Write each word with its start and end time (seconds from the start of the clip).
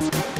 Thank 0.00 0.36
you. 0.36 0.37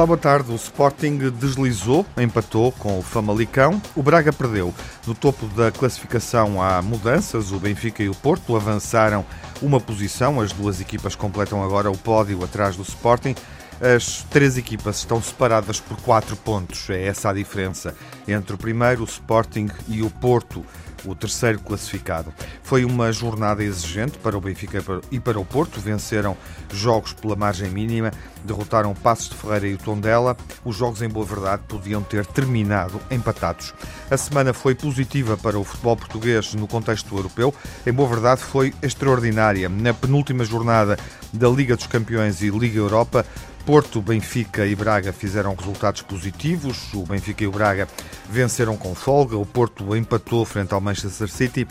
Olá, 0.00 0.06
boa 0.06 0.16
tarde. 0.16 0.50
O 0.50 0.54
Sporting 0.54 1.18
deslizou, 1.38 2.06
empatou 2.16 2.72
com 2.72 2.98
o 2.98 3.02
Famalicão. 3.02 3.82
O 3.94 4.02
Braga 4.02 4.32
perdeu. 4.32 4.72
No 5.06 5.14
topo 5.14 5.46
da 5.48 5.70
classificação 5.70 6.62
há 6.62 6.80
mudanças. 6.80 7.52
O 7.52 7.58
Benfica 7.58 8.02
e 8.02 8.08
o 8.08 8.14
Porto 8.14 8.56
avançaram 8.56 9.26
uma 9.60 9.78
posição. 9.78 10.40
As 10.40 10.52
duas 10.52 10.80
equipas 10.80 11.14
completam 11.14 11.62
agora 11.62 11.90
o 11.90 11.98
pódio 11.98 12.42
atrás 12.42 12.76
do 12.76 12.82
Sporting. 12.82 13.34
As 13.78 14.22
três 14.30 14.56
equipas 14.56 14.96
estão 14.96 15.22
separadas 15.22 15.80
por 15.80 15.98
quatro 16.00 16.34
pontos. 16.34 16.88
É 16.88 17.06
essa 17.06 17.28
a 17.28 17.34
diferença 17.34 17.94
entre 18.26 18.54
o 18.54 18.58
primeiro, 18.58 19.02
o 19.02 19.04
Sporting, 19.04 19.68
e 19.86 20.00
o 20.00 20.08
Porto 20.08 20.64
o 21.04 21.14
terceiro 21.14 21.58
classificado. 21.60 22.32
Foi 22.62 22.84
uma 22.84 23.12
jornada 23.12 23.62
exigente 23.62 24.18
para 24.18 24.36
o 24.36 24.40
Benfica 24.40 24.82
e 25.10 25.18
para 25.18 25.38
o 25.38 25.44
Porto. 25.44 25.80
Venceram 25.80 26.36
jogos 26.72 27.12
pela 27.12 27.36
margem 27.36 27.70
mínima, 27.70 28.12
derrotaram 28.44 28.94
Passos 28.94 29.30
de 29.30 29.36
Ferreira 29.36 29.68
e 29.68 29.74
o 29.74 29.78
Tondela. 29.78 30.36
Os 30.64 30.76
jogos, 30.76 31.02
em 31.02 31.08
boa 31.08 31.26
verdade, 31.26 31.62
podiam 31.68 32.02
ter 32.02 32.24
terminado 32.26 33.00
empatados. 33.10 33.74
A 34.10 34.16
semana 34.16 34.52
foi 34.52 34.74
positiva 34.74 35.36
para 35.36 35.58
o 35.58 35.64
futebol 35.64 35.96
português 35.96 36.54
no 36.54 36.66
contexto 36.66 37.14
europeu. 37.16 37.54
Em 37.86 37.92
boa 37.92 38.08
verdade, 38.08 38.42
foi 38.42 38.74
extraordinária. 38.82 39.68
Na 39.68 39.94
penúltima 39.94 40.44
jornada 40.44 40.98
da 41.32 41.48
Liga 41.48 41.76
dos 41.76 41.86
Campeões 41.86 42.42
e 42.42 42.50
Liga 42.50 42.78
Europa, 42.78 43.24
Porto, 43.64 44.00
Benfica 44.00 44.66
e 44.66 44.74
Braga 44.74 45.12
fizeram 45.12 45.54
resultados 45.54 46.02
positivos. 46.02 46.92
O 46.94 47.04
Benfica 47.04 47.44
e 47.44 47.46
o 47.46 47.52
Braga 47.52 47.86
venceram 48.28 48.76
com 48.76 48.94
folga. 48.94 49.36
O 49.36 49.46
Porto 49.46 49.94
empatou 49.94 50.44
frente 50.44 50.72
ao 50.72 50.80
Manchester 50.80 51.28
City. 51.28 51.66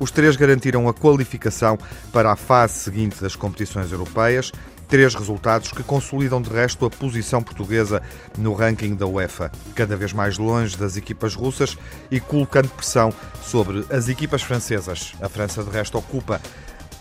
Os 0.00 0.10
três 0.10 0.36
garantiram 0.36 0.88
a 0.88 0.94
qualificação 0.94 1.78
para 2.12 2.32
a 2.32 2.36
fase 2.36 2.74
seguinte 2.74 3.20
das 3.20 3.36
competições 3.36 3.92
europeias. 3.92 4.50
Três 4.88 5.14
resultados 5.14 5.72
que 5.72 5.82
consolidam 5.82 6.42
de 6.42 6.50
resto 6.50 6.84
a 6.84 6.90
posição 6.90 7.42
portuguesa 7.42 8.02
no 8.36 8.52
ranking 8.52 8.94
da 8.94 9.06
UEFA, 9.06 9.50
cada 9.74 9.96
vez 9.96 10.12
mais 10.12 10.36
longe 10.36 10.76
das 10.76 10.96
equipas 10.96 11.34
russas 11.34 11.76
e 12.10 12.20
colocando 12.20 12.68
pressão 12.68 13.12
sobre 13.42 13.84
as 13.90 14.08
equipas 14.08 14.42
francesas. 14.42 15.14
A 15.22 15.28
França, 15.28 15.62
de 15.64 15.70
resto, 15.70 15.96
ocupa 15.96 16.40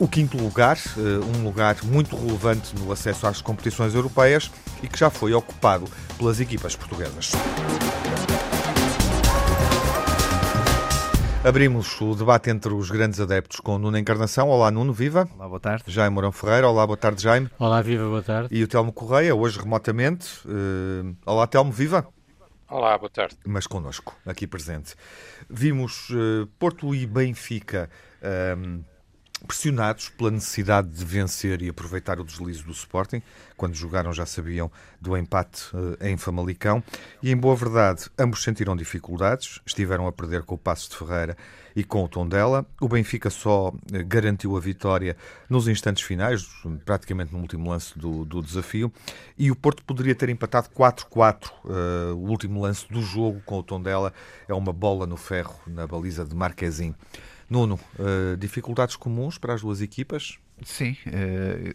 o 0.03 0.07
quinto 0.07 0.37
lugar, 0.37 0.77
eh, 0.97 1.39
um 1.39 1.45
lugar 1.45 1.77
muito 1.81 2.17
relevante 2.17 2.75
no 2.75 2.91
acesso 2.91 3.25
às 3.25 3.41
competições 3.41 3.95
europeias 3.95 4.51
e 4.83 4.87
que 4.89 4.99
já 4.99 5.09
foi 5.09 5.33
ocupado 5.33 5.85
pelas 6.17 6.41
equipas 6.41 6.75
portuguesas. 6.75 7.31
Abrimos 11.41 12.01
o 12.01 12.15
debate 12.15 12.49
entre 12.49 12.73
os 12.73 12.91
grandes 12.91 13.21
adeptos 13.21 13.61
com 13.61 13.77
Nuno 13.77 13.97
Encarnação. 13.97 14.49
Olá, 14.49 14.69
Nuno, 14.69 14.91
viva. 14.91 15.25
Olá, 15.37 15.47
boa 15.47 15.59
tarde. 15.61 15.85
Jaime 15.87 16.13
Mourão 16.13 16.33
Ferreira. 16.33 16.67
Olá, 16.67 16.85
boa 16.85 16.97
tarde, 16.97 17.23
Jaime. 17.23 17.49
Olá, 17.57 17.81
viva, 17.81 18.03
boa 18.03 18.21
tarde. 18.21 18.49
E 18.51 18.61
o 18.61 18.67
Telmo 18.67 18.91
Correia, 18.91 19.33
hoje 19.33 19.57
remotamente. 19.57 20.27
Uh, 20.45 21.15
olá, 21.25 21.47
Telmo, 21.47 21.71
viva. 21.71 22.05
Olá, 22.69 22.97
boa 22.97 23.09
tarde. 23.09 23.37
Mas 23.45 23.67
connosco, 23.67 24.13
aqui 24.25 24.47
presente. 24.47 24.95
Vimos 25.49 26.09
uh, 26.09 26.45
Porto 26.59 26.93
e 26.93 27.05
Benfica. 27.05 27.89
Uh, 28.21 28.83
pressionados 29.45 30.09
pela 30.09 30.31
necessidade 30.31 30.89
de 30.89 31.03
vencer 31.03 31.61
e 31.61 31.69
aproveitar 31.69 32.19
o 32.19 32.23
deslize 32.23 32.63
do 32.63 32.71
Sporting. 32.71 33.21
Quando 33.55 33.75
jogaram 33.75 34.13
já 34.13 34.25
sabiam 34.25 34.71
do 34.99 35.17
empate 35.17 35.63
uh, 35.75 35.97
em 36.01 36.17
Famalicão. 36.17 36.83
E 37.21 37.31
em 37.31 37.37
boa 37.37 37.55
verdade, 37.55 38.09
ambos 38.17 38.41
sentiram 38.41 38.75
dificuldades, 38.75 39.59
estiveram 39.65 40.07
a 40.07 40.11
perder 40.11 40.43
com 40.43 40.55
o 40.55 40.57
Passo 40.57 40.89
de 40.89 40.97
Ferreira 40.97 41.37
e 41.75 41.83
com 41.83 42.03
o 42.03 42.07
Tondela. 42.07 42.65
O 42.79 42.87
Benfica 42.87 43.29
só 43.29 43.69
uh, 43.69 43.73
garantiu 44.05 44.55
a 44.55 44.59
vitória 44.59 45.15
nos 45.49 45.67
instantes 45.67 46.03
finais, 46.03 46.47
praticamente 46.85 47.33
no 47.33 47.39
último 47.39 47.69
lance 47.69 47.97
do, 47.97 48.25
do 48.25 48.41
desafio. 48.41 48.91
E 49.37 49.51
o 49.51 49.55
Porto 49.55 49.83
poderia 49.83 50.15
ter 50.15 50.29
empatado 50.29 50.69
4-4. 50.69 51.51
Uh, 51.63 51.69
eh, 51.69 52.13
o 52.13 52.29
último 52.29 52.61
lance 52.61 52.87
do 52.89 53.01
jogo 53.01 53.41
com 53.45 53.59
o 53.59 53.63
Tondela 53.63 54.13
é 54.47 54.53
uma 54.53 54.71
bola 54.71 55.05
no 55.05 55.17
ferro 55.17 55.59
na 55.67 55.85
baliza 55.85 56.23
de 56.23 56.35
Marquezin. 56.35 56.95
Nuno, 57.53 57.79
uh, 57.99 58.35
dificuldades 58.35 58.95
comuns 58.95 59.37
para 59.37 59.53
as 59.53 59.61
duas 59.61 59.79
equipas? 59.79 60.39
Sim, 60.65 60.95
eh, 61.07 61.73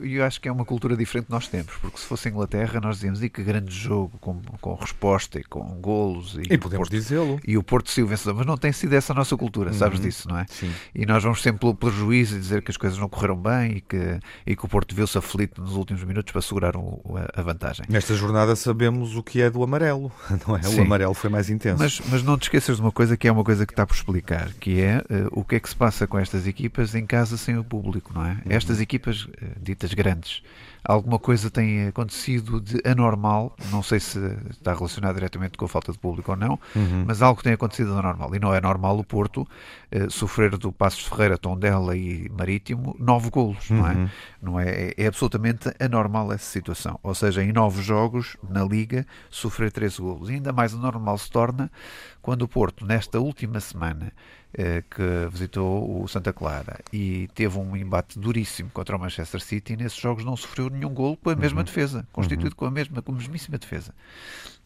eu 0.00 0.24
acho 0.24 0.40
que 0.40 0.48
é 0.48 0.52
uma 0.52 0.64
cultura 0.64 0.96
diferente 0.96 1.26
que 1.26 1.32
nós 1.32 1.48
temos, 1.48 1.74
porque 1.80 1.98
se 1.98 2.06
fosse 2.06 2.28
a 2.28 2.30
Inglaterra 2.30 2.80
nós 2.80 2.96
dizíamos 2.96 3.22
e 3.22 3.28
que 3.28 3.42
grande 3.42 3.74
jogo, 3.74 4.18
com, 4.18 4.40
com 4.60 4.74
resposta 4.74 5.38
e 5.38 5.44
com 5.44 5.62
golos. 5.80 6.36
E, 6.36 6.54
e 6.54 6.58
podemos 6.58 6.88
dizê-lo. 6.88 7.40
E 7.46 7.56
o 7.56 7.62
Porto 7.62 7.90
se 7.90 8.02
o 8.02 8.06
vencedor, 8.06 8.34
mas 8.34 8.46
não 8.46 8.56
tem 8.56 8.72
sido 8.72 8.92
essa 8.94 9.12
a 9.12 9.16
nossa 9.16 9.36
cultura, 9.36 9.72
sabes 9.72 9.98
uhum. 9.98 10.04
disso, 10.04 10.28
não 10.28 10.38
é? 10.38 10.46
Sim. 10.48 10.70
E 10.94 11.06
nós 11.06 11.22
vamos 11.22 11.42
sempre 11.42 11.60
pelo 11.60 11.74
prejuízo 11.74 12.36
e 12.36 12.40
dizer 12.40 12.62
que 12.62 12.70
as 12.70 12.76
coisas 12.76 12.98
não 12.98 13.08
correram 13.08 13.36
bem 13.36 13.76
e 13.76 13.80
que, 13.80 14.18
e 14.46 14.56
que 14.56 14.64
o 14.64 14.68
Porto 14.68 14.94
viu-se 14.94 15.16
aflito 15.16 15.60
nos 15.60 15.72
últimos 15.72 16.02
minutos 16.04 16.32
para 16.32 16.42
segurar 16.42 16.76
o, 16.76 17.02
a 17.34 17.42
vantagem. 17.42 17.84
Nesta 17.88 18.14
jornada 18.14 18.54
sabemos 18.56 19.16
o 19.16 19.22
que 19.22 19.40
é 19.40 19.50
do 19.50 19.62
amarelo, 19.62 20.12
não 20.46 20.56
é? 20.56 20.62
Sim. 20.62 20.80
O 20.80 20.82
amarelo 20.82 21.14
foi 21.14 21.30
mais 21.30 21.50
intenso. 21.50 21.78
Mas, 21.78 22.00
mas 22.08 22.22
não 22.22 22.38
te 22.38 22.44
esqueças 22.44 22.76
de 22.76 22.82
uma 22.82 22.92
coisa 22.92 23.16
que 23.16 23.28
é 23.28 23.32
uma 23.32 23.44
coisa 23.44 23.66
que 23.66 23.72
está 23.72 23.86
por 23.86 23.94
explicar, 23.94 24.52
que 24.54 24.80
é 24.80 24.98
uh, 24.98 25.40
o 25.40 25.44
que 25.44 25.56
é 25.56 25.60
que 25.60 25.68
se 25.68 25.76
passa 25.76 26.06
com 26.06 26.18
estas 26.18 26.46
equipas 26.46 26.94
em 26.94 27.06
casa 27.06 27.36
sem 27.36 27.56
o 27.58 27.64
público 27.64 27.97
público, 27.98 28.12
não 28.14 28.24
é? 28.24 28.30
Uhum. 28.30 28.40
Estas 28.48 28.80
equipas 28.80 29.28
eh, 29.40 29.46
ditas 29.60 29.92
grandes, 29.92 30.42
alguma 30.84 31.18
coisa 31.18 31.50
tem 31.50 31.88
acontecido 31.88 32.60
de 32.60 32.80
anormal, 32.88 33.54
não 33.70 33.82
sei 33.82 34.00
se 34.00 34.18
está 34.50 34.72
relacionado 34.72 35.14
diretamente 35.14 35.58
com 35.58 35.64
a 35.64 35.68
falta 35.68 35.92
de 35.92 35.98
público 35.98 36.30
ou 36.30 36.36
não, 36.36 36.58
uhum. 36.74 37.04
mas 37.06 37.20
algo 37.20 37.42
tem 37.42 37.52
acontecido 37.52 37.92
de 37.92 37.98
anormal. 37.98 38.34
E 38.34 38.38
não 38.38 38.54
é 38.54 38.60
normal 38.60 38.98
o 38.98 39.04
Porto 39.04 39.46
eh, 39.90 40.08
sofrer 40.08 40.56
do 40.56 40.72
Passos 40.72 41.04
Ferreira, 41.06 41.36
Tondela 41.36 41.96
e 41.96 42.28
Marítimo 42.30 42.96
nove 42.98 43.30
golos, 43.30 43.68
uhum. 43.70 43.76
não 43.78 43.86
é? 43.86 43.94
Uhum. 43.94 44.08
Não 44.40 44.60
é, 44.60 44.68
é, 44.68 44.94
é 44.96 45.06
absolutamente 45.06 45.70
anormal 45.80 46.32
essa 46.32 46.44
situação. 46.44 46.98
Ou 47.02 47.14
seja, 47.14 47.42
em 47.42 47.52
nove 47.52 47.82
jogos 47.82 48.36
na 48.48 48.64
Liga, 48.64 49.06
sofrer 49.28 49.72
13 49.72 50.00
golos. 50.00 50.30
E 50.30 50.34
ainda 50.34 50.52
mais 50.52 50.74
anormal 50.74 51.18
se 51.18 51.30
torna 51.30 51.70
quando 52.22 52.42
o 52.42 52.48
Porto, 52.48 52.84
nesta 52.84 53.18
última 53.18 53.58
semana, 53.60 54.12
que 54.90 55.28
visitou 55.30 56.02
o 56.02 56.08
Santa 56.08 56.32
Clara 56.32 56.80
e 56.92 57.28
teve 57.34 57.58
um 57.58 57.76
embate 57.76 58.18
duríssimo 58.18 58.70
contra 58.70 58.96
o 58.96 58.98
Manchester 58.98 59.40
City 59.40 59.74
e 59.74 59.76
nesses 59.76 59.98
jogos 59.98 60.24
não 60.24 60.36
sofreu 60.36 60.70
nenhum 60.70 60.92
gol 60.92 61.16
com 61.16 61.30
a 61.30 61.36
mesma 61.36 61.60
uhum. 61.60 61.64
defesa, 61.64 62.06
constituído 62.12 62.50
uhum. 62.50 62.56
com 62.56 62.64
a 62.64 62.70
mesma, 62.70 63.02
com 63.02 63.12
a 63.12 63.14
mesmíssima 63.14 63.58
defesa. 63.58 63.92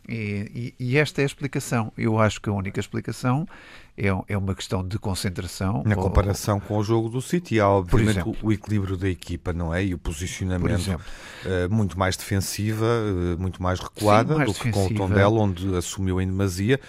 E, 0.09 0.75
e, 0.79 0.85
e, 0.85 0.99
esta 0.99 1.21
é 1.21 1.25
a 1.25 1.27
explicação. 1.27 1.93
Eu 1.97 2.19
acho 2.19 2.41
que 2.41 2.49
a 2.49 2.53
única 2.53 2.81
explicação 2.81 3.47
é, 3.97 4.09
é 4.29 4.37
uma 4.37 4.55
questão 4.55 4.87
de 4.87 4.99
concentração. 4.99 5.85
Na 5.87 5.95
comparação 5.95 6.57
ou, 6.57 6.61
com 6.61 6.77
o 6.79 6.83
jogo 6.83 7.09
do 7.09 7.23
City, 7.23 7.61
há 7.61 7.69
obviamente 7.69 8.21
o, 8.21 8.37
o, 8.43 8.53
equilíbrio 8.53 8.97
da 8.97 9.09
equipa, 9.09 9.53
não 9.53 9.73
é? 9.73 9.85
E 9.85 9.95
o 9.95 9.99
posicionamento 9.99 10.89
uh, 10.89 11.73
muito 11.73 11.97
mais 11.97 12.17
defensiva, 12.17 12.85
uh, 12.85 13.41
muito 13.41 13.63
mais 13.63 13.79
recuada 13.79 14.33
Sim, 14.33 14.39
mais 14.39 14.53
do 14.53 14.59
que 14.59 14.73
com 14.73 14.87
o 14.87 14.95
Tondela, 14.95 15.39
onde 15.39 15.77
assumiu 15.77 16.21
em 16.21 16.27
demasia 16.27 16.81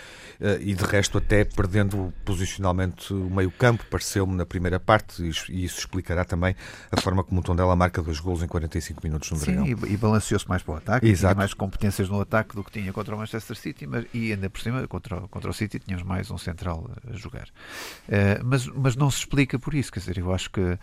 e 0.59 0.73
de 0.73 0.83
resto 0.83 1.17
até 1.17 1.45
perdendo 1.45 2.13
posicionalmente 2.25 3.13
o 3.13 3.29
meio 3.29 3.51
campo, 3.51 3.85
pareceu-me 3.89 4.35
na 4.35 4.45
primeira 4.45 4.79
parte, 4.79 5.23
e 5.23 5.63
isso 5.63 5.79
explicará 5.79 6.25
também 6.25 6.55
a 6.91 6.99
forma 6.99 7.23
como 7.23 7.39
o 7.39 7.43
Tondela 7.43 7.75
marca 7.75 8.01
dois 8.01 8.19
gols 8.19 8.43
em 8.43 8.47
45 8.47 9.01
minutos 9.03 9.31
no 9.31 9.39
Dragão. 9.39 9.65
Sim, 9.65 9.75
e, 9.85 9.93
e 9.93 9.97
balanceou-se 9.97 10.47
mais 10.47 10.61
para 10.61 10.73
o 10.73 10.77
ataque, 10.77 11.07
Exato. 11.07 11.33
tinha 11.33 11.37
mais 11.37 11.53
competências 11.53 12.09
no 12.09 12.19
ataque 12.19 12.55
do 12.55 12.63
que 12.63 12.71
tinha 12.71 12.91
contra 12.91 13.15
o 13.15 13.17
Manchester 13.17 13.55
City, 13.55 13.87
mas, 13.87 14.05
e 14.13 14.31
ainda 14.31 14.49
por 14.49 14.61
cima, 14.61 14.87
contra, 14.87 15.21
contra 15.21 15.49
o 15.49 15.53
City, 15.53 15.79
tínhamos 15.79 16.05
mais 16.05 16.29
um 16.29 16.37
central 16.37 16.89
a 17.09 17.15
jogar. 17.15 17.47
Uh, 18.07 18.43
mas, 18.43 18.67
mas 18.67 18.95
não 18.95 19.09
se 19.09 19.19
explica 19.19 19.57
por 19.57 19.73
isso, 19.73 19.91
quer 19.91 19.99
dizer, 19.99 20.17
eu 20.17 20.33
acho 20.33 20.49
que 20.49 20.61
uh, 20.61 20.79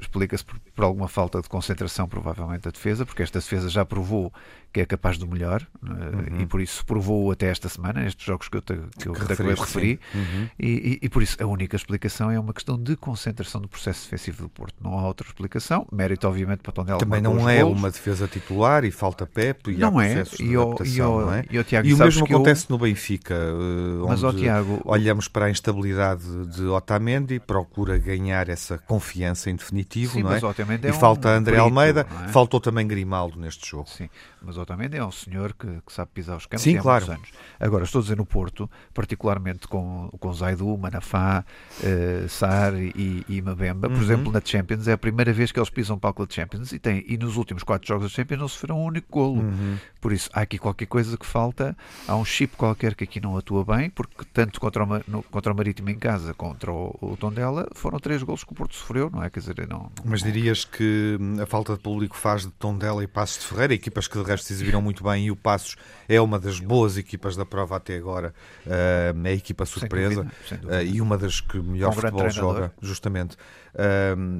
explica-se 0.00 0.44
por, 0.44 0.58
por, 0.74 0.84
alguma 0.84 1.08
falta 1.08 1.40
de 1.40 1.48
concentração, 1.48 2.08
provavelmente, 2.08 2.62
da 2.62 2.70
defesa, 2.70 3.06
porque 3.06 3.22
esta 3.22 3.38
defesa 3.38 3.68
já 3.68 3.84
provou 3.84 4.32
que 4.72 4.80
é 4.80 4.86
capaz 4.86 5.16
do 5.16 5.26
melhor 5.26 5.66
uh, 5.82 5.86
uhum. 5.86 6.40
e 6.40 6.46
por 6.46 6.60
isso 6.60 6.84
provou 6.84 7.30
até 7.30 7.46
esta 7.46 7.68
semana, 7.68 8.02
nestes 8.02 8.24
jogos 8.24 8.48
que 8.48 8.57
eu, 8.58 8.62
te, 8.62 8.74
que 8.98 9.08
eu 9.08 9.12
que 9.12 9.20
referi, 9.22 10.00
uhum. 10.14 10.48
e, 10.58 10.66
e, 10.66 10.98
e, 11.02 11.08
por 11.08 11.22
isso 11.22 11.36
a 11.42 11.46
única 11.46 11.76
explicação 11.76 12.30
é 12.30 12.38
uma 12.38 12.52
questão 12.52 12.76
de 12.76 12.96
concentração 12.96 13.60
do 13.60 13.68
processo 13.68 14.04
defensivo 14.04 14.42
do 14.42 14.48
Porto. 14.48 14.74
Não 14.82 14.98
há 14.98 15.06
outra 15.06 15.26
explicação, 15.26 15.86
mérito 15.92 16.26
obviamente 16.26 16.60
para 16.60 16.72
Tondela. 16.72 16.98
Também 16.98 17.20
não 17.20 17.48
é 17.48 17.62
golos. 17.62 17.78
uma 17.78 17.90
defesa 17.90 18.26
titular 18.26 18.84
e 18.84 18.90
falta 18.90 19.26
Pepe 19.26 19.72
e 19.72 19.76
não 19.76 19.98
há 19.98 20.06
é, 20.06 20.24
e, 20.40 20.42
e, 20.44 20.56
oh, 20.56 20.74
não 21.20 21.32
é? 21.32 21.44
E, 21.50 21.64
Tiago, 21.64 21.86
e 21.88 21.94
o 21.94 21.98
mesmo 21.98 22.24
acontece 22.24 22.66
eu... 22.68 22.74
no 22.74 22.78
Benfica, 22.78 23.34
uh, 23.34 24.06
Mas, 24.08 24.22
onde 24.22 24.42
Tiago, 24.42 24.80
olhamos 24.84 25.28
para 25.28 25.46
a 25.46 25.50
instabilidade 25.50 26.24
de 26.46 26.64
Otamendi 26.64 27.38
procura 27.40 27.98
ganhar 27.98 28.48
essa 28.48 28.78
confiança 28.78 29.50
em 29.50 29.56
definitivo, 29.56 30.14
Sim, 30.14 30.22
não 30.22 30.32
é? 30.32 30.38
é 30.38 30.88
e 30.88 30.90
um 30.90 30.94
falta 30.94 31.28
André 31.28 31.58
Almeida, 31.58 32.06
é? 32.24 32.28
faltou 32.28 32.60
também 32.60 32.86
Grimaldo 32.86 33.38
neste 33.38 33.70
jogo. 33.70 33.88
Sim, 33.88 34.08
mas 34.42 34.56
Otamendi 34.56 34.96
é 34.96 35.04
um 35.04 35.12
senhor 35.12 35.52
que, 35.52 35.66
que 35.66 35.92
sabe 35.92 36.10
pisar 36.14 36.36
os 36.36 36.46
campos 36.46 36.62
Sim, 36.62 36.78
há 36.78 36.82
claro. 36.82 37.06
muitos 37.06 37.24
anos. 37.24 37.38
Agora, 37.60 37.84
estou 37.84 38.00
a 38.00 38.02
dizer 38.02 38.16
no 38.16 38.24
Porto, 38.24 38.47
particularmente 38.94 39.66
com, 39.68 40.08
com 40.18 40.32
Zaidu, 40.32 40.76
Manafá, 40.76 41.44
uh, 41.80 42.28
Sar 42.28 42.74
e, 42.74 43.24
e 43.28 43.42
Mabemba, 43.42 43.88
por 43.88 43.96
Uhum. 43.96 44.02
exemplo, 44.02 44.32
na 44.32 44.40
Champions, 44.44 44.86
é 44.88 44.92
a 44.92 44.98
primeira 44.98 45.32
vez 45.32 45.50
que 45.52 45.58
eles 45.58 45.70
pisam 45.70 45.98
palco 45.98 46.24
da 46.26 46.32
Champions 46.32 46.72
e, 46.72 46.78
tem, 46.78 47.04
e 47.08 47.16
nos 47.16 47.36
últimos 47.36 47.62
quatro 47.62 47.86
jogos 47.88 48.04
da 48.04 48.08
Champions 48.14 48.40
não 48.40 48.48
sofreram 48.48 48.80
um 48.80 48.84
único 48.84 49.08
golo. 49.10 49.40
Uhum. 49.42 49.76
Por 50.00 50.12
isso, 50.12 50.30
há 50.32 50.40
aqui 50.42 50.58
qualquer 50.58 50.86
coisa 50.86 51.16
que 51.16 51.26
falta, 51.26 51.76
há 52.06 52.16
um 52.16 52.24
chip 52.24 52.56
qualquer 52.56 52.94
que 52.94 53.04
aqui 53.04 53.20
não 53.20 53.36
atua 53.36 53.64
bem, 53.64 53.90
porque 53.90 54.24
tanto 54.32 54.60
contra 54.60 54.84
o, 54.84 54.86
no- 55.08 55.22
contra 55.24 55.52
o 55.52 55.56
Marítimo 55.56 55.90
em 55.90 55.98
casa, 55.98 56.32
contra 56.34 56.70
o, 56.72 56.96
o 57.00 57.16
Tondela, 57.16 57.68
foram 57.74 57.98
três 57.98 58.22
golos 58.22 58.44
que 58.44 58.52
o 58.52 58.54
Porto 58.54 58.74
sofreu, 58.76 59.10
não 59.10 59.22
é? 59.22 59.30
Quer 59.30 59.40
dizer, 59.40 59.66
não... 59.68 59.90
Mas 60.04 60.22
dirias 60.22 60.64
que 60.64 61.16
hum, 61.20 61.42
a 61.42 61.46
falta 61.46 61.74
de 61.74 61.80
público 61.80 62.16
faz 62.16 62.42
de 62.42 62.50
Tondela 62.52 63.02
e 63.02 63.06
Passos 63.06 63.40
de 63.40 63.46
Ferreira, 63.46 63.74
equipas 63.74 64.06
que 64.06 64.16
de 64.18 64.24
resto 64.24 64.46
se 64.46 64.52
exibiram 64.52 64.80
muito 64.80 65.02
bem, 65.02 65.26
e 65.26 65.30
o 65.30 65.36
Passos 65.36 65.76
é 66.08 66.20
uma 66.20 66.38
das 66.38 66.60
boas 66.60 66.96
equipas 66.96 67.34
da 67.36 67.44
prova 67.44 67.76
até 67.76 67.96
agora, 67.96 68.27
uh, 68.28 69.26
é 69.26 69.30
a 69.30 69.32
equipa 69.32 69.64
surpresa 69.64 70.22
dúvida, 70.22 70.34
sem 70.48 70.58
dúvida. 70.58 70.82
e 70.82 71.00
uma 71.00 71.18
das 71.18 71.40
que 71.40 71.58
melhor 71.58 71.90
um 71.90 71.92
futebol 71.92 72.30
joga, 72.30 72.72
justamente. 72.80 73.36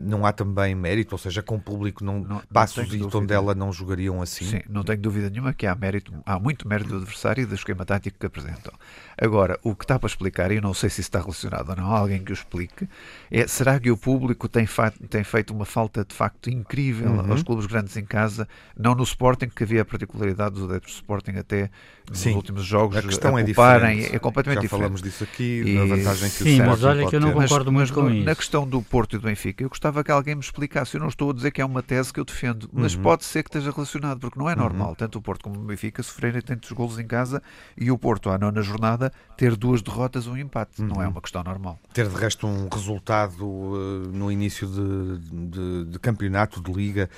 Não 0.04 0.24
há 0.26 0.32
também 0.32 0.74
mérito, 0.74 1.14
ou 1.14 1.18
seja, 1.18 1.42
com 1.42 1.58
público, 1.58 2.04
não, 2.04 2.20
Não- 2.20 2.28
não 2.28 2.42
Passos 2.52 2.92
e. 2.92 2.98
Tondela 3.08 3.54
não 3.54 3.72
jogariam 3.72 4.20
assim. 4.22 4.44
Sim, 4.44 4.60
não 4.68 4.82
tenho 4.82 4.98
dúvida 5.00 5.30
nenhuma 5.30 5.52
que 5.52 5.66
há 5.66 5.74
mérito, 5.74 6.12
há 6.26 6.38
muito 6.38 6.66
mérito 6.66 6.90
do 6.90 6.96
adversário 6.96 7.42
e 7.42 7.46
do 7.46 7.54
esquema 7.54 7.84
tático 7.84 8.18
que 8.18 8.26
apresentam. 8.26 8.72
Agora, 9.20 9.58
o 9.62 9.74
que 9.74 9.84
está 9.84 9.98
para 9.98 10.06
explicar, 10.08 10.50
e 10.52 10.56
eu 10.56 10.62
não 10.62 10.72
sei 10.74 10.88
se 10.90 11.00
isso 11.00 11.08
está 11.08 11.20
relacionado 11.20 11.70
ou 11.70 11.76
não, 11.76 11.90
alguém 11.94 12.22
que 12.22 12.32
o 12.32 12.34
explique, 12.34 12.88
é 13.30 13.46
será 13.46 13.78
que 13.80 13.90
o 13.90 13.96
público 13.96 14.48
tem, 14.48 14.66
tem 15.10 15.24
feito 15.24 15.52
uma 15.52 15.64
falta 15.64 16.04
de 16.04 16.14
facto 16.14 16.48
incrível 16.50 17.10
Uhum. 17.10 17.30
aos 17.32 17.42
clubes 17.42 17.66
grandes 17.66 17.96
em 17.96 18.04
casa, 18.04 18.46
não 18.76 18.94
no 18.94 19.02
Sporting, 19.02 19.48
que 19.48 19.62
havia 19.64 19.82
a 19.82 19.84
particularidade 19.84 20.54
dos 20.54 20.64
adeptos 20.64 20.92
do 20.92 20.96
Sporting 20.96 21.32
até 21.38 21.70
nos 22.08 22.18
Sim. 22.20 22.34
últimos 22.34 22.64
jogos 22.64 22.96
A 22.96 23.02
questão 23.02 23.36
a 23.36 23.40
é 23.40 23.44
diferente. 23.44 24.14
é 24.14 24.18
completamente 24.18 24.56
Já 24.58 24.62
diferente. 24.62 24.80
falamos 24.82 25.02
disso 25.02 25.24
aqui, 25.24 25.62
E- 25.66 25.74
da 25.76 25.96
vantagem 25.96 26.30
que 26.30 26.42
o 26.42 26.46
Sim, 26.46 26.58
mas 26.62 26.84
olha 26.84 27.06
que 27.08 27.16
eu 27.16 27.20
não 27.20 27.28
ter. 27.32 27.34
concordo 27.42 27.72
muito 27.72 27.92
com 27.92 28.02
no- 28.02 28.10
isso. 28.14 28.24
Na 28.24 28.34
questão 28.34 28.66
do 28.66 28.80
Porto 28.82 29.17
do 29.18 29.24
Benfica, 29.26 29.62
eu 29.64 29.68
gostava 29.68 30.02
que 30.04 30.10
alguém 30.10 30.34
me 30.34 30.40
explicasse. 30.40 30.94
Eu 30.96 31.00
não 31.00 31.08
estou 31.08 31.30
a 31.30 31.34
dizer 31.34 31.50
que 31.50 31.60
é 31.60 31.64
uma 31.64 31.82
tese 31.82 32.12
que 32.12 32.20
eu 32.20 32.24
defendo, 32.24 32.68
mas 32.72 32.94
Uhum. 32.94 33.02
pode 33.02 33.24
ser 33.24 33.42
que 33.42 33.48
esteja 33.48 33.70
relacionado, 33.70 34.20
porque 34.20 34.38
não 34.38 34.48
é 34.48 34.54
normal 34.56 34.94
tanto 34.96 35.18
o 35.18 35.22
Porto 35.22 35.42
como 35.44 35.56
o 35.60 35.64
Benfica 35.64 36.02
sofrerem 36.02 36.40
tantos 36.40 36.70
golos 36.72 36.98
em 36.98 37.06
casa 37.06 37.42
e 37.76 37.90
o 37.90 37.98
Porto, 37.98 38.30
à 38.30 38.38
nona 38.38 38.62
jornada, 38.62 39.12
ter 39.36 39.56
duas 39.56 39.82
derrotas 39.82 40.26
ou 40.26 40.34
um 40.34 40.36
empate. 40.38 40.80
Não 40.82 40.96
Uhum. 40.96 41.02
é 41.02 41.08
uma 41.08 41.20
questão 41.20 41.42
normal. 41.42 41.78
ter 41.92 42.08
de 42.08 42.14
resto 42.16 42.46
um 42.46 42.68
resultado 42.72 43.44
uh, 43.44 43.76
no 44.12 44.30
início 44.30 44.66
de, 44.68 45.18
de- 45.48 45.84
de 45.86 45.98
campeonato 45.98 46.60
de 46.62 46.72
liga 46.72 47.08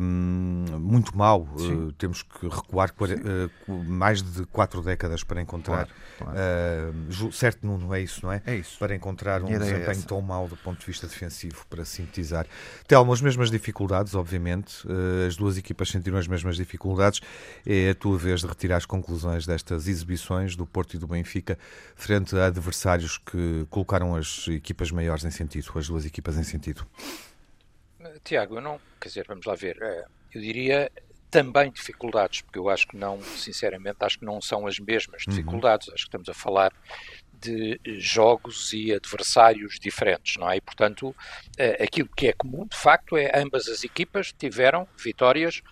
um, 0.00 0.78
muito 0.78 1.16
mau. 1.16 1.42
Uh, 1.58 1.92
temos 1.92 2.22
que 2.22 2.48
recuar 2.48 2.90
uh, 2.90 3.50
cu- 3.66 3.84
mais 3.84 4.22
de 4.22 4.44
quatro 4.46 4.82
décadas 4.82 5.22
para 5.24 5.40
encontrar. 5.40 5.88
Claro, 6.18 6.32
claro. 6.32 6.38
uh, 7.28 7.32
certo, 7.32 7.66
não, 7.66 7.78
não 7.78 7.94
é 7.94 8.00
isso, 8.00 8.20
não 8.24 8.32
é? 8.32 8.42
É 8.46 8.56
isso. 8.56 8.78
Para 8.78 8.94
encontrar 8.94 9.42
um 9.42 9.48
é 9.48 9.58
desempenho 9.58 9.90
essa. 9.90 10.06
tão 10.06 10.20
mau 10.20 10.48
do 10.48 10.56
ponto 10.56 10.80
de 10.80 10.86
vista 10.86 11.06
defensivo, 11.18 11.66
para 11.68 11.84
sintetizar. 11.84 12.46
Telmo, 12.86 13.12
as 13.12 13.20
mesmas 13.20 13.50
dificuldades, 13.50 14.14
obviamente. 14.14 14.86
uh, 14.86 15.26
as 15.26 15.36
duas 15.36 15.58
equipas 15.58 15.88
sentiram 15.88 16.18
as 16.18 16.28
mesmas 16.28 16.56
dificuldades. 16.56 17.20
É 17.66 17.90
a 17.90 17.94
tua 17.94 18.16
vez 18.16 18.40
de 18.40 18.46
retirar 18.46 18.76
as 18.76 18.86
conclusões 18.86 19.46
destas 19.46 19.88
exibições 19.88 20.54
do 20.54 20.64
Porto 20.64 20.94
e 20.94 20.98
do 20.98 21.06
Benfica 21.06 21.58
frente 21.96 22.36
a 22.36 22.46
adversários 22.46 23.18
que 23.18 23.66
colocaram 23.68 24.14
as 24.14 24.46
equipas 24.48 24.90
maiores 24.90 25.24
em 25.24 25.30
sentido, 25.30 25.70
as 25.74 25.88
duas 25.88 26.06
equipas 26.06 26.36
em 26.36 26.44
sentido. 26.44 26.86
Tiago, 28.22 28.56
eu 28.56 28.60
não, 28.60 28.80
quer 29.00 29.08
dizer, 29.08 29.26
vamos 29.26 29.44
lá 29.44 29.54
ver, 29.54 29.76
eh, 29.80 30.04
eu 30.32 30.40
diria 30.40 30.90
também 31.30 31.70
dificuldades, 31.70 32.40
porque 32.40 32.58
eu 32.58 32.68
acho 32.68 32.86
que 32.88 32.96
não, 32.96 33.20
sinceramente, 33.20 33.98
acho 34.00 34.18
que 34.18 34.24
não 34.24 34.40
são 34.40 34.66
as 34.66 34.78
mesmas 34.78 35.22
dificuldades, 35.28 35.88
acho 35.88 36.04
que 36.04 36.08
estamos 36.08 36.28
a 36.28 36.34
falar 36.34 36.72
de 37.40 37.80
eh, 37.84 37.94
jogos 37.98 38.72
e 38.72 38.92
adversários 38.92 39.78
diferentes, 39.80 40.36
não 40.36 40.50
é? 40.50 40.56
E, 40.56 40.60
portanto, 40.60 41.14
eh, 41.56 41.82
aquilo 41.82 42.08
que 42.16 42.28
é 42.28 42.32
comum, 42.32 42.66
de 42.66 42.76
facto, 42.76 43.16
é 43.16 43.30
ambas 43.38 43.68
as 43.68 43.84
equipas 43.84 44.32
tiveram 44.32 44.86
vitórias 44.96 45.62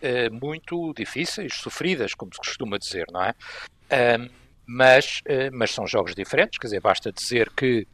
eh, 0.00 0.28
muito 0.30 0.92
difíceis, 0.94 1.54
sofridas, 1.54 2.14
como 2.14 2.32
se 2.32 2.38
costuma 2.38 2.78
dizer, 2.78 3.06
não 3.10 3.22
é? 3.22 3.34
Mas, 4.66 5.22
mas 5.52 5.70
são 5.70 5.86
jogos 5.86 6.14
diferentes, 6.14 6.58
quer 6.58 6.68
dizer, 6.68 6.80
basta 6.80 7.12
dizer 7.12 7.50
que 7.50 7.86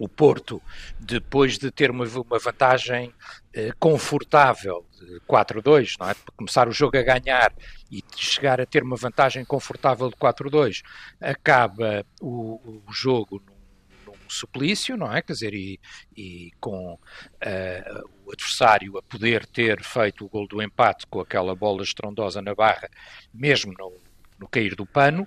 o 0.00 0.08
Porto, 0.08 0.62
depois 0.98 1.58
de 1.58 1.70
ter 1.70 1.90
uma, 1.90 2.04
uma 2.04 2.38
vantagem 2.38 3.12
eh, 3.52 3.72
confortável 3.78 4.86
de 4.98 5.20
4-2, 5.20 5.96
não 5.98 6.10
é? 6.10 6.14
Começar 6.36 6.68
o 6.68 6.72
jogo 6.72 6.96
a 6.96 7.02
ganhar 7.02 7.52
e 7.90 8.02
chegar 8.16 8.60
a 8.60 8.66
ter 8.66 8.82
uma 8.82 8.96
vantagem 8.96 9.44
confortável 9.44 10.08
de 10.08 10.16
4-2, 10.16 10.82
acaba 11.20 12.04
o, 12.20 12.82
o 12.86 12.92
jogo 12.92 13.42
num, 13.46 14.12
num 14.12 14.30
suplício, 14.30 14.96
não 14.96 15.12
é? 15.12 15.20
Quer 15.22 15.32
dizer, 15.32 15.54
e, 15.54 15.78
e 16.16 16.50
com 16.58 16.98
eh, 17.40 18.02
o 18.24 18.32
adversário 18.32 18.96
a 18.96 19.02
poder 19.02 19.46
ter 19.46 19.82
feito 19.82 20.24
o 20.24 20.28
gol 20.28 20.46
do 20.48 20.62
empate 20.62 21.06
com 21.06 21.20
aquela 21.20 21.54
bola 21.54 21.82
estrondosa 21.82 22.40
na 22.40 22.54
barra, 22.54 22.88
mesmo 23.34 23.72
no, 23.78 24.00
no 24.42 24.48
cair 24.48 24.74
do 24.74 24.84
pano, 24.84 25.26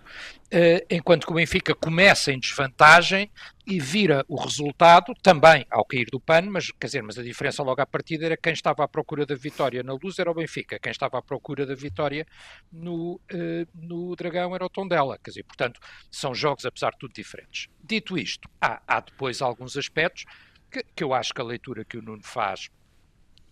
eh, 0.52 0.86
enquanto 0.90 1.26
que 1.26 1.32
o 1.32 1.36
Benfica 1.36 1.74
começa 1.74 2.34
em 2.34 2.40
desvantagem 2.40 3.32
e 3.66 3.80
vira 3.80 4.26
o 4.28 4.36
resultado 4.36 5.14
também 5.24 5.66
ao 5.72 5.86
cair 5.86 6.08
do 6.12 6.20
pano, 6.20 6.52
mas 6.52 6.70
quer 6.72 6.88
dizer, 6.88 7.02
mas 7.02 7.18
a 7.18 7.24
diferença 7.24 7.64
logo 7.64 7.82
à 7.82 7.86
partida 7.86 8.26
era 8.26 8.38
quem 8.38 8.52
estava 8.52 8.84
à 8.84 8.88
procura 8.88 9.26
da 9.26 9.36
vitória 9.36 9.82
na 9.82 9.94
luz 9.94 10.20
era 10.20 10.30
o 10.30 10.34
Benfica, 10.34 10.78
quem 10.78 10.92
estava 10.92 11.18
à 11.18 11.22
procura 11.22 11.66
da 11.66 11.74
vitória 11.74 12.28
no, 12.72 13.20
eh, 13.32 13.66
no 13.74 14.16
Dragão 14.16 14.54
era 14.54 14.66
o 14.66 14.70
Tondela, 14.70 15.18
quer 15.18 15.32
dizer, 15.32 15.44
portanto, 15.44 15.80
são 16.12 16.36
jogos 16.36 16.66
apesar 16.66 16.92
de 16.92 17.00
tudo 17.00 17.14
diferentes. 17.14 17.70
Dito 17.82 18.18
isto, 18.18 18.50
há, 18.62 18.82
há 18.86 19.00
depois 19.00 19.42
alguns 19.42 19.78
aspectos 19.78 20.26
que, 20.70 20.84
que 20.94 21.04
eu 21.04 21.14
acho 21.14 21.34
que 21.34 21.40
a 21.40 21.46
leitura 21.46 21.86
que 21.86 21.98
o 21.98 22.02
Nuno 22.02 22.22
faz 22.22 22.70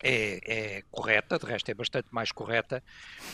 é, 0.03 0.39
é 0.45 0.83
correta, 0.91 1.39
de 1.39 1.45
resto 1.45 1.69
é 1.71 1.73
bastante 1.73 2.07
mais 2.11 2.31
correta 2.31 2.83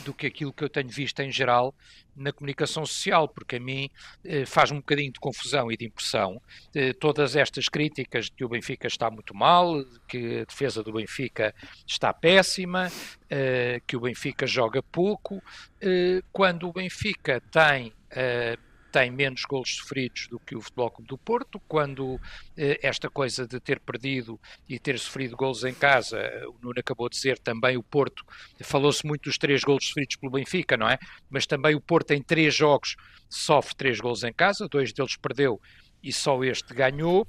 do 0.05 0.13
que 0.13 0.27
aquilo 0.27 0.53
que 0.53 0.63
eu 0.63 0.69
tenho 0.69 0.89
visto 0.89 1.19
em 1.21 1.31
geral 1.31 1.73
na 2.15 2.31
comunicação 2.31 2.85
social, 2.85 3.27
porque 3.27 3.55
a 3.55 3.59
mim 3.59 3.89
eh, 4.23 4.45
faz 4.45 4.71
um 4.71 4.77
bocadinho 4.77 5.11
de 5.11 5.19
confusão 5.19 5.71
e 5.71 5.77
de 5.77 5.85
impressão 5.85 6.41
eh, 6.75 6.93
todas 6.93 7.35
estas 7.35 7.69
críticas 7.69 8.25
de 8.25 8.31
que 8.31 8.45
o 8.45 8.49
Benfica 8.49 8.87
está 8.87 9.09
muito 9.09 9.33
mal, 9.33 9.83
que 10.07 10.41
a 10.41 10.43
defesa 10.43 10.83
do 10.83 10.93
Benfica 10.93 11.55
está 11.87 12.13
péssima, 12.13 12.91
eh, 13.29 13.81
que 13.87 13.95
o 13.95 14.01
Benfica 14.01 14.45
joga 14.45 14.83
pouco, 14.83 15.41
eh, 15.81 16.21
quando 16.31 16.67
o 16.67 16.73
Benfica 16.73 17.41
tem 17.51 17.93
eh, 18.11 18.57
tem 18.91 19.11
menos 19.11 19.43
golos 19.45 19.75
sofridos 19.75 20.27
do 20.27 20.39
que 20.39 20.55
o 20.55 20.61
Futebol 20.61 20.89
Clube 20.89 21.09
do 21.09 21.17
Porto, 21.17 21.59
quando 21.67 22.19
eh, 22.57 22.79
esta 22.81 23.09
coisa 23.09 23.47
de 23.47 23.59
ter 23.59 23.79
perdido 23.79 24.39
e 24.67 24.79
ter 24.79 24.97
sofrido 24.97 25.35
golos 25.35 25.63
em 25.63 25.73
casa, 25.73 26.17
eh, 26.17 26.47
o 26.47 26.55
Nuno 26.61 26.79
acabou 26.79 27.07
de 27.09 27.15
dizer 27.15 27.37
também 27.39 27.77
o 27.77 27.83
Porto, 27.83 28.25
falou-se 28.61 29.05
muito 29.05 29.23
dos 29.23 29.37
três 29.37 29.63
golos 29.63 29.87
sofridos 29.87 30.15
pelo 30.15 30.31
Benfica, 30.31 30.75
não 30.75 30.89
é? 30.89 30.97
Mas 31.29 31.45
também 31.45 31.75
o 31.75 31.81
Porto 31.81 32.11
em 32.11 32.21
três 32.21 32.55
jogos 32.55 32.95
sofre 33.29 33.75
três 33.75 33.99
golos 33.99 34.23
em 34.23 34.33
casa, 34.33 34.67
dois 34.67 34.91
deles 34.91 35.15
perdeu 35.15 35.61
e 36.01 36.11
só 36.11 36.43
este 36.43 36.73
ganhou. 36.73 37.27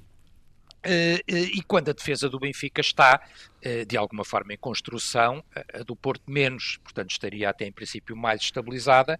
Uh, 0.83 1.21
uh, 1.31 1.37
e 1.53 1.61
quando 1.61 1.89
a 1.89 1.93
defesa 1.93 2.27
do 2.27 2.39
Benfica 2.39 2.81
está, 2.81 3.21
de 3.87 3.95
alguma 3.95 4.25
forma, 4.25 4.51
em 4.51 4.57
construção, 4.57 5.43
a 5.71 5.83
do 5.83 5.95
Porto 5.95 6.23
menos, 6.25 6.79
portanto, 6.83 7.11
estaria 7.11 7.47
até 7.47 7.67
em 7.67 7.71
princípio 7.71 8.17
mais 8.17 8.41
estabilizada, 8.41 9.19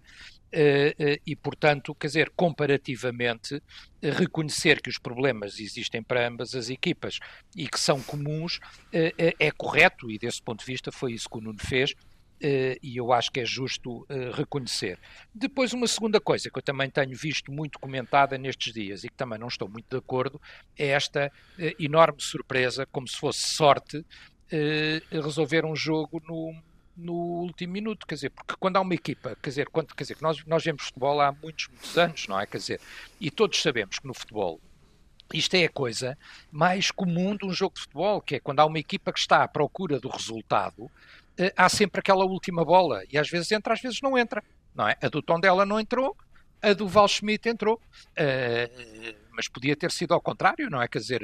e, 1.26 1.34
portanto, 1.34 1.94
quer 1.94 2.08
dizer, 2.08 2.32
comparativamente, 2.36 3.62
reconhecer 4.02 4.82
que 4.82 4.90
os 4.90 4.98
problemas 4.98 5.58
existem 5.58 6.02
para 6.02 6.28
ambas 6.28 6.54
as 6.54 6.68
equipas 6.68 7.18
e 7.56 7.66
que 7.66 7.80
são 7.80 8.02
comuns 8.02 8.60
é 8.92 9.50
correto, 9.50 10.10
e 10.10 10.18
desse 10.18 10.42
ponto 10.42 10.60
de 10.60 10.66
vista 10.66 10.92
foi 10.92 11.12
isso 11.12 11.28
que 11.28 11.38
o 11.38 11.40
Nuno 11.40 11.58
fez, 11.58 11.94
e 12.44 12.96
eu 12.96 13.12
acho 13.12 13.30
que 13.30 13.40
é 13.40 13.44
justo 13.44 14.06
reconhecer. 14.34 14.98
Depois, 15.32 15.72
uma 15.72 15.86
segunda 15.86 16.20
coisa 16.20 16.50
que 16.50 16.58
eu 16.58 16.62
também 16.62 16.90
tenho 16.90 17.16
visto 17.16 17.52
muito 17.52 17.78
comentada 17.78 18.36
nestes 18.36 18.74
dias 18.74 19.04
e 19.04 19.08
que 19.08 19.14
também 19.14 19.38
não 19.38 19.48
estou 19.48 19.68
muito 19.68 19.88
de 19.88 19.96
acordo 19.96 20.40
é 20.76 20.88
esta 20.88 21.32
enorme 21.78 22.20
surpresa, 22.20 22.84
como 22.86 23.06
se 23.06 23.16
fosse 23.16 23.54
sorte, 23.54 24.04
resolver 25.10 25.64
um 25.64 25.74
jogo 25.74 26.20
no, 26.28 26.52
no 26.96 27.14
último 27.14 27.72
minuto, 27.72 28.06
quer 28.06 28.14
dizer, 28.16 28.30
porque 28.30 28.54
quando 28.58 28.76
há 28.76 28.80
uma 28.80 28.94
equipa, 28.94 29.36
quer 29.42 29.50
dizer, 29.50 29.68
quando, 29.68 29.94
quer 29.94 30.04
dizer, 30.04 30.16
nós, 30.20 30.44
nós 30.46 30.64
vemos 30.64 30.84
futebol 30.84 31.20
há 31.20 31.32
muitos, 31.32 31.68
muitos 31.68 31.96
anos, 31.96 32.26
não 32.28 32.38
é? 32.38 32.46
Quer 32.46 32.58
dizer, 32.58 32.80
e 33.20 33.30
todos 33.30 33.60
sabemos 33.60 33.98
que 33.98 34.06
no 34.06 34.14
futebol 34.14 34.60
isto 35.32 35.54
é 35.54 35.64
a 35.64 35.68
coisa 35.70 36.18
mais 36.50 36.90
comum 36.90 37.36
de 37.36 37.46
um 37.46 37.52
jogo 37.52 37.74
de 37.74 37.80
futebol, 37.82 38.20
que 38.20 38.36
é 38.36 38.40
quando 38.40 38.60
há 38.60 38.66
uma 38.66 38.78
equipa 38.78 39.12
que 39.12 39.18
está 39.18 39.42
à 39.42 39.48
procura 39.48 39.98
do 39.98 40.08
resultado, 40.08 40.90
há 41.56 41.68
sempre 41.68 42.00
aquela 42.00 42.24
última 42.24 42.64
bola 42.64 43.02
e 43.10 43.18
às 43.18 43.28
vezes 43.28 43.50
entra, 43.52 43.72
às 43.72 43.80
vezes 43.80 44.00
não 44.02 44.18
entra. 44.18 44.42
não 44.74 44.88
é? 44.88 44.96
A 45.00 45.08
do 45.08 45.22
Tondela 45.22 45.64
não 45.64 45.80
entrou, 45.80 46.16
a 46.60 46.72
do 46.72 46.86
Val 46.86 47.08
Schmidt 47.08 47.48
entrou. 47.48 47.80
Uh, 48.12 49.21
mas 49.34 49.48
podia 49.48 49.74
ter 49.74 49.90
sido 49.90 50.14
ao 50.14 50.20
contrário, 50.20 50.68
não 50.70 50.80
é? 50.80 50.88
Quer 50.88 50.98
dizer, 50.98 51.22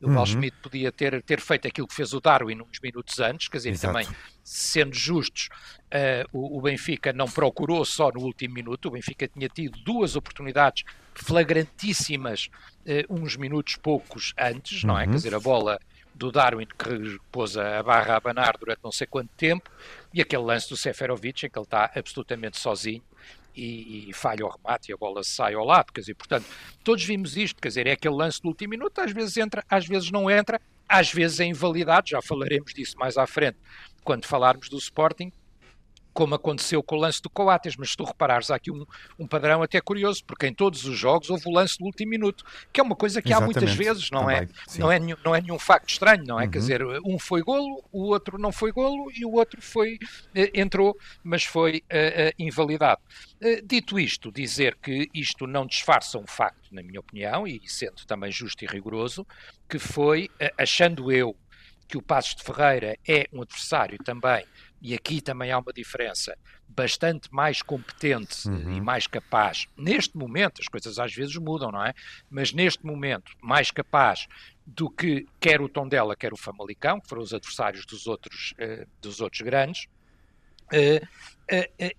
o 0.00 0.08
uhum. 0.08 0.26
Schmidt 0.26 0.56
podia 0.62 0.90
ter, 0.90 1.22
ter 1.22 1.40
feito 1.40 1.68
aquilo 1.68 1.86
que 1.86 1.94
fez 1.94 2.12
o 2.12 2.20
Darwin 2.20 2.60
uns 2.60 2.80
minutos 2.82 3.18
antes, 3.20 3.48
quer 3.48 3.58
dizer, 3.58 3.70
Exato. 3.70 3.92
também, 3.92 4.08
sendo 4.42 4.94
justos, 4.94 5.48
uh, 5.86 6.28
o, 6.32 6.58
o, 6.58 6.62
Benfica 6.62 7.12
não 7.12 7.26
procurou 7.26 7.84
só 7.84 8.10
no 8.10 8.20
último 8.20 8.54
minuto, 8.54 8.86
o 8.86 8.90
Benfica 8.90 9.28
tinha 9.28 9.48
tido 9.48 9.78
duas 9.80 10.16
oportunidades 10.16 10.84
flagrantíssimas 11.14 12.48
uh, 12.86 13.14
uns 13.14 13.36
minutos 13.36 13.76
poucos 13.76 14.34
antes, 14.38 14.84
não 14.84 14.98
é? 14.98 15.02
Quer 15.02 15.10
uhum. 15.10 15.16
dizer, 15.16 15.34
a 15.34 15.40
bola 15.40 15.78
do 16.14 16.30
Darwin 16.30 16.66
que 16.66 17.18
pôs 17.32 17.56
a 17.56 17.82
barra 17.82 18.14
a 18.14 18.16
abanar 18.18 18.56
durante 18.58 18.80
não 18.84 18.92
sei 18.92 19.06
quanto 19.06 19.30
tempo 19.36 19.70
e 20.12 20.20
aquele 20.20 20.42
lance 20.42 20.68
do 20.68 20.76
Seferovic 20.76 21.46
em 21.46 21.48
que 21.48 21.58
ele 21.58 21.64
está 21.64 21.90
absolutamente 21.94 22.58
sozinho 22.58 23.02
e, 23.54 24.08
e, 24.08 24.12
falha 24.12 24.44
o 24.44 24.48
remate 24.48 24.90
e 24.90 24.94
a 24.94 24.96
bola 24.96 25.22
sai 25.22 25.54
ao 25.54 25.64
lado, 25.64 25.92
quer 25.92 26.00
dizer, 26.00 26.14
portanto, 26.14 26.46
todos 26.84 27.04
vimos 27.04 27.36
isto, 27.36 27.60
quer 27.60 27.68
dizer, 27.68 27.86
é 27.86 27.92
aquele 27.92 28.14
lance 28.14 28.40
do 28.40 28.48
último 28.48 28.70
minuto, 28.70 28.98
às 29.00 29.12
vezes 29.12 29.36
entra, 29.36 29.64
às 29.68 29.86
vezes 29.86 30.10
não 30.10 30.30
entra, 30.30 30.60
às 30.88 31.12
vezes 31.12 31.40
é 31.40 31.44
invalidado, 31.44 32.08
já 32.08 32.20
falaremos 32.22 32.72
disso 32.72 32.96
mais 32.98 33.16
à 33.16 33.26
frente, 33.26 33.58
quando 34.02 34.26
falarmos 34.26 34.68
do 34.68 34.78
Sporting, 34.78 35.32
como 36.12 36.34
aconteceu 36.34 36.82
com 36.82 36.96
o 36.96 36.98
lance 36.98 37.22
do 37.22 37.30
Coates, 37.30 37.76
mas 37.76 37.90
se 37.90 37.96
tu 37.96 38.04
reparares, 38.04 38.50
há 38.50 38.56
aqui 38.56 38.70
um, 38.70 38.84
um, 39.18 39.26
padrão 39.26 39.62
até 39.62 39.80
curioso, 39.80 40.24
porque 40.24 40.46
em 40.46 40.54
todos 40.54 40.84
os 40.84 40.98
jogos 40.98 41.30
houve 41.30 41.48
o 41.48 41.52
lance 41.52 41.78
do 41.78 41.84
último 41.84 42.10
minuto, 42.10 42.44
que 42.72 42.80
é 42.80 42.82
uma 42.82 42.96
coisa 42.96 43.22
que 43.22 43.28
Exatamente. 43.28 43.58
há 43.58 43.60
muitas 43.60 43.76
vezes, 43.76 44.10
não 44.10 44.28
é? 44.28 44.48
Não 44.78 44.90
é, 44.90 44.98
nenhum, 44.98 45.16
não 45.24 45.34
é 45.34 45.40
nenhum 45.40 45.58
facto 45.58 45.88
estranho, 45.88 46.24
não 46.24 46.40
é? 46.40 46.44
Uhum. 46.44 46.50
Quer 46.50 46.58
dizer, 46.58 46.82
um 47.04 47.18
foi 47.18 47.42
golo, 47.42 47.82
o 47.92 48.08
outro 48.08 48.38
não 48.38 48.52
foi 48.52 48.72
golo 48.72 49.10
e 49.14 49.24
o 49.24 49.32
outro 49.32 49.62
foi, 49.62 49.98
eh, 50.34 50.50
entrou, 50.54 50.96
mas 51.22 51.44
foi 51.44 51.82
eh, 51.88 52.28
eh, 52.28 52.34
invalidado. 52.38 53.00
dito 53.64 53.98
isto, 53.98 54.32
dizer 54.32 54.76
que 54.82 55.08
isto 55.14 55.46
não 55.46 55.66
disfarça 55.66 56.18
um 56.18 56.26
facto, 56.26 56.68
na 56.72 56.82
minha 56.82 57.00
opinião, 57.00 57.46
e 57.46 57.60
sendo 57.66 58.04
também 58.06 58.30
justo 58.30 58.64
e 58.64 58.66
rigoroso, 58.66 59.26
que 59.68 59.78
foi, 59.78 60.28
achando 60.58 61.10
eu 61.12 61.36
que 61.90 61.98
o 61.98 62.02
Passos 62.02 62.36
de 62.36 62.44
Ferreira 62.44 62.96
é 63.06 63.26
um 63.32 63.42
adversário 63.42 63.98
também 64.04 64.44
e 64.80 64.94
aqui 64.94 65.20
também 65.20 65.52
há 65.52 65.58
uma 65.58 65.72
diferença, 65.72 66.36
bastante 66.66 67.32
mais 67.32 67.62
competente 67.62 68.48
uhum. 68.48 68.76
e 68.76 68.80
mais 68.80 69.06
capaz, 69.06 69.66
neste 69.76 70.16
momento, 70.16 70.60
as 70.60 70.68
coisas 70.68 70.98
às 70.98 71.14
vezes 71.14 71.36
mudam, 71.36 71.70
não 71.70 71.84
é? 71.84 71.94
Mas 72.30 72.52
neste 72.52 72.84
momento, 72.86 73.32
mais 73.42 73.70
capaz 73.70 74.26
do 74.66 74.88
que 74.88 75.26
quer 75.40 75.60
o 75.60 75.68
Tondela, 75.68 76.16
quer 76.16 76.32
o 76.32 76.36
Famalicão, 76.36 77.00
que 77.00 77.08
foram 77.08 77.22
os 77.22 77.34
adversários 77.34 77.84
dos 77.84 78.06
outros, 78.06 78.52
uh, 78.52 78.86
dos 79.00 79.20
outros 79.20 79.42
grandes, 79.42 79.88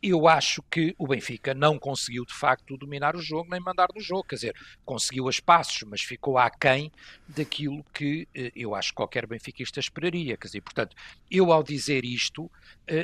eu 0.01 0.27
acho 0.27 0.63
que 0.71 0.95
o 0.97 1.07
Benfica 1.07 1.53
não 1.53 1.77
conseguiu 1.77 2.25
de 2.25 2.33
facto 2.33 2.77
dominar 2.77 3.15
o 3.15 3.21
jogo 3.21 3.49
nem 3.51 3.59
mandar 3.59 3.87
no 3.93 4.01
jogo, 4.01 4.23
quer 4.23 4.35
dizer, 4.35 4.55
conseguiu 4.85 5.27
as 5.27 5.39
passos, 5.39 5.83
mas 5.83 6.01
ficou 6.01 6.37
aquém 6.37 6.91
daquilo 7.27 7.83
que 7.93 8.27
eh, 8.33 8.51
eu 8.55 8.73
acho 8.73 8.89
que 8.89 8.95
qualquer 8.95 9.27
benfiquista 9.27 9.79
esperaria, 9.79 10.37
quer 10.37 10.47
dizer, 10.47 10.61
portanto, 10.61 10.95
eu 11.29 11.51
ao 11.51 11.63
dizer 11.63 12.05
isto, 12.05 12.49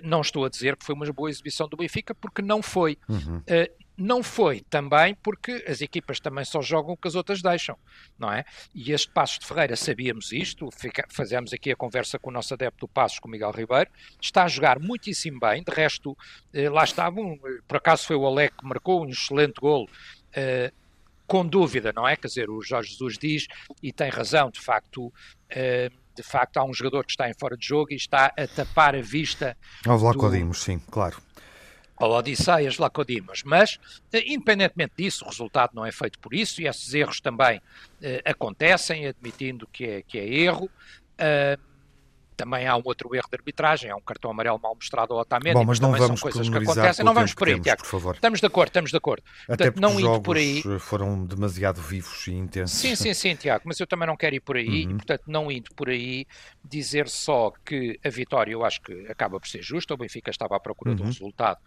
não 0.03 0.21
estou 0.21 0.45
a 0.45 0.49
dizer 0.49 0.75
que 0.77 0.85
foi 0.85 0.95
uma 0.95 1.05
boa 1.11 1.29
exibição 1.29 1.67
do 1.67 1.77
Benfica, 1.77 2.15
porque 2.15 2.41
não 2.41 2.61
foi. 2.61 2.97
Uhum. 3.09 3.41
Não 3.97 4.21
foi 4.21 4.61
também 4.69 5.15
porque 5.15 5.65
as 5.67 5.81
equipas 5.81 6.19
também 6.19 6.45
só 6.45 6.61
jogam 6.61 6.93
o 6.93 6.97
que 6.97 7.07
as 7.07 7.15
outras 7.15 7.41
deixam, 7.41 7.75
não 8.17 8.31
é? 8.31 8.45
E 8.73 8.91
este 8.91 9.09
Passos 9.09 9.39
de 9.39 9.47
Ferreira, 9.47 9.75
sabíamos 9.75 10.31
isto, 10.31 10.69
fica, 10.71 11.05
fazemos 11.09 11.51
aqui 11.51 11.71
a 11.71 11.75
conversa 11.75 12.19
com 12.19 12.29
o 12.29 12.33
nosso 12.33 12.53
adepto 12.53 12.85
do 12.85 12.87
Passos, 12.87 13.17
com 13.17 13.27
o 13.27 13.31
Miguel 13.31 13.51
Ribeiro, 13.51 13.89
está 14.21 14.43
a 14.43 14.47
jogar 14.47 14.79
muitíssimo 14.79 15.39
bem, 15.39 15.63
de 15.63 15.71
resto, 15.71 16.15
eh, 16.53 16.69
lá 16.69 16.83
está, 16.83 17.09
um, 17.09 17.39
por 17.67 17.77
acaso 17.77 18.05
foi 18.05 18.15
o 18.15 18.25
Alec 18.27 18.55
que 18.57 18.65
marcou 18.65 19.03
um 19.03 19.09
excelente 19.09 19.59
gol, 19.59 19.89
eh, 20.33 20.71
com 21.25 21.45
dúvida, 21.45 21.91
não 21.91 22.07
é? 22.07 22.15
Quer 22.15 22.27
dizer, 22.27 22.49
o 22.51 22.61
Jorge 22.61 22.91
Jesus 22.91 23.17
diz, 23.17 23.47
e 23.81 23.91
tem 23.91 24.09
razão, 24.09 24.51
de 24.51 24.61
facto, 24.61 25.11
eh, 25.49 25.89
de 26.15 26.23
facto 26.23 26.57
há 26.57 26.63
um 26.63 26.73
jogador 26.73 27.03
que 27.03 27.11
está 27.11 27.27
em 27.27 27.33
fora 27.33 27.57
de 27.57 27.65
jogo 27.65 27.91
e 27.91 27.95
está 27.95 28.27
a 28.37 28.47
tapar 28.47 28.95
a 28.95 29.01
vista. 29.01 29.57
Ao 29.85 29.97
Vlaco 29.97 30.29
do... 30.29 30.53
sim, 30.53 30.79
claro 30.91 31.26
ao 31.97 32.11
Odisseias 32.11 32.77
Lacodimas. 32.77 33.43
Mas, 33.43 33.79
eh, 34.13 34.23
independentemente 34.27 34.93
disso, 34.97 35.25
o 35.25 35.27
resultado 35.27 35.71
não 35.73 35.85
é 35.85 35.91
feito 35.91 36.19
por 36.19 36.33
isso 36.33 36.61
e 36.61 36.67
esses 36.67 36.93
erros 36.93 37.19
também 37.19 37.61
eh, 38.01 38.21
acontecem, 38.23 39.07
admitindo 39.07 39.67
que 39.67 39.85
é, 39.85 40.01
que 40.01 40.17
é 40.17 40.27
erro. 40.27 40.69
Uh, 41.19 41.66
também 42.37 42.67
há 42.67 42.77
um 42.77 42.81
outro 42.85 43.13
erro 43.15 43.27
de 43.29 43.35
arbitragem, 43.35 43.89
há 43.89 43.95
um 43.95 44.01
cartão 44.01 44.29
amarelo 44.29 44.59
mal 44.61 44.75
mostrado 44.75 45.13
ao 45.13 45.19
Otamendi, 45.19 45.55
Bom, 45.55 45.65
mas 45.65 45.79
não 45.79 45.91
vamos 45.91 46.19
são 46.19 46.31
coisas 46.31 46.47
que 46.47 46.55
acontecem. 46.55 47.03
Não 47.03 47.13
vamos 47.13 47.33
por 47.33 47.47
aí, 47.47 47.53
temos, 47.55 47.65
Tiago. 47.65 47.81
Por 47.81 47.89
favor. 47.89 48.15
Estamos 48.15 48.39
de 48.39 48.45
acordo, 48.45 48.69
estamos 48.69 48.91
de 48.91 48.97
acordo. 48.97 49.23
Até 49.49 49.71
Portanto, 49.71 49.81
não 49.81 49.99
indo 49.99 50.21
por 50.21 50.37
aí. 50.37 50.61
foram 50.79 51.25
demasiado 51.25 51.81
vivos 51.81 52.27
e 52.27 52.33
intensos. 52.33 52.77
Sim, 52.77 52.95
sim, 52.95 53.13
sim, 53.13 53.35
Tiago, 53.35 53.63
mas 53.65 53.79
eu 53.79 53.87
também 53.87 54.07
não 54.07 54.15
quero 54.15 54.35
ir 54.35 54.39
por 54.39 54.55
aí 54.55 54.85
uhum. 54.85 54.91
e, 54.91 54.95
portanto, 54.95 55.23
não 55.25 55.51
indo 55.51 55.73
por 55.73 55.89
aí, 55.89 56.27
dizer 56.63 57.09
só 57.09 57.51
que 57.65 57.99
a 58.05 58.09
vitória 58.09 58.51
eu 58.51 58.63
acho 58.63 58.81
que 58.81 59.07
acaba 59.09 59.39
por 59.39 59.47
ser 59.47 59.63
justa, 59.63 59.95
o 59.95 59.97
Benfica 59.97 60.29
estava 60.29 60.55
à 60.55 60.59
procura 60.59 60.91
uhum. 60.91 60.95
de 60.95 61.01
um 61.01 61.05
uhum. 61.05 61.11
resultado 61.11 61.59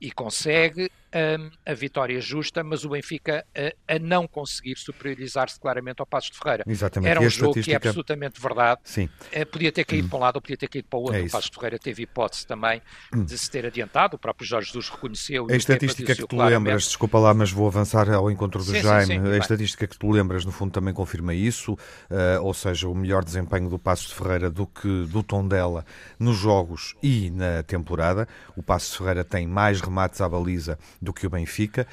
e 0.00 0.12
consegue 0.12 0.90
um, 1.14 1.50
a 1.64 1.74
vitória 1.74 2.20
justa, 2.20 2.62
mas 2.62 2.84
o 2.84 2.90
Benfica 2.90 3.44
a, 3.54 3.94
a 3.94 3.98
não 3.98 4.26
conseguir 4.26 4.76
superiorizar-se 4.76 5.58
claramente 5.58 6.00
ao 6.00 6.06
Passos 6.06 6.30
de 6.30 6.38
Ferreira. 6.38 6.64
Exatamente. 6.66 7.10
Era 7.10 7.20
um 7.20 7.28
jogo 7.28 7.50
estatística... 7.50 7.80
que 7.80 7.86
é 7.86 7.90
absolutamente 7.90 8.40
verdade. 8.40 8.80
Sim. 8.84 9.08
Uh, 9.34 9.46
podia 9.46 9.72
ter 9.72 9.84
caído 9.84 10.04
uhum. 10.04 10.10
para 10.10 10.18
um 10.18 10.22
lado 10.22 10.36
ou 10.36 10.42
podia 10.42 10.56
ter 10.56 10.68
caído 10.68 10.88
para 10.88 10.98
o 10.98 11.02
outro. 11.02 11.18
É 11.18 11.22
o 11.22 11.30
Passos 11.30 11.50
de 11.50 11.56
Ferreira 11.56 11.78
teve 11.78 12.02
hipótese 12.02 12.46
também 12.46 12.82
uhum. 13.14 13.24
de 13.24 13.38
se 13.38 13.50
ter 13.50 13.66
adiantado, 13.66 14.16
o 14.16 14.18
próprio 14.18 14.46
Jorge 14.46 14.68
Jesus 14.68 14.88
reconheceu. 14.88 15.46
A 15.50 15.56
estatística 15.56 16.14
que 16.14 16.20
tu 16.20 16.28
claramente. 16.28 16.58
lembras, 16.58 16.82
desculpa 16.84 17.18
lá, 17.18 17.34
mas 17.34 17.50
vou 17.50 17.66
avançar 17.66 18.10
ao 18.10 18.30
encontro 18.30 18.62
do 18.62 18.70
sim, 18.70 18.80
Jaime, 18.80 19.06
sim, 19.06 19.22
sim, 19.22 19.32
a 19.32 19.38
estatística 19.38 19.86
que 19.86 19.98
tu 19.98 20.10
lembras, 20.10 20.44
no 20.44 20.52
fundo, 20.52 20.72
também 20.72 20.92
confirma 20.92 21.34
isso, 21.34 21.72
uh, 21.72 22.42
ou 22.42 22.54
seja, 22.54 22.88
o 22.88 22.94
melhor 22.94 23.24
desempenho 23.24 23.68
do 23.68 23.78
Passos 23.78 24.08
de 24.08 24.14
Ferreira 24.14 24.50
do 24.50 24.66
que 24.66 25.06
do 25.06 25.22
Tondela 25.22 25.84
nos 26.18 26.36
jogos 26.36 26.94
e 27.02 27.30
na 27.30 27.62
temporada. 27.62 28.28
O 28.56 28.62
Passos 28.62 28.92
de 28.92 28.98
Ferreira 28.98 29.24
tem 29.24 29.46
mais 29.46 29.80
remates 29.80 30.20
à 30.20 30.28
baliza 30.28 30.78
do 31.00 31.12
que 31.12 31.26
o 31.26 31.30
Benfica, 31.30 31.86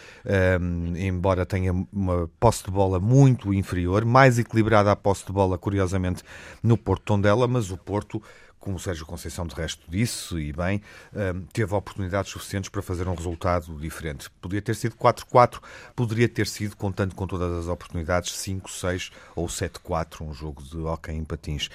um, 0.60 0.96
embora 0.96 1.46
tenha 1.46 1.72
uma 1.92 2.30
posse 2.40 2.64
de 2.64 2.72
bola 2.72 3.00
muito 3.00 3.54
inferior, 3.54 4.04
mais 4.06 4.40
equilibrada 4.40 4.92
a 4.92 4.96
posse 4.96 5.26
de 5.26 5.32
bola, 5.32 5.58
curiosamente, 5.58 6.24
no 6.62 6.78
Porto 6.78 7.04
Tondela, 7.04 7.48
mas 7.48 7.72
o 7.72 7.78
Porto 7.78 8.22
como 8.58 8.78
o 8.78 8.80
Sérgio 8.80 9.06
Conceição 9.06 9.46
de 9.46 9.54
resto 9.54 9.84
disse, 9.88 10.36
e 10.38 10.52
bem, 10.52 10.82
teve 11.54 11.76
oportunidades 11.76 12.32
suficientes 12.32 12.68
para 12.68 12.82
fazer 12.82 13.08
um 13.08 13.14
resultado 13.14 13.78
diferente. 13.80 14.28
Podia 14.42 14.60
ter 14.60 14.74
sido 14.74 14.96
4-4, 14.96 15.62
poderia 15.96 16.28
ter 16.28 16.48
sido, 16.48 16.76
contando 16.76 17.14
com 17.14 17.28
todas 17.28 17.52
as 17.60 17.68
oportunidades, 17.68 18.34
5-6 18.34 19.12
ou 19.36 19.46
7-4, 19.46 20.22
um 20.22 20.34
jogo 20.34 20.64
de 20.64 20.78
hockey 20.78 21.12
em 21.12 21.24
patins. 21.24 21.70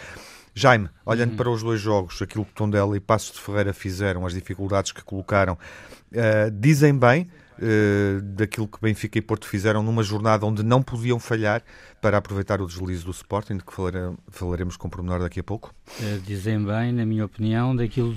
Jaime, 0.54 0.88
olhando 1.06 1.30
uhum. 1.30 1.36
para 1.36 1.50
os 1.50 1.62
dois 1.62 1.80
jogos, 1.80 2.20
aquilo 2.20 2.44
que 2.44 2.52
Tondela 2.52 2.96
e 2.96 3.00
Passos 3.00 3.32
de 3.32 3.40
Ferreira 3.40 3.72
fizeram, 3.72 4.26
as 4.26 4.34
dificuldades 4.34 4.92
que 4.92 5.02
colocaram, 5.02 5.54
uh, 5.54 6.50
dizem 6.52 6.96
bem 6.96 7.28
uh, 7.58 8.20
daquilo 8.22 8.66
que 8.66 8.80
Benfica 8.80 9.18
e 9.18 9.22
Porto 9.22 9.46
fizeram 9.46 9.82
numa 9.82 10.02
jornada 10.02 10.44
onde 10.44 10.62
não 10.62 10.82
podiam 10.82 11.18
falhar 11.18 11.62
para 12.00 12.18
aproveitar 12.18 12.60
o 12.60 12.66
deslize 12.66 13.04
do 13.04 13.10
Sporting, 13.10 13.58
de 13.58 13.64
que 13.64 13.72
falaremos, 13.72 14.18
falaremos 14.28 14.76
com 14.76 14.88
pormenor 14.88 15.20
daqui 15.20 15.40
a 15.40 15.44
pouco? 15.44 15.74
Uh, 16.00 16.20
dizem 16.26 16.64
bem, 16.64 16.92
na 16.92 17.06
minha 17.06 17.24
opinião, 17.24 17.74
daquilo, 17.74 18.16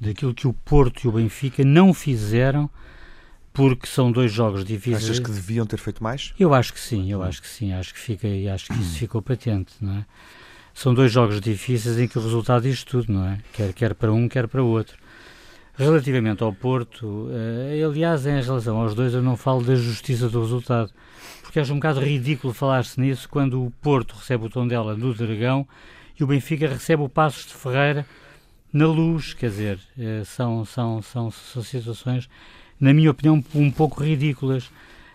daquilo 0.00 0.34
que 0.34 0.46
o 0.46 0.52
Porto 0.52 1.04
e 1.04 1.08
o 1.08 1.12
Benfica 1.12 1.64
não 1.64 1.92
fizeram 1.92 2.70
porque 3.52 3.86
são 3.86 4.12
dois 4.12 4.30
jogos 4.30 4.66
difíceis. 4.66 5.04
Achas 5.04 5.18
que 5.18 5.30
deviam 5.30 5.64
ter 5.64 5.78
feito 5.78 6.02
mais? 6.02 6.34
Eu 6.38 6.52
acho 6.52 6.74
que 6.74 6.80
sim, 6.80 7.10
eu 7.10 7.22
acho 7.22 7.40
que 7.40 7.48
sim, 7.48 7.72
acho 7.72 7.94
que 7.94 8.00
fica, 8.00 8.28
acho 8.52 8.66
que 8.66 8.74
isso 8.74 8.98
ficou 9.00 9.22
patente, 9.22 9.72
não 9.80 9.94
é? 9.94 10.06
São 10.76 10.92
dois 10.92 11.10
jogos 11.10 11.40
difíceis 11.40 11.98
em 11.98 12.06
que 12.06 12.18
o 12.18 12.22
resultado 12.22 12.64
diz 12.64 12.84
tudo, 12.84 13.10
não 13.10 13.26
é? 13.26 13.38
Quer, 13.54 13.72
quer 13.72 13.94
para 13.94 14.12
um, 14.12 14.28
quer 14.28 14.46
para 14.46 14.62
o 14.62 14.66
outro. 14.66 14.94
Relativamente 15.74 16.42
ao 16.42 16.52
Porto, 16.52 17.30
eh, 17.32 17.82
aliás, 17.82 18.26
em 18.26 18.42
relação 18.42 18.76
aos 18.76 18.94
dois, 18.94 19.14
eu 19.14 19.22
não 19.22 19.38
falo 19.38 19.64
da 19.64 19.74
justiça 19.74 20.28
do 20.28 20.38
resultado, 20.38 20.92
porque 21.40 21.60
acho 21.60 21.72
um 21.72 21.76
bocado 21.76 22.00
ridículo 22.00 22.52
falar-se 22.52 23.00
nisso 23.00 23.26
quando 23.26 23.64
o 23.64 23.70
Porto 23.80 24.16
recebe 24.16 24.44
o 24.44 24.50
tom 24.50 24.68
dela 24.68 24.94
no 24.94 25.14
Dragão 25.14 25.66
e 26.20 26.22
o 26.22 26.26
Benfica 26.26 26.68
recebe 26.68 27.02
o 27.02 27.08
Passos 27.08 27.46
de 27.46 27.54
Ferreira 27.54 28.06
na 28.70 28.86
luz, 28.86 29.32
quer 29.32 29.48
dizer, 29.48 29.80
eh, 29.98 30.24
são, 30.26 30.62
são, 30.66 31.00
são, 31.00 31.30
são 31.30 31.62
situações, 31.62 32.28
na 32.78 32.92
minha 32.92 33.10
opinião, 33.10 33.42
um 33.54 33.70
pouco 33.70 34.04
ridículas. 34.04 34.70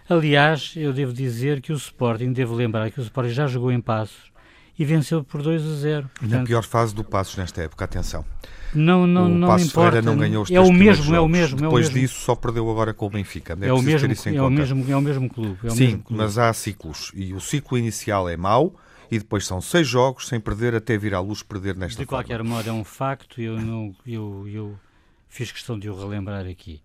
Aliás, 0.10 0.74
eu 0.76 0.92
devo 0.92 1.14
dizer 1.14 1.62
que 1.62 1.72
o 1.72 1.76
Sporting, 1.76 2.34
devo 2.34 2.56
lembrar 2.56 2.90
que 2.90 3.00
o 3.00 3.04
Sporting 3.04 3.30
já 3.30 3.46
jogou 3.46 3.72
em 3.72 3.80
Passos 3.80 4.31
e 4.78 4.86
venceu 4.86 5.24
por 5.24 5.42
2 5.42 5.64
a 5.66 5.76
0. 5.76 6.10
Portanto, 6.14 6.40
na 6.40 6.44
pior 6.46 6.64
fase 6.64 6.94
do 6.96 7.04
Passos 7.04 7.38
nesta 7.38 7.62
época, 7.62 7.86
atenção. 7.86 8.26
Não, 8.74 9.06
não, 9.06 9.26
o 9.26 9.30
não 9.30 9.48
importa. 9.60 9.70
Ferreira 9.70 10.02
não 10.02 10.18
ganhou 10.18 10.44
os 10.44 10.52
é 10.52 10.60
o 10.60 10.72
mesmo, 10.72 11.04
jogos. 11.04 11.18
é 11.18 11.20
o 11.20 11.28
mesmo. 11.28 11.58
Depois 11.58 11.88
é 11.88 11.90
o 11.90 11.94
mesmo. 11.94 12.08
disso 12.08 12.20
só 12.22 12.36
perdeu 12.36 12.70
agora 12.70 12.94
com 12.94 13.06
o 13.06 13.10
Benfica. 13.10 13.56
Deve 13.56 13.70
é 13.70 13.74
o 13.74 13.82
mesmo, 13.82 14.08
é 14.08 14.42
o 14.42 14.50
mesmo, 14.50 14.92
é 14.92 14.96
o 14.96 15.02
mesmo 15.02 15.30
clube. 15.30 15.58
É 15.64 15.68
o 15.68 15.72
Sim, 15.72 15.86
mesmo 15.88 16.04
clube. 16.04 16.24
mas 16.24 16.38
há 16.38 16.54
ciclos 16.54 17.12
e 17.14 17.34
o 17.34 17.42
ciclo 17.42 17.78
inicial 17.78 18.30
é 18.30 18.38
mau 18.38 18.74
e 19.12 19.20
depois 19.20 19.46
são 19.46 19.60
seis 19.60 19.86
jogos 19.88 20.28
sem 20.28 20.40
perder 20.40 20.74
até 20.74 20.98
vir 20.98 21.14
à 21.14 21.20
luz 21.20 21.44
perder 21.44 21.76
nesta 21.76 22.00
De 22.00 22.06
qualquer 22.06 22.38
forma. 22.38 22.56
modo 22.56 22.70
é 22.70 22.72
um 22.74 22.86
facto 22.86 23.42
e 23.42 23.44
eu, 23.44 23.60
não, 23.60 23.94
eu, 24.08 24.48
eu 24.48 24.80
fiz 25.28 25.52
questão 25.52 25.78
de 25.78 25.90
o 25.90 26.00
relembrar 26.00 26.48
aqui. 26.48 26.82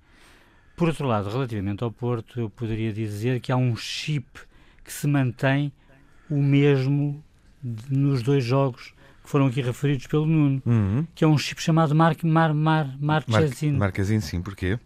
Por 0.76 0.88
outro 0.88 1.06
lado, 1.06 1.30
relativamente 1.30 1.84
ao 1.84 1.90
Porto, 1.92 2.40
eu 2.40 2.50
poderia 2.50 2.92
dizer 2.92 3.40
que 3.40 3.52
há 3.52 3.56
um 3.56 3.76
chip 3.76 4.26
que 4.84 4.92
se 4.92 5.06
mantém 5.06 5.72
o 6.28 6.42
mesmo 6.42 7.22
nos 7.90 8.22
dois 8.22 8.44
jogos 8.44 8.92
que 9.22 9.30
foram 9.30 9.46
aqui 9.46 9.60
referidos 9.60 10.06
pelo 10.06 10.24
Nuno, 10.26 10.62
Uhum. 10.64 11.06
que 11.14 11.24
é 11.24 11.26
um 11.26 11.36
chip 11.36 11.60
chamado 11.60 11.94
Mar, 11.94 12.14
Mar, 12.22 12.54
Mar, 12.54 12.96
Marchesin. 13.00 13.72
Mar 13.72 13.92
sim, 14.20 14.40
porquê? 14.40 14.78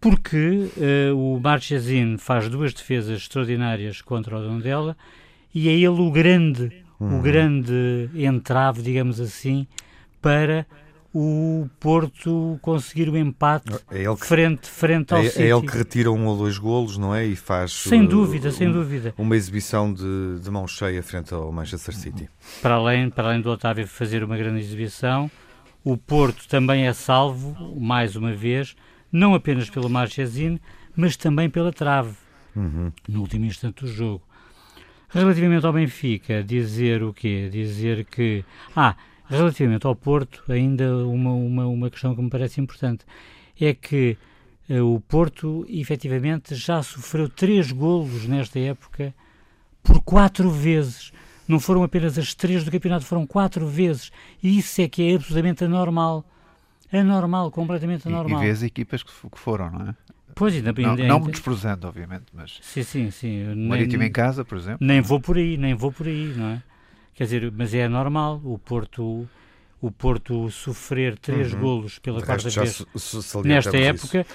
Porque 0.00 0.70
eh, 0.80 1.10
o 1.12 1.38
Marchesin 1.42 2.16
faz 2.16 2.48
duas 2.48 2.72
defesas 2.72 3.18
extraordinárias 3.20 4.00
contra 4.00 4.38
o 4.38 4.42
Dondela 4.42 4.96
e 5.54 5.68
é 5.68 5.72
ele 5.72 5.88
o 5.88 6.10
grande, 6.10 6.72
Uhum. 6.98 7.18
o 7.18 7.22
grande 7.22 8.08
entrave, 8.14 8.82
digamos 8.82 9.20
assim, 9.20 9.66
para 10.22 10.66
o 11.12 11.68
Porto 11.80 12.58
conseguir 12.62 13.08
o 13.08 13.16
empate 13.16 13.72
É 13.90 14.04
que, 14.14 14.26
frente, 14.26 14.68
frente 14.68 15.12
ao 15.12 15.20
é, 15.20 15.28
City. 15.28 15.42
é 15.42 15.50
ele 15.50 15.66
que 15.66 15.76
retira 15.76 16.10
um 16.12 16.26
ou 16.26 16.36
dois 16.38 16.56
golos, 16.58 16.96
não 16.96 17.14
é? 17.14 17.26
E 17.26 17.34
faz. 17.34 17.72
Sem 17.72 18.04
uh, 18.04 18.08
dúvida, 18.08 18.50
sem 18.52 18.68
um- 18.68 18.72
dúvida. 18.72 19.12
Uma 19.18 19.36
exibição 19.36 19.92
de, 19.92 20.38
de 20.40 20.50
mão 20.50 20.66
cheia 20.68 21.02
frente 21.02 21.34
ao 21.34 21.50
Manchester 21.50 21.94
City. 21.96 22.28
Para 22.62 22.74
além, 22.74 23.10
para 23.10 23.28
além 23.28 23.40
do 23.40 23.50
Otávio 23.50 23.86
fazer 23.88 24.22
uma 24.22 24.36
grande 24.36 24.60
exibição, 24.60 25.30
o 25.82 25.96
Porto 25.96 26.46
também 26.46 26.86
é 26.86 26.92
salvo, 26.92 27.56
mais 27.80 28.14
uma 28.14 28.32
vez, 28.32 28.76
não 29.10 29.34
apenas 29.34 29.68
pelo 29.68 29.90
Marchesin, 29.90 30.60
mas 30.94 31.16
também 31.16 31.50
pela 31.50 31.72
trave, 31.72 32.14
Uhum. 32.54 32.92
no 33.08 33.20
último 33.20 33.44
instante 33.46 33.84
do 33.84 33.88
jogo. 33.90 34.22
Relativamente 35.08 35.66
ao 35.66 35.72
Benfica, 35.72 36.42
dizer 36.44 37.02
o 37.02 37.12
quê? 37.12 37.48
Dizer 37.50 38.04
que... 38.04 38.44
Ah, 38.76 38.94
relativamente 39.30 39.86
ao 39.86 39.94
Porto, 39.94 40.42
ainda 40.48 40.94
uma, 41.06 41.32
uma, 41.32 41.66
uma 41.66 41.90
questão 41.90 42.14
que 42.14 42.20
me 42.22 42.28
parece 42.30 42.60
importante, 42.60 43.04
é 43.60 43.72
que 43.72 44.16
eh, 44.68 44.80
o 44.80 45.00
Porto, 45.00 45.64
efetivamente, 45.68 46.54
já 46.54 46.82
sofreu 46.82 47.28
três 47.28 47.70
golos 47.72 48.26
nesta 48.26 48.58
época 48.58 49.14
por 49.82 50.02
quatro 50.02 50.50
vezes. 50.50 51.12
Não 51.48 51.58
foram 51.58 51.82
apenas 51.82 52.16
as 52.18 52.34
três 52.34 52.64
do 52.64 52.70
campeonato, 52.70 53.04
foram 53.04 53.26
quatro 53.26 53.66
vezes. 53.66 54.10
E 54.42 54.58
isso 54.58 54.80
é 54.80 54.88
que 54.88 55.10
é 55.10 55.14
absolutamente 55.16 55.64
anormal. 55.64 56.24
Anormal, 56.92 57.50
completamente 57.50 58.06
E, 58.06 58.10
e 58.10 58.12
anormal. 58.14 58.40
vê 58.40 58.50
as 58.50 58.62
equipas 58.62 59.02
que, 59.02 59.10
que 59.12 59.38
foram, 59.38 59.70
não 59.70 59.88
é? 59.90 59.94
Pois, 60.34 60.54
ainda, 60.54 60.72
Não, 60.72 60.90
ainda, 60.90 61.02
não 61.06 61.14
ainda- 61.16 61.26
menosprezando, 61.26 61.86
obviamente, 61.88 62.26
mas 62.32 62.58
Sim, 62.62 62.82
sim, 62.84 63.10
sim. 63.10 63.42
o 63.44 63.54
Nem- 63.54 63.68
Marítimo 63.68 64.02
em 64.04 64.12
casa, 64.12 64.44
por 64.44 64.56
exemplo. 64.56 64.78
Nem 64.86 65.00
vou 65.00 65.20
por 65.20 65.36
aí, 65.36 65.56
nem 65.56 65.74
vou 65.74 65.90
por 65.92 66.06
aí, 66.06 66.32
não 66.36 66.46
é? 66.46 66.62
Quer 67.14 67.24
dizer, 67.24 67.52
mas 67.52 67.74
é 67.74 67.88
normal 67.88 68.40
o 68.44 68.58
Porto, 68.58 69.28
o 69.80 69.90
Porto 69.90 70.50
sofrer 70.50 71.18
três 71.18 71.52
Uhum. 71.52 71.60
golos 71.60 71.98
pela 71.98 72.22
quarta 72.22 72.48
vez 72.48 72.84
nesta 73.44 73.76
isso. 73.76 74.16
época, 74.16 74.26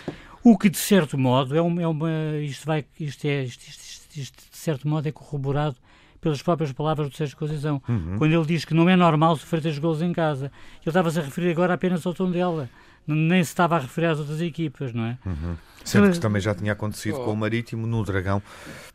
o 0.43 0.57
que 0.57 0.69
de 0.69 0.77
certo 0.77 1.17
modo 1.17 1.55
é 1.55 1.61
uma, 1.61 1.81
é 1.81 1.87
uma 1.87 2.09
isto 2.41 2.65
vai, 2.65 2.85
isto 2.99 3.25
é, 3.25 3.43
isto, 3.43 3.61
isto- 3.67 3.81
isto- 3.83 4.19
isto 4.19 4.51
de 4.51 4.57
certo 4.57 4.87
modo 4.87 5.07
é 5.07 5.11
corroborado 5.11 5.75
pelas 6.21 6.41
próprias 6.41 6.71
palavras 6.71 7.09
do 7.09 7.15
Sérgio 7.15 7.37
Conceição. 7.37 7.81
Uhum. 7.87 8.15
Quando 8.17 8.33
ele 8.33 8.45
diz 8.45 8.65
que 8.65 8.73
não 8.73 8.89
é 8.89 8.95
normal 8.95 9.35
sofrer 9.35 9.61
três 9.61 9.77
golos 9.77 10.01
em 10.01 10.11
casa, 10.13 10.45
ele 10.81 10.87
estava-se 10.89 11.19
a 11.19 11.23
referir 11.23 11.51
agora 11.51 11.73
apenas 11.73 12.05
ao 12.05 12.13
tom 12.13 12.29
dela, 12.31 12.69
nem 13.07 13.43
se 13.43 13.49
estava 13.51 13.75
a 13.75 13.79
referir 13.79 14.07
às 14.07 14.19
outras 14.19 14.41
equipas, 14.41 14.93
não 14.93 15.05
é? 15.05 15.17
Uhum. 15.25 15.55
Sendo 15.83 16.11
que 16.11 16.19
também 16.19 16.41
já 16.41 16.55
tinha 16.55 16.73
acontecido 16.73 17.19
Oh. 17.21 17.25
com 17.25 17.33
o 17.33 17.37
Marítimo 17.37 17.85
no 17.85 18.03
Dragão, 18.03 18.41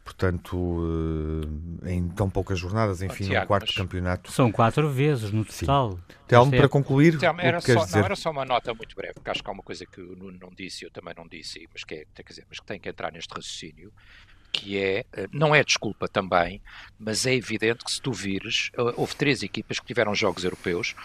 portanto, 0.05 0.83
eh, 1.85 1.93
em 1.93 2.09
tão 2.09 2.29
poucas 2.29 2.59
jornadas, 2.59 3.01
enfim, 3.03 3.25
Tiago, 3.25 3.43
no 3.43 3.47
quarto 3.47 3.67
mas- 3.69 3.77
campeonato. 3.77 4.33
São 4.33 4.51
quatro 4.51 4.91
vezes 4.91 5.31
no 5.31 5.45
Sim. 5.51 5.67
total. 5.67 5.99
Telmo, 6.27 6.47
Esta 6.53 6.57
para 6.59 6.69
concluir, 6.69 7.15
o 7.17 7.25
era, 7.41 7.61
só, 7.61 7.85
dizer? 7.85 7.99
não, 7.99 8.05
era 8.05 8.17
só 8.17 8.31
uma 8.31 8.45
nota 8.45 8.75
muito 8.75 8.95
breve, 8.97 9.15
porque 9.15 9.31
acho 9.31 9.43
que 9.43 9.49
há 9.49 9.53
uma 9.53 9.63
coisa 9.63 9.87
que 9.87 10.01
o 10.01 10.17
Nuno 10.17 10.39
não 10.41 10.51
disse 10.57 10.85
e 10.85 10.87
eu 10.87 10.91
também 10.91 11.15
não 11.17 11.27
disse, 11.29 11.69
mas 11.73 11.85
que, 11.85 11.95
é, 11.95 12.05
quer 12.15 12.25
dizer, 12.29 12.45
mas 12.49 12.59
que 12.59 12.67
tem 12.67 12.81
que 12.81 12.89
entrar 12.89 13.13
neste 13.13 13.33
raciocínio, 13.33 13.93
que 14.53 14.77
é, 14.79 15.05
eh, 15.13 15.29
não 15.33 15.55
é 15.55 15.63
desculpa 15.63 16.09
também, 16.09 16.61
mas 16.99 17.25
é 17.25 17.33
evidente 17.35 17.85
que 17.85 17.93
se 17.93 18.03
tu 18.03 18.13
vires, 18.13 18.71
eh, 18.77 18.95
houve 18.97 19.15
três 19.15 19.45
equipas 19.45 19.79
que 19.79 19.87
tiveram 19.87 20.13
jogos 20.13 20.43
europeus, 20.43 20.97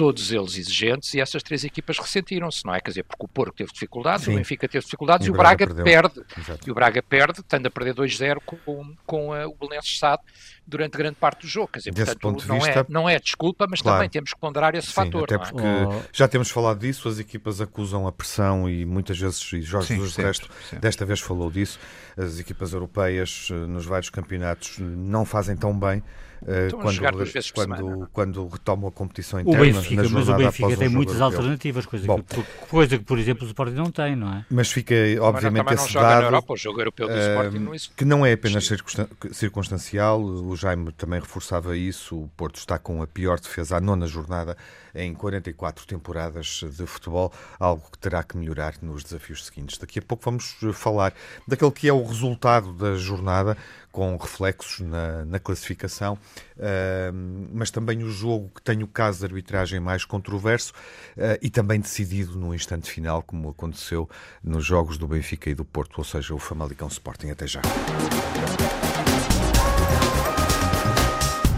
todos 0.00 0.32
eles 0.32 0.56
exigentes, 0.56 1.12
e 1.12 1.20
essas 1.20 1.42
três 1.42 1.62
equipas 1.62 1.98
ressentiram-se, 1.98 2.64
não 2.64 2.74
é? 2.74 2.80
Quer 2.80 2.88
dizer, 2.92 3.02
porque 3.02 3.22
o 3.22 3.28
Porto 3.28 3.54
teve 3.56 3.70
dificuldades, 3.70 4.24
Sim. 4.24 4.32
o 4.32 4.36
Benfica 4.36 4.66
teve 4.66 4.82
dificuldades 4.82 5.26
E 5.26 5.30
o 5.30 5.34
Braga 5.34 5.66
Braga, 5.66 5.84
perde. 5.84 6.22
Exato. 6.38 6.66
E 6.66 6.70
o 6.70 6.74
Braga 6.74 7.02
perde, 7.02 7.42
tendo 7.42 7.66
a 7.66 7.70
perder 7.70 7.94
2-0 7.94 8.38
com, 8.46 8.94
com 9.04 9.36
eh, 9.36 9.44
o 9.46 9.54
Belenenses 9.54 9.98
Sade 9.98 10.22
durante 10.66 10.96
grande 10.96 11.16
parte 11.16 11.42
do 11.42 11.48
jogo. 11.48 11.68
Quer 11.72 11.80
dizer, 11.80 11.90
Desse 11.92 12.12
portanto, 12.16 12.22
ponto 12.22 12.42
de 12.42 12.48
não, 12.48 12.54
vista- 12.56 12.80
é, 12.80 12.86
não 12.88 13.08
é 13.10 13.18
desculpa, 13.18 13.66
mas 13.68 13.82
Claro. 13.82 13.98
também 13.98 14.08
temos 14.08 14.32
que 14.32 14.40
ponderar 14.40 14.74
esse 14.74 14.86
Sim, 14.86 14.92
fator. 14.94 15.24
até 15.24 15.36
não 15.36 15.42
é? 15.42 15.46
porque 15.50 15.66
Oh. 15.66 16.02
já 16.14 16.26
temos 16.26 16.48
falado 16.50 16.78
disso, 16.78 17.06
as 17.06 17.18
equipas 17.18 17.60
acusam 17.60 18.06
a 18.06 18.12
pressão 18.12 18.70
e 18.70 18.86
muitas 18.86 19.18
vezes, 19.18 19.52
e 19.52 19.60
Jorge 19.60 19.88
Sim, 19.88 19.94
Jesus 19.96 20.14
sempre, 20.14 20.26
resto, 20.28 20.48
sempre. 20.62 20.78
desta 20.78 21.04
vez 21.04 21.20
falou 21.20 21.50
disso, 21.50 21.78
as 22.16 22.38
equipas 22.38 22.72
europeias 22.72 23.48
eh, 23.50 23.54
nos 23.66 23.84
vários 23.84 24.08
campeonatos 24.08 24.78
não 24.78 25.26
fazem 25.26 25.56
tão 25.56 25.78
bem 25.78 26.02
eh, 26.46 26.66
Estão 26.68 26.80
a 26.80 26.82
quando, 26.84 27.00
quando, 27.00 27.36
semana. 27.42 28.08
quando 28.14 28.48
retomam 28.48 28.88
a 28.88 28.92
competição 28.92 29.38
O 29.40 29.42
interna. 29.42 29.64
Benfica, 29.96 30.18
mas 30.18 30.28
o 30.28 30.34
Benfica 30.34 30.76
tem 30.76 30.88
muitas 30.88 31.16
europeu. 31.16 31.38
alternativas, 31.38 31.86
coisa, 31.86 32.06
Bom. 32.06 32.22
que, 32.22 32.42
coisa 32.68 32.98
que, 32.98 33.04
por 33.04 33.18
exemplo, 33.18 33.44
o 33.44 33.46
Sporting 33.46 33.74
não 33.74 33.90
tem, 33.90 34.16
não 34.16 34.32
é? 34.32 34.44
Mas 34.50 34.70
fica, 34.70 34.94
obviamente, 35.20 35.66
não 35.66 35.72
esse 35.74 35.94
dado 35.94 36.24
Europa, 36.24 36.52
o 36.52 36.56
jogo 36.56 36.80
europeu 36.80 37.08
do 37.08 37.14
Sporting 37.18 37.58
não 37.58 37.74
existe. 37.74 37.92
que 37.96 38.04
não 38.04 38.24
é 38.26 38.32
apenas 38.32 38.66
circunstan- 38.66 39.08
circunstancial, 39.32 40.22
o 40.22 40.56
Jaime 40.56 40.92
também 40.92 41.20
reforçava 41.20 41.76
isso. 41.76 42.16
O 42.16 42.28
Porto 42.36 42.56
está 42.56 42.78
com 42.78 43.02
a 43.02 43.06
pior 43.06 43.38
defesa 43.40 43.76
à 43.76 43.80
nona 43.80 44.06
jornada 44.06 44.56
em 44.94 45.14
44 45.14 45.86
temporadas 45.86 46.62
de 46.76 46.86
futebol, 46.86 47.32
algo 47.58 47.82
que 47.90 47.98
terá 47.98 48.22
que 48.22 48.36
melhorar 48.36 48.74
nos 48.82 49.02
desafios 49.02 49.46
seguintes. 49.46 49.78
Daqui 49.78 49.98
a 49.98 50.02
pouco 50.02 50.24
vamos 50.24 50.56
falar 50.74 51.12
daquele 51.46 51.70
que 51.70 51.88
é 51.88 51.92
o 51.92 52.02
resultado 52.02 52.72
da 52.72 52.96
jornada, 52.96 53.56
com 53.92 54.16
reflexos 54.16 54.80
na, 54.80 55.24
na 55.24 55.38
classificação, 55.38 56.16
ah, 56.58 57.10
mas 57.52 57.70
também 57.70 58.02
o 58.02 58.10
jogo 58.10 58.50
que 58.54 58.62
tem 58.62 58.82
o 58.82 58.86
caso 58.86 59.20
de 59.20 59.24
arbitragem 59.24 59.80
mais 59.80 60.04
controverso 60.04 60.72
ah, 61.16 61.38
e 61.42 61.50
também 61.50 61.80
decidido 61.80 62.38
no 62.38 62.54
instante 62.54 62.90
final, 62.90 63.22
como 63.22 63.50
aconteceu 63.50 64.08
nos 64.42 64.64
jogos 64.64 64.96
do 64.96 65.08
Benfica 65.08 65.50
e 65.50 65.54
do 65.54 65.64
Porto, 65.64 65.98
ou 65.98 66.04
seja, 66.04 66.34
o 66.34 66.38
Famalicão 66.38 66.88
Sporting. 66.88 67.30
Até 67.30 67.46
já. 67.46 67.60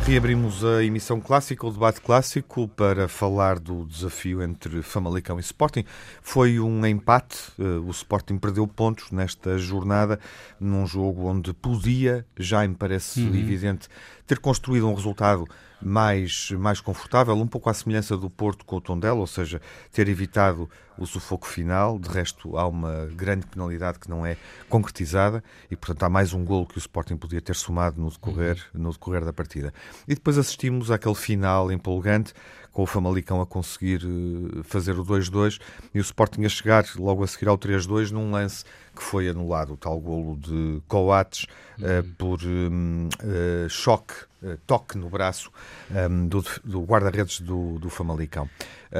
Reabrimos 0.05 0.65
a 0.65 0.83
emissão 0.83 1.21
clássica, 1.21 1.65
o 1.65 1.71
debate 1.71 2.01
clássico, 2.01 2.67
para 2.67 3.07
falar 3.07 3.61
do 3.61 3.87
desafio 3.87 4.43
entre 4.43 4.83
Famalicão 4.83 5.39
e 5.39 5.41
Sporting. 5.41 5.85
Foi 6.21 6.59
um 6.59 6.85
empate, 6.85 7.39
eh, 7.57 7.63
o 7.63 7.89
Sporting 7.91 8.37
perdeu 8.37 8.67
pontos 8.67 9.13
nesta 9.13 9.57
jornada, 9.57 10.19
num 10.59 10.87
jogo 10.89 11.27
onde 11.27 11.55
podia, 11.55 12.27
já 12.37 12.67
me 12.67 12.75
parece 12.75 13.21
evidente, 13.21 13.89
ter 14.33 14.39
construído 14.39 14.89
um 14.89 14.95
resultado 14.95 15.47
mais, 15.79 16.51
mais 16.53 16.81
confortável, 16.81 17.35
um 17.35 17.47
pouco 17.47 17.69
à 17.69 17.75
semelhança 17.75 18.17
do 18.17 18.31
Porto 18.31 18.65
com 18.65 18.77
o 18.77 18.81
Tondela, 18.81 19.19
ou 19.19 19.27
seja, 19.27 19.61
ter 19.93 20.09
evitado 20.09 20.71
o 20.97 21.05
sufoco 21.05 21.47
final. 21.47 21.99
De 21.99 22.09
resto, 22.09 22.57
há 22.57 22.67
uma 22.67 23.11
grande 23.15 23.47
penalidade 23.47 23.99
que 23.99 24.09
não 24.09 24.25
é 24.25 24.39
concretizada 24.71 25.45
e, 25.71 25.77
portanto, 25.77 26.05
há 26.05 26.09
mais 26.09 26.33
um 26.33 26.47
golo 26.47 26.65
que 26.65 26.79
o 26.79 26.79
Sporting 26.79 27.19
podia 27.19 27.43
ter 27.43 27.55
somado 27.55 28.01
no 28.01 28.09
decorrer, 28.09 28.59
no 28.73 28.91
decorrer 28.91 29.23
da 29.23 29.35
partida. 29.35 29.75
E 30.09 30.15
depois 30.15 30.39
assistimos 30.39 30.91
àquele 30.91 31.15
final 31.15 31.71
empolgante, 31.71 32.33
com 32.73 32.83
o 32.85 32.87
Famalicão 32.87 33.43
a 33.43 33.47
conseguir 33.47 34.01
eh, 34.03 34.63
fazer 34.63 34.99
o 34.99 35.05
2-2 35.05 35.61
e 35.95 35.99
o 35.99 36.01
Sporting 36.01 36.45
a 36.47 36.49
chegar 36.49 36.87
logo 36.97 37.23
a 37.23 37.27
seguir 37.27 37.49
ao 37.49 37.59
3-2 37.59 38.13
num 38.13 38.31
lance 38.31 38.65
que 38.95 39.03
foi 39.03 39.29
anulado, 39.29 39.73
o 39.75 39.77
tal 39.77 39.99
golo 40.01 40.37
de 40.37 40.83
Coates 40.89 41.47
eh, 41.81 42.03
por 42.19 42.39
hum, 42.45 43.09
eh, 43.23 43.67
choque, 43.69 44.15
eh, 44.43 44.59
toque 44.67 44.99
no 44.99 45.09
braço 45.09 45.51
hum, 45.91 46.29
do, 46.29 46.45
do 46.63 46.83
guarda-redes 46.83 47.41
do, 47.41 47.79
do 47.79 47.89
Famalicão. 47.89 48.49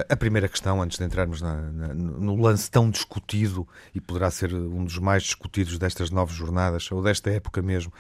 A 0.09 0.17
primeira 0.17 0.49
questão, 0.49 0.81
antes 0.81 0.97
de 0.99 1.05
entrarmos 1.05 1.43
na- 1.43 1.71
na- 1.71 1.93
no 1.95 2.35
lance 2.41 2.71
tão 2.71 2.89
discutido, 2.89 3.69
e 3.95 4.01
poderá 4.01 4.31
ser 4.31 4.55
um 4.55 4.85
dos 4.85 4.97
mais 4.99 5.23
discutidos 5.23 5.79
destas 5.79 6.11
nove 6.11 6.33
jornadas, 6.35 6.91
ou 6.91 7.03
desta 7.03 7.31
época 7.31 7.61
mesmo, 7.61 7.93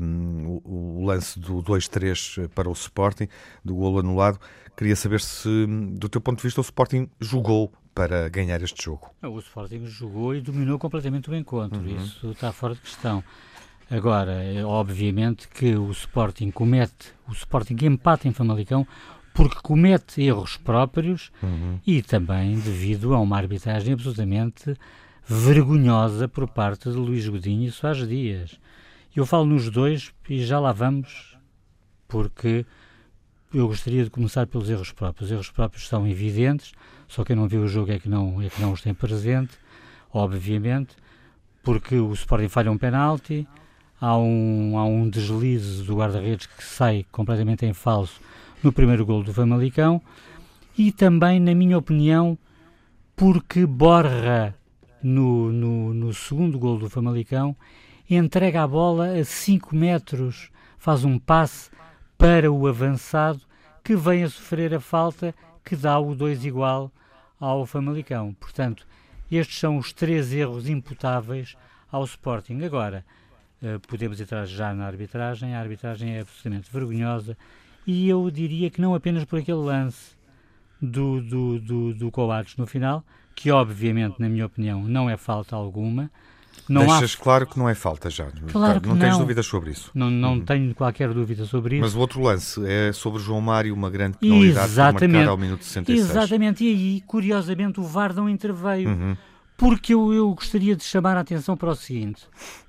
hum, 0.00 0.60
o, 0.64 1.00
o 1.02 1.04
lance 1.06 1.38
do 1.38 1.62
2-3 1.62 2.48
para 2.48 2.68
o 2.68 2.72
Sporting, 2.72 3.28
do 3.64 3.76
golo 3.76 4.00
anulado, 4.00 4.40
queria 4.76 4.96
saber 4.96 5.20
se, 5.20 5.48
do 5.92 6.08
teu 6.08 6.20
ponto 6.20 6.38
de 6.38 6.42
vista, 6.42 6.60
o 6.60 6.64
Sporting 6.64 7.08
jogou 7.20 7.72
para 7.94 8.28
ganhar 8.28 8.62
este 8.62 8.84
jogo. 8.84 9.10
O 9.22 9.38
Sporting 9.38 9.86
jogou 9.86 10.34
e 10.34 10.40
dominou 10.40 10.78
completamente 10.78 11.30
o 11.30 11.34
encontro, 11.34 11.88
isso 11.88 12.30
está 12.30 12.52
fora 12.52 12.74
de 12.74 12.80
questão. 12.80 13.22
Agora, 13.90 14.42
é 14.42 14.64
obviamente 14.64 15.48
que 15.48 15.76
o 15.76 15.90
Sporting 15.90 16.50
comete, 16.50 17.12
o 17.28 17.32
Sporting 17.32 17.76
empata 17.82 18.26
em 18.26 18.32
Famalicão 18.32 18.86
porque 19.34 19.56
comete 19.62 20.22
erros 20.22 20.56
próprios 20.56 21.30
e 21.86 22.02
também 22.02 22.58
devido 22.58 23.14
a 23.14 23.20
uma 23.20 23.36
arbitragem 23.36 23.92
absolutamente 23.92 24.76
vergonhosa 25.24 26.28
por 26.28 26.48
parte 26.48 26.90
de 26.90 26.96
Luís 26.96 27.28
Godinho 27.28 27.68
e 27.68 27.70
Soares 27.70 28.06
Dias. 28.06 28.58
Eu 29.14 29.26
falo 29.26 29.46
nos 29.46 29.70
dois 29.70 30.12
e 30.28 30.44
já 30.44 30.58
lá 30.58 30.72
vamos, 30.72 31.36
porque 32.08 32.64
eu 33.52 33.68
gostaria 33.68 34.04
de 34.04 34.10
começar 34.10 34.46
pelos 34.46 34.70
erros 34.70 34.92
próprios. 34.92 35.28
Os 35.28 35.32
erros 35.32 35.50
próprios 35.50 35.86
são 35.86 36.06
evidentes, 36.06 36.72
só 37.12 37.24
quem 37.24 37.36
não 37.36 37.46
viu 37.46 37.60
o 37.60 37.68
jogo 37.68 37.92
é 37.92 37.98
que 37.98 38.08
não, 38.08 38.40
é 38.40 38.48
que 38.48 38.58
não 38.58 38.72
os 38.72 38.80
tem 38.80 38.94
presente. 38.94 39.52
obviamente, 40.10 40.96
porque 41.62 41.96
o 41.96 42.10
Sporting 42.14 42.48
falha 42.48 42.72
um 42.72 42.78
penalti, 42.78 43.46
há 44.00 44.16
um, 44.16 44.78
há 44.78 44.84
um 44.84 45.10
deslize 45.10 45.84
do 45.84 45.96
guarda-redes 45.96 46.46
que 46.46 46.64
sai 46.64 47.04
completamente 47.12 47.66
em 47.66 47.74
falso 47.74 48.18
no 48.62 48.72
primeiro 48.72 49.04
gol 49.04 49.22
do 49.22 49.32
Famalicão 49.32 50.00
e 50.76 50.90
também, 50.90 51.38
na 51.38 51.54
minha 51.54 51.76
opinião, 51.76 52.38
porque 53.14 53.66
Borra, 53.66 54.54
no, 55.02 55.52
no, 55.52 55.92
no 55.92 56.14
segundo 56.14 56.58
gol 56.58 56.78
do 56.78 56.88
Famalicão, 56.88 57.54
entrega 58.08 58.62
a 58.62 58.66
bola 58.66 59.18
a 59.18 59.22
5 59.22 59.76
metros, 59.76 60.50
faz 60.78 61.04
um 61.04 61.18
passe 61.18 61.70
para 62.16 62.50
o 62.50 62.66
avançado 62.66 63.42
que 63.84 63.94
vem 63.96 64.24
a 64.24 64.30
sofrer 64.30 64.74
a 64.74 64.80
falta 64.80 65.34
que 65.62 65.76
dá 65.76 65.98
o 65.98 66.14
2 66.14 66.46
igual 66.46 66.90
ao 67.42 67.66
Famalicão. 67.66 68.32
Portanto, 68.34 68.86
estes 69.30 69.58
são 69.58 69.76
os 69.76 69.92
três 69.92 70.32
erros 70.32 70.68
imputáveis 70.68 71.56
ao 71.90 72.04
Sporting. 72.04 72.62
Agora, 72.62 73.04
uh, 73.60 73.80
podemos 73.80 74.20
entrar 74.20 74.46
já 74.46 74.72
na 74.72 74.86
arbitragem. 74.86 75.52
A 75.52 75.60
arbitragem 75.60 76.14
é 76.14 76.20
absolutamente 76.20 76.70
vergonhosa 76.70 77.36
e 77.84 78.08
eu 78.08 78.30
diria 78.30 78.70
que 78.70 78.80
não 78.80 78.94
apenas 78.94 79.24
por 79.24 79.40
aquele 79.40 79.58
lance 79.58 80.16
do, 80.80 81.20
do, 81.20 81.58
do, 81.58 81.94
do 81.94 82.10
Coates 82.12 82.56
no 82.56 82.64
final, 82.66 83.04
que 83.34 83.50
obviamente, 83.50 84.20
na 84.20 84.28
minha 84.28 84.46
opinião, 84.46 84.84
não 84.84 85.10
é 85.10 85.16
falta 85.16 85.56
alguma. 85.56 86.08
Não 86.68 86.86
Deixas 86.86 87.16
há... 87.18 87.22
claro 87.22 87.46
que 87.46 87.58
não 87.58 87.68
é 87.68 87.74
falta 87.74 88.08
já. 88.08 88.26
Claro 88.50 88.80
não, 88.82 88.94
não 88.94 88.98
tens 88.98 89.18
dúvidas 89.18 89.46
sobre 89.46 89.70
isso. 89.70 89.90
Não, 89.94 90.10
não 90.10 90.34
uhum. 90.34 90.44
tenho 90.44 90.74
qualquer 90.74 91.12
dúvida 91.12 91.44
sobre 91.44 91.76
isso. 91.76 91.84
Mas 91.84 91.94
o 91.94 91.98
outro 91.98 92.22
lance 92.22 92.60
é 92.66 92.92
sobre 92.92 93.20
João 93.20 93.40
Mário, 93.40 93.74
uma 93.74 93.90
grande 93.90 94.18
penalidade 94.18 94.70
Exatamente. 94.70 95.12
marcar 95.16 95.30
ao 95.30 95.36
minuto 95.36 95.64
66. 95.64 96.10
Exatamente, 96.10 96.64
e 96.64 96.68
aí, 96.68 97.00
curiosamente, 97.06 97.80
o 97.80 97.82
VAR 97.82 98.14
não 98.14 98.28
interveio. 98.28 98.90
Uhum. 98.90 99.16
Porque 99.56 99.94
eu, 99.94 100.12
eu 100.12 100.34
gostaria 100.34 100.74
de 100.74 100.82
chamar 100.82 101.16
a 101.16 101.20
atenção 101.20 101.56
para 101.56 101.70
o 101.70 101.74
seguinte: 101.76 102.22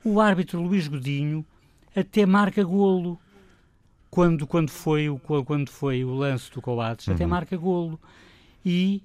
o 0.03 0.19
árbitro 0.19 0.61
Luís 0.61 0.87
Godinho 0.87 1.45
até 1.95 2.25
marca 2.25 2.63
golo 2.63 3.19
quando, 4.09 4.45
quando, 4.45 4.69
foi, 4.69 5.09
o, 5.09 5.17
quando 5.17 5.69
foi 5.69 6.03
o 6.03 6.13
lance 6.13 6.51
do 6.51 6.61
Coates, 6.61 7.07
uhum. 7.07 7.15
até 7.15 7.25
marca 7.25 7.57
golo. 7.57 7.99
E, 8.63 9.01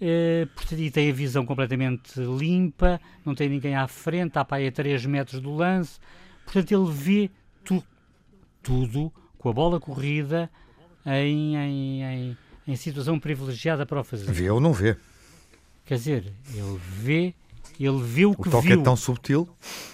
eh, 0.00 0.46
e 0.72 0.90
tem 0.90 1.10
a 1.10 1.12
visão 1.12 1.46
completamente 1.46 2.20
limpa, 2.20 3.00
não 3.24 3.34
tem 3.34 3.48
ninguém 3.48 3.74
à 3.74 3.88
frente, 3.88 4.28
está 4.28 4.44
para 4.44 4.58
aí 4.58 4.68
a 4.68 4.72
3 4.72 5.06
metros 5.06 5.40
do 5.40 5.54
lance. 5.54 5.98
Portanto, 6.44 6.72
ele 6.72 6.90
vê 6.92 7.30
tu, 7.64 7.82
tudo 8.62 9.12
com 9.38 9.48
a 9.48 9.52
bola 9.52 9.80
corrida 9.80 10.50
em, 11.04 11.56
em, 11.56 12.02
em, 12.02 12.36
em 12.66 12.76
situação 12.76 13.18
privilegiada 13.18 13.86
para 13.86 14.00
o 14.00 14.04
fazer. 14.04 14.30
Vê 14.32 14.50
ou 14.50 14.60
não 14.60 14.72
vê? 14.72 14.96
Quer 15.84 15.94
dizer, 15.94 16.32
ele 16.52 16.78
vê, 16.78 17.34
ele 17.84 18.02
vê 18.02 18.24
o 18.24 18.34
que 18.34 18.48
o 18.48 18.50
toque 18.50 18.68
viu. 18.68 18.80
é 18.80 18.82
tão 18.82 18.96
subtil 18.96 19.48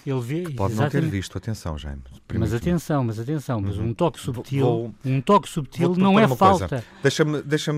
ele 0.06 0.20
vê, 0.20 0.42
que 0.42 0.54
pode 0.54 0.74
exatamente. 0.74 0.94
não 0.94 1.10
ter 1.10 1.16
visto. 1.16 1.38
Atenção, 1.38 1.78
Jaime. 1.78 2.02
Mas 2.34 2.54
atenção, 2.54 3.04
mas 3.04 3.18
atenção, 3.18 3.60
mas 3.60 3.76
uhum. 3.76 3.88
um 3.88 3.94
toque 3.94 4.20
subtil, 4.20 4.64
vou, 4.64 4.94
um 5.04 5.20
toque 5.20 5.48
subtil 5.48 5.94
não 5.96 6.18
é 6.18 6.26
falta. 6.28 6.84
Deixa-me 7.02 7.42
deixa 7.42 7.72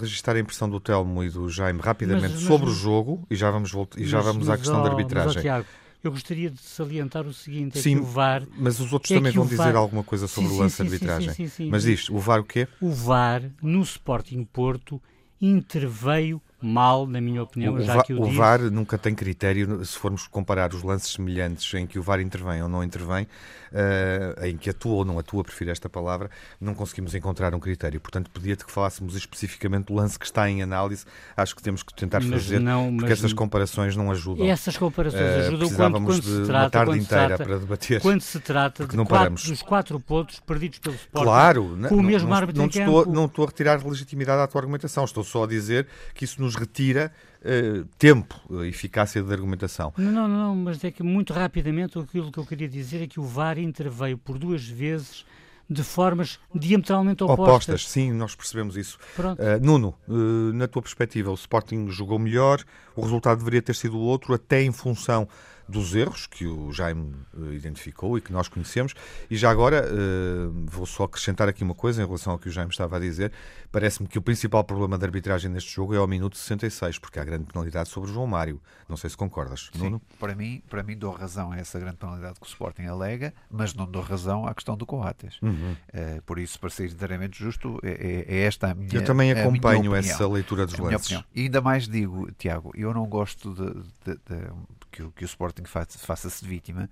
registrar 0.00 0.36
a 0.36 0.40
impressão 0.40 0.68
do 0.68 0.80
Telmo 0.80 1.22
e 1.24 1.30
do 1.30 1.48
Jaime 1.48 1.80
rapidamente 1.80 2.34
mas, 2.34 2.42
sobre 2.42 2.66
mas, 2.66 2.76
o 2.76 2.78
jogo 2.78 3.26
e 3.30 3.36
já 3.36 3.50
vamos, 3.50 3.70
voltar, 3.72 4.00
e 4.00 4.04
já 4.04 4.18
mas, 4.18 4.26
vamos 4.26 4.48
à 4.48 4.56
questão 4.56 4.82
da 4.82 4.90
arbitragem. 4.90 5.42
Tiago, 5.42 5.66
eu 6.02 6.10
gostaria 6.10 6.50
de 6.50 6.60
salientar 6.60 7.26
o 7.26 7.32
seguinte: 7.32 7.78
é 7.78 7.82
Sim, 7.82 7.96
que 7.96 8.02
o 8.02 8.04
VAR. 8.04 8.42
Mas 8.56 8.80
os 8.80 8.92
outros 8.92 9.10
é 9.10 9.16
também 9.16 9.32
vão 9.32 9.44
VAR... 9.44 9.66
dizer 9.66 9.76
alguma 9.76 10.02
coisa 10.02 10.26
sobre 10.28 10.50
sim, 10.50 10.56
o 10.56 10.58
lance 10.60 10.76
de 10.76 10.82
arbitragem. 10.82 11.30
Sim, 11.32 11.48
sim, 11.48 11.68
mas 11.70 11.82
diz, 11.82 12.08
o 12.08 12.18
VAR 12.18 12.40
o 12.40 12.44
quê? 12.44 12.68
O 12.80 12.90
VAR, 12.90 13.42
no 13.62 13.82
Sporting 13.82 14.44
Porto, 14.44 15.00
interveio 15.40 16.40
mal, 16.60 17.06
na 17.06 17.20
minha 17.20 17.42
opinião, 17.42 17.74
o, 17.74 17.80
já 17.80 18.02
que 18.02 18.14
o, 18.14 18.22
o 18.22 18.32
VAR 18.32 18.60
nunca 18.70 18.96
tem 18.96 19.14
critério, 19.14 19.84
se 19.84 19.96
formos 19.98 20.26
comparar 20.26 20.72
os 20.72 20.82
lances 20.82 21.12
semelhantes 21.12 21.72
em 21.74 21.86
que 21.86 21.98
o 21.98 22.02
VAR 22.02 22.20
intervém 22.20 22.62
ou 22.62 22.68
não 22.68 22.82
intervém, 22.82 23.26
uh, 23.72 24.44
em 24.44 24.56
que 24.56 24.70
atua 24.70 24.94
ou 24.94 25.04
não 25.04 25.18
atua, 25.18 25.44
prefiro 25.44 25.70
esta 25.70 25.88
palavra, 25.88 26.30
não 26.60 26.74
conseguimos 26.74 27.14
encontrar 27.14 27.54
um 27.54 27.60
critério. 27.60 28.00
Portanto, 28.00 28.30
pedia-te 28.30 28.64
que 28.64 28.72
falássemos 28.72 29.16
especificamente 29.16 29.86
do 29.86 29.94
lance 29.94 30.18
que 30.18 30.24
está 30.24 30.48
em 30.48 30.62
análise. 30.62 31.04
Acho 31.36 31.54
que 31.54 31.62
temos 31.62 31.82
que 31.82 31.94
tentar 31.94 32.20
mas 32.22 32.42
fazer, 32.42 32.58
não, 32.58 32.96
porque 32.96 33.12
essas 33.12 33.32
comparações 33.32 33.96
não 33.96 34.10
ajudam. 34.10 34.46
Essas 34.46 34.76
comparações 34.76 35.22
uh, 35.22 35.48
ajudam 35.48 35.68
quando, 35.70 36.04
quando 36.04 36.20
de 36.20 36.26
se 36.26 36.46
trata, 36.46 36.64
uma 36.64 36.70
tarde 36.70 36.98
inteira 36.98 37.26
trata, 37.26 37.44
para 37.44 37.58
debater. 37.58 38.00
Quando 38.00 38.20
se 38.20 38.40
trata 38.40 38.86
de 38.86 39.04
quatro, 39.04 39.34
dos 39.34 39.62
quatro 39.62 40.00
pontos 40.00 40.40
perdidos 40.40 40.78
pelo 40.78 40.94
Sporting 40.94 41.26
claro, 41.26 41.78
com 41.88 41.96
o 41.96 42.02
mesmo 42.02 42.28
não, 42.28 42.36
árbitro 42.36 42.62
não, 42.62 42.68
estou, 42.68 43.06
não 43.06 43.24
estou 43.26 43.44
a 43.44 43.48
retirar 43.48 43.84
legitimidade 43.86 44.40
à 44.40 44.46
tua 44.46 44.60
argumentação, 44.60 45.04
estou 45.04 45.24
só 45.24 45.44
a 45.44 45.46
dizer 45.46 45.86
que 46.14 46.24
isso 46.24 46.40
nos 46.40 46.45
retira 46.54 47.12
uh, 47.42 47.84
tempo, 47.98 48.40
eficácia 48.64 49.22
de 49.22 49.32
argumentação. 49.32 49.92
Não, 49.96 50.12
não, 50.12 50.28
não, 50.28 50.56
mas 50.56 50.82
é 50.84 50.90
que 50.90 51.02
muito 51.02 51.32
rapidamente 51.32 51.98
aquilo 51.98 52.30
que 52.30 52.38
eu 52.38 52.46
queria 52.46 52.68
dizer 52.68 53.02
é 53.02 53.06
que 53.06 53.18
o 53.18 53.24
VAR 53.24 53.58
interveio 53.58 54.16
por 54.18 54.38
duas 54.38 54.66
vezes 54.66 55.24
de 55.68 55.82
formas 55.82 56.38
diametralmente 56.54 57.24
opostas. 57.24 57.48
Opostas, 57.48 57.88
sim, 57.88 58.12
nós 58.12 58.34
percebemos 58.34 58.76
isso. 58.76 58.98
Uh, 59.18 59.34
Nuno, 59.60 59.94
uh, 60.08 60.52
na 60.52 60.68
tua 60.68 60.80
perspectiva, 60.80 61.30
o 61.30 61.34
Sporting 61.34 61.88
jogou 61.90 62.18
melhor, 62.18 62.62
o 62.94 63.02
resultado 63.02 63.38
deveria 63.38 63.60
ter 63.60 63.74
sido 63.74 63.98
outro, 63.98 64.32
até 64.32 64.62
em 64.62 64.72
função 64.72 65.28
dos 65.68 65.94
erros 65.94 66.26
que 66.26 66.46
o 66.46 66.72
Jaime 66.72 67.14
uh, 67.34 67.52
identificou 67.52 68.16
e 68.16 68.20
que 68.20 68.32
nós 68.32 68.48
conhecemos. 68.48 68.94
E 69.30 69.36
já 69.36 69.50
agora 69.50 69.84
uh, 69.84 70.66
vou 70.66 70.86
só 70.86 71.04
acrescentar 71.04 71.48
aqui 71.48 71.64
uma 71.64 71.74
coisa 71.74 72.02
em 72.02 72.06
relação 72.06 72.32
ao 72.32 72.38
que 72.38 72.48
o 72.48 72.52
Jaime 72.52 72.70
estava 72.70 72.96
a 72.96 73.00
dizer. 73.00 73.32
Parece-me 73.72 74.08
que 74.08 74.18
o 74.18 74.22
principal 74.22 74.62
problema 74.64 74.96
da 74.96 75.06
arbitragem 75.06 75.50
neste 75.50 75.74
jogo 75.74 75.94
é 75.94 75.98
ao 75.98 76.06
minuto 76.06 76.36
66, 76.36 76.98
porque 76.98 77.18
há 77.18 77.24
grande 77.24 77.44
penalidade 77.44 77.88
sobre 77.88 78.10
o 78.10 78.12
João 78.12 78.26
Mário. 78.26 78.60
Não 78.88 78.96
sei 78.96 79.10
se 79.10 79.16
concordas. 79.16 79.70
Sim, 79.72 79.84
Nuno? 79.84 80.02
Para 80.18 80.34
mim, 80.34 80.62
para 80.68 80.82
mim 80.82 80.96
dou 80.96 81.12
razão 81.12 81.52
a 81.52 81.56
essa 81.56 81.78
grande 81.78 81.96
penalidade 81.96 82.38
que 82.40 82.46
o 82.46 82.48
Sporting 82.48 82.84
alega, 82.84 83.34
mas 83.50 83.74
não 83.74 83.90
dou 83.90 84.02
razão 84.02 84.46
à 84.46 84.54
questão 84.54 84.76
do 84.76 84.86
Coates. 84.86 85.40
Uhum. 85.42 85.72
Uh, 85.72 86.22
por 86.22 86.38
isso, 86.38 86.58
para 86.60 86.70
ser 86.70 86.90
inteiramente 86.90 87.38
justo, 87.38 87.78
é, 87.82 87.90
é, 87.90 88.36
é 88.36 88.40
esta 88.44 88.70
a 88.70 88.74
minha 88.74 88.88
Eu 88.92 89.04
também 89.04 89.32
acompanho 89.32 89.94
essa 89.94 90.26
leitura 90.28 90.64
dos 90.64 90.78
lances. 90.78 91.22
E 91.34 91.42
ainda 91.42 91.60
mais 91.60 91.88
digo, 91.88 92.30
Tiago, 92.32 92.72
eu 92.74 92.94
não 92.94 93.06
gosto 93.06 93.52
de, 93.52 93.72
de, 94.04 94.14
de 94.14 94.50
que, 94.96 95.10
que 95.10 95.24
o 95.24 95.26
Sporting 95.26 95.55
faça-se 95.64 96.42
de 96.42 96.48
vítima, 96.48 96.88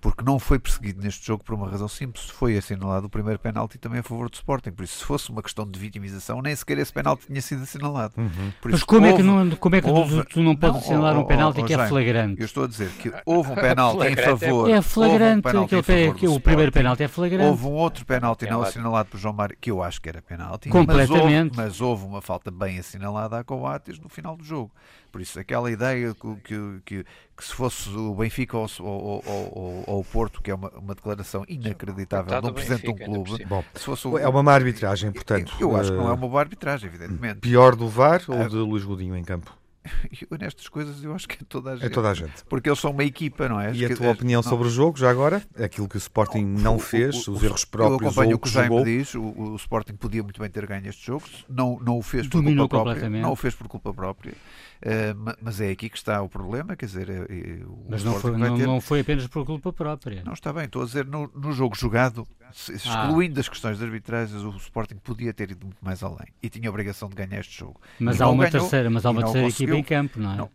porque 0.00 0.24
não 0.24 0.38
foi 0.38 0.58
perseguido 0.58 1.00
neste 1.00 1.24
jogo 1.24 1.44
por 1.44 1.54
uma 1.54 1.68
razão 1.68 1.86
simples. 1.86 2.28
Foi 2.28 2.56
assinalado 2.56 3.06
o 3.06 3.10
primeiro 3.10 3.38
penalti 3.38 3.78
também 3.78 4.00
a 4.00 4.02
favor 4.02 4.28
do 4.28 4.34
Sporting. 4.34 4.72
Por 4.72 4.82
isso, 4.82 4.98
se 4.98 5.04
fosse 5.04 5.30
uma 5.30 5.42
questão 5.42 5.64
de 5.64 5.78
vitimização, 5.78 6.42
nem 6.42 6.56
sequer 6.56 6.78
esse 6.78 6.92
penalti 6.92 7.26
tinha 7.26 7.40
sido 7.40 7.62
assinalado. 7.62 8.14
Uhum. 8.16 8.52
Mas 8.64 8.82
como, 8.82 9.06
houve, 9.06 9.14
é 9.14 9.16
que 9.16 9.22
não, 9.22 9.50
como 9.56 9.76
é 9.76 9.80
que 9.80 9.88
houve, 9.88 10.16
tu, 10.24 10.24
tu, 10.24 10.42
não 10.42 10.56
podes 10.56 10.74
não, 10.74 10.82
assinalar 10.82 11.16
oh, 11.16 11.20
um 11.20 11.24
penalti 11.24 11.60
oh, 11.60 11.62
oh, 11.62 11.66
que 11.66 11.74
é 11.74 11.86
flagrante? 11.86 12.40
Eu 12.40 12.46
estou 12.46 12.64
a 12.64 12.66
dizer 12.66 12.90
que 12.98 13.12
houve 13.24 13.52
um 13.52 13.54
penalti 13.56 14.06
em 14.08 14.16
favor. 14.16 14.70
É 14.70 14.82
flagrante, 14.82 15.56
um 15.56 15.62
aquele 15.62 15.82
pé, 15.82 16.12
que 16.14 16.26
o 16.26 16.40
primeiro 16.40 16.72
penalti 16.72 17.04
é 17.04 17.08
flagrante. 17.08 17.48
Houve 17.48 17.66
um 17.66 17.74
outro 17.74 18.04
penalti 18.04 18.46
não 18.46 18.62
assinalado 18.62 19.08
por 19.08 19.18
João 19.18 19.34
Mário, 19.34 19.56
que 19.60 19.70
eu 19.70 19.82
acho 19.82 20.00
que 20.00 20.08
era 20.08 20.20
penalti. 20.20 20.68
Completamente. 20.68 21.56
Mas 21.56 21.80
houve, 21.80 21.80
mas 21.80 21.80
houve 21.80 22.04
uma 22.06 22.20
falta 22.20 22.50
bem 22.50 22.80
assinalada 22.80 23.38
a 23.38 23.44
Coates 23.44 24.00
no 24.00 24.08
final 24.08 24.36
do 24.36 24.42
jogo. 24.42 24.72
Por 25.12 25.20
isso, 25.20 25.38
aquela 25.38 25.70
ideia 25.70 26.14
que, 26.14 26.36
que, 26.42 26.80
que, 26.84 27.04
que 27.36 27.44
se 27.44 27.54
fosse 27.54 27.85
o 27.88 28.14
Benfica 28.14 28.56
ou, 28.56 28.68
ou, 28.80 29.22
ou, 29.26 29.84
ou, 29.86 30.00
o 30.00 30.04
Porto, 30.04 30.40
que 30.42 30.50
é 30.50 30.54
uma, 30.54 30.70
uma 30.70 30.94
declaração 30.94 31.44
inacreditável 31.48 32.40
de 32.40 32.46
um 32.48 32.52
presidente 32.52 32.82
de 32.82 32.90
um 32.90 32.96
clube. 32.96 33.44
Bom, 33.44 33.64
se 33.74 33.84
fosse 33.84 34.08
o... 34.08 34.18
É 34.18 34.28
uma 34.28 34.42
má 34.42 34.54
arbitragem, 34.54 35.12
portanto. 35.12 35.54
Eu, 35.60 35.70
eu 35.70 35.76
acho 35.76 35.90
que 35.90 35.96
não 35.96 36.08
é 36.08 36.12
uma 36.12 36.28
boa 36.28 36.40
arbitragem, 36.40 36.88
evidentemente. 36.88 37.40
Pior 37.40 37.76
do 37.76 37.88
VAR 37.88 38.22
ou 38.28 38.42
ah, 38.42 38.48
de 38.48 38.56
Luís 38.56 38.84
Godinho 38.84 39.16
em 39.16 39.24
campo? 39.24 39.56
Eu, 40.30 40.38
nestas 40.38 40.68
coisas 40.68 41.02
eu 41.02 41.14
acho 41.14 41.28
que 41.28 41.42
é 41.42 41.46
toda 41.48 41.70
a 41.70 41.76
gente. 41.76 41.86
É 41.86 41.88
toda 41.88 42.10
a 42.10 42.14
gente. 42.14 42.44
Porque 42.48 42.68
eles 42.68 42.78
são 42.78 42.90
uma 42.90 43.04
equipa, 43.04 43.48
não 43.48 43.60
é? 43.60 43.72
E 43.72 43.84
a 43.84 43.96
tua 43.96 44.10
opinião 44.10 44.42
não. 44.42 44.48
sobre 44.48 44.66
o 44.66 44.70
jogo, 44.70 44.98
já 44.98 45.10
agora? 45.10 45.42
Aquilo 45.58 45.88
que 45.88 45.96
o 45.96 45.98
Sporting 45.98 46.42
não 46.42 46.78
fez, 46.78 47.26
o, 47.26 47.32
o, 47.32 47.34
os 47.34 47.42
erros 47.42 47.64
próprios. 47.64 48.00
Eu 48.00 48.08
acompanho 48.08 48.36
o 48.36 48.38
que 48.38 48.48
o 48.48 48.50
Jaime 48.50 48.84
diz, 48.84 49.14
o, 49.14 49.22
o, 49.22 49.56
Sporting 49.56 49.94
podia 49.94 50.22
muito 50.22 50.40
bem 50.40 50.50
ter 50.50 50.66
ganho 50.66 50.88
este 50.88 51.06
jogo, 51.06 51.24
não, 51.48 51.78
não 51.80 51.98
o 51.98 52.02
fez 52.02 52.26
por 52.26 52.38
Dominou 52.38 52.68
culpa 52.68 52.84
própria. 52.84 53.08
Não 53.08 53.32
o 53.32 53.36
fez 53.36 53.54
por 53.54 53.68
culpa 53.68 53.94
própria. 53.94 54.34
Uh, 54.76 55.36
mas 55.40 55.60
é 55.60 55.70
aqui 55.70 55.88
que 55.88 55.96
está 55.96 56.20
o 56.22 56.28
problema, 56.28 56.76
quer 56.76 56.86
dizer, 56.86 57.08
é, 57.08 57.22
é, 57.28 57.62
mas 57.88 58.04
não 58.04 58.14
foi, 58.20 58.36
não, 58.36 58.56
ter... 58.56 58.66
não 58.66 58.80
foi, 58.80 59.00
apenas 59.00 59.26
por 59.26 59.44
culpa 59.44 59.72
própria. 59.72 60.22
Não 60.24 60.34
está 60.34 60.52
bem, 60.52 60.64
estou 60.64 60.82
a 60.82 60.84
dizer 60.84 61.06
no, 61.06 61.30
no 61.34 61.52
jogo 61.52 61.74
jogado, 61.74 62.26
excluindo 62.70 63.38
ah. 63.38 63.40
as 63.40 63.48
questões 63.48 63.82
arbitragens, 63.82 64.42
o 64.42 64.50
Sporting 64.56 64.96
podia 64.96 65.32
ter 65.32 65.50
ido 65.50 65.66
muito 65.66 65.82
mais 65.82 66.02
além 66.02 66.28
e 66.42 66.48
tinha 66.48 66.68
a 66.68 66.70
obrigação 66.70 67.08
de 67.08 67.14
ganhar 67.14 67.40
este 67.40 67.58
jogo. 67.58 67.80
Mas 67.98 68.20
há 68.20 68.28
uma 68.28 68.44
ganhou, 68.44 68.60
terceira, 68.60 68.90
mas 68.90 69.06
há 69.06 69.10
uma 69.10 69.22
terceira 69.22 69.48
equipa 69.48 69.74
em 69.76 69.82
campo, 69.82 70.20
não 70.20 70.32
é? 70.32 70.36
Não, 70.36 70.50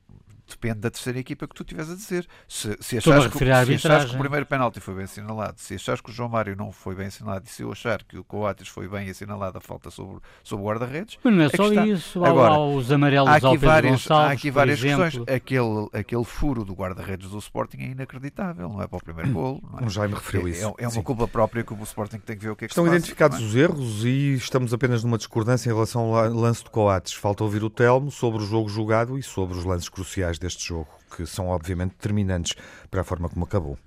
depende 0.52 0.80
da 0.80 0.92
terceira 0.92 1.20
equipa 1.20 1.48
que 1.48 1.56
tu 1.56 1.64
estiveres 1.64 1.92
a 1.92 1.96
dizer. 1.96 2.28
Se, 2.48 2.78
se 2.80 2.98
achares, 2.98 3.28
que, 3.28 3.38
se 3.38 3.52
achares 3.52 4.10
que 4.12 4.16
o 4.16 4.20
primeiro 4.20 4.46
penalti 4.46 4.80
foi 4.80 4.96
bem 4.96 5.04
assinalado, 5.06 5.56
se 5.58 5.76
achares 5.76 6.02
que 6.02 6.10
o 6.10 6.14
João 6.14 6.30
Mário 6.30 6.56
não 6.56 6.72
foi 6.72 6.96
bem 6.96 7.08
assinalado 7.08 7.46
e 7.48 7.50
se 7.50 7.64
eu 7.64 7.72
achar 7.72 8.04
que 8.04 8.18
o 8.18 8.24
Coates 8.24 8.68
foi 8.68 8.88
bem 8.88 9.10
assinalado 9.10 9.58
a 9.58 9.62
falta 9.62 9.90
sobre, 9.90 10.20
sobre 10.44 10.64
o 10.64 10.68
guarda-redes. 10.68 11.18
Mas 11.24 11.34
não 11.34 11.44
é 11.44 11.50
só 11.50 11.68
está. 11.68 11.86
isso. 11.86 12.24
Agora, 12.24 12.54
há 12.54 12.66
os 12.66 12.92
amarelos 12.92 13.30
há 13.30 13.36
aqui 13.36 13.58
várias, 13.58 13.92
Gonçalves, 13.94 14.30
há 14.30 14.32
aqui 14.32 14.52
várias 14.52 14.82
questões. 14.82 15.18
Aquele, 15.28 15.90
aquele 15.94 16.24
furo 16.24 16.64
do 16.64 16.74
guarda-redes 16.74 17.30
do 17.30 17.38
Sporting 17.38 17.78
é 17.80 17.88
inacreditável, 17.88 18.70
não 18.70 18.82
é 18.82 18.88
para 18.88 18.98
o 18.98 19.04
primeiro 19.04 19.32
gol. 19.32 19.62
Não 19.72 19.88
é? 19.88 19.90
Já 19.90 20.08
me 20.08 20.14
referiu 20.14 20.48
é, 20.48 20.52
isso. 20.52 20.76
É, 20.78 20.84
é 20.84 20.88
uma 20.88 20.92
Sim. 20.92 21.04
culpa 21.04 21.28
própria 21.28 21.64
que 21.64 21.74
o 21.74 21.84
Sporting 21.84 22.20
tem 22.20 22.38
que 22.38 22.44
ver 22.44 22.52
o 22.52 22.56
que 22.56 22.66
é 22.66 22.68
que 22.68 22.74
Estão 22.74 22.86
se 22.86 22.92
identificados 22.92 23.40
é? 23.40 23.44
os 23.44 23.56
erros 23.56 24.06
e 24.06 24.34
estamos 24.34 24.74
apenas 24.74 25.04
numa 25.04 25.18
discordância 25.18 25.70
em 25.70 25.74
relação 25.74 26.16
ao 26.16 26.30
lance 26.30 26.64
de 26.64 26.70
Coates. 26.70 27.14
Falta 27.14 27.44
ouvir 27.44 27.64
o 27.64 27.70
Telmo 27.70 28.12
sobre 28.12 28.42
o 28.42 28.46
jogo 28.46 28.70
jogado 28.70 29.18
e 29.18 29.24
sobre 29.24 29.58
os 29.58 29.66
lances 29.66 29.90
cruciais 29.90 30.38
deste 30.42 30.68
jogo, 30.68 30.90
que 31.16 31.26
são 31.26 31.48
obviamente 31.48 31.92
determinantes 31.92 32.56
para 32.90 33.02
a 33.02 33.04
forma 33.04 33.30
como 33.30 33.46
acabou. 33.46 33.78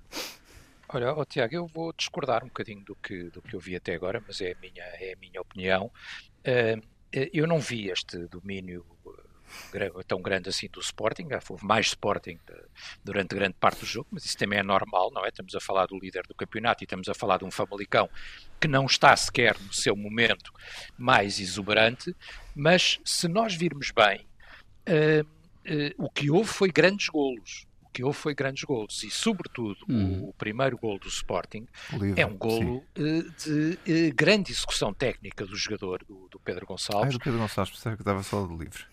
Olha, 0.88 1.12
oh, 1.12 1.24
Tiago, 1.24 1.54
eu 1.54 1.66
vou 1.66 1.92
discordar 1.92 2.44
um 2.44 2.48
bocadinho 2.48 2.84
do 2.84 2.94
que, 2.94 3.24
do 3.30 3.42
que 3.42 3.54
eu 3.54 3.60
vi 3.60 3.74
até 3.74 3.94
agora, 3.94 4.22
mas 4.26 4.40
é 4.40 4.52
a 4.52 4.56
minha, 4.60 4.82
é 4.82 5.14
a 5.14 5.16
minha 5.18 5.40
opinião. 5.40 5.90
Uh, 6.40 6.80
eu 7.32 7.46
não 7.46 7.58
vi 7.58 7.90
este 7.90 8.26
domínio 8.28 8.84
tão 10.06 10.20
grande 10.20 10.48
assim 10.48 10.68
do 10.68 10.80
Sporting, 10.80 11.28
houve 11.48 11.64
mais 11.64 11.86
Sporting 11.86 12.38
durante 13.04 13.34
grande 13.34 13.54
parte 13.54 13.80
do 13.80 13.86
jogo, 13.86 14.08
mas 14.10 14.24
isso 14.24 14.36
também 14.36 14.58
é 14.58 14.62
normal, 14.62 15.10
não 15.12 15.24
é? 15.24 15.28
Estamos 15.28 15.54
a 15.54 15.60
falar 15.60 15.86
do 15.86 15.98
líder 15.98 16.22
do 16.26 16.34
campeonato 16.34 16.82
e 16.82 16.86
estamos 16.86 17.08
a 17.08 17.14
falar 17.14 17.38
de 17.38 17.44
um 17.44 17.50
Famalicão 17.50 18.08
que 18.60 18.66
não 18.66 18.86
está 18.86 19.14
sequer 19.16 19.56
no 19.60 19.72
seu 19.72 19.94
momento 19.94 20.52
mais 20.96 21.38
exuberante, 21.38 22.14
mas 22.54 23.00
se 23.04 23.28
nós 23.28 23.54
virmos 23.54 23.90
bem, 23.90 24.26
o 25.98 26.10
que 26.10 26.30
houve 26.30 26.48
foi 26.48 26.70
grandes 26.70 27.08
golos. 27.08 27.66
O 27.82 27.90
que 27.94 28.02
houve 28.02 28.18
foi 28.18 28.34
grandes 28.34 28.64
golos 28.64 29.02
e, 29.04 29.10
sobretudo, 29.10 29.78
hum. 29.88 30.28
o, 30.28 30.32
primeiro 30.32 30.76
gol 30.76 30.98
do 30.98 31.06
Sporting 31.06 31.66
Livre, 31.92 32.20
é 32.20 32.26
um 32.26 32.36
golo 32.36 32.78
uh, 32.78 33.78
de 33.88 34.10
grande 34.10 34.50
execução 34.50 34.92
técnica 34.92 35.46
do 35.46 35.54
jogador, 35.54 36.04
do, 36.04 36.28
do 36.28 36.40
Pedro 36.40 36.66
Gonçalves. 36.66 37.14
Ah, 37.14 37.18
do 37.18 37.20
Pedro 37.20 37.38
Gonçalves, 37.38 37.72
pensava 37.72 37.96
que 37.96 38.02
estava 38.02 38.22
só 38.24 38.44
do 38.44 38.56
livre. 38.56 38.84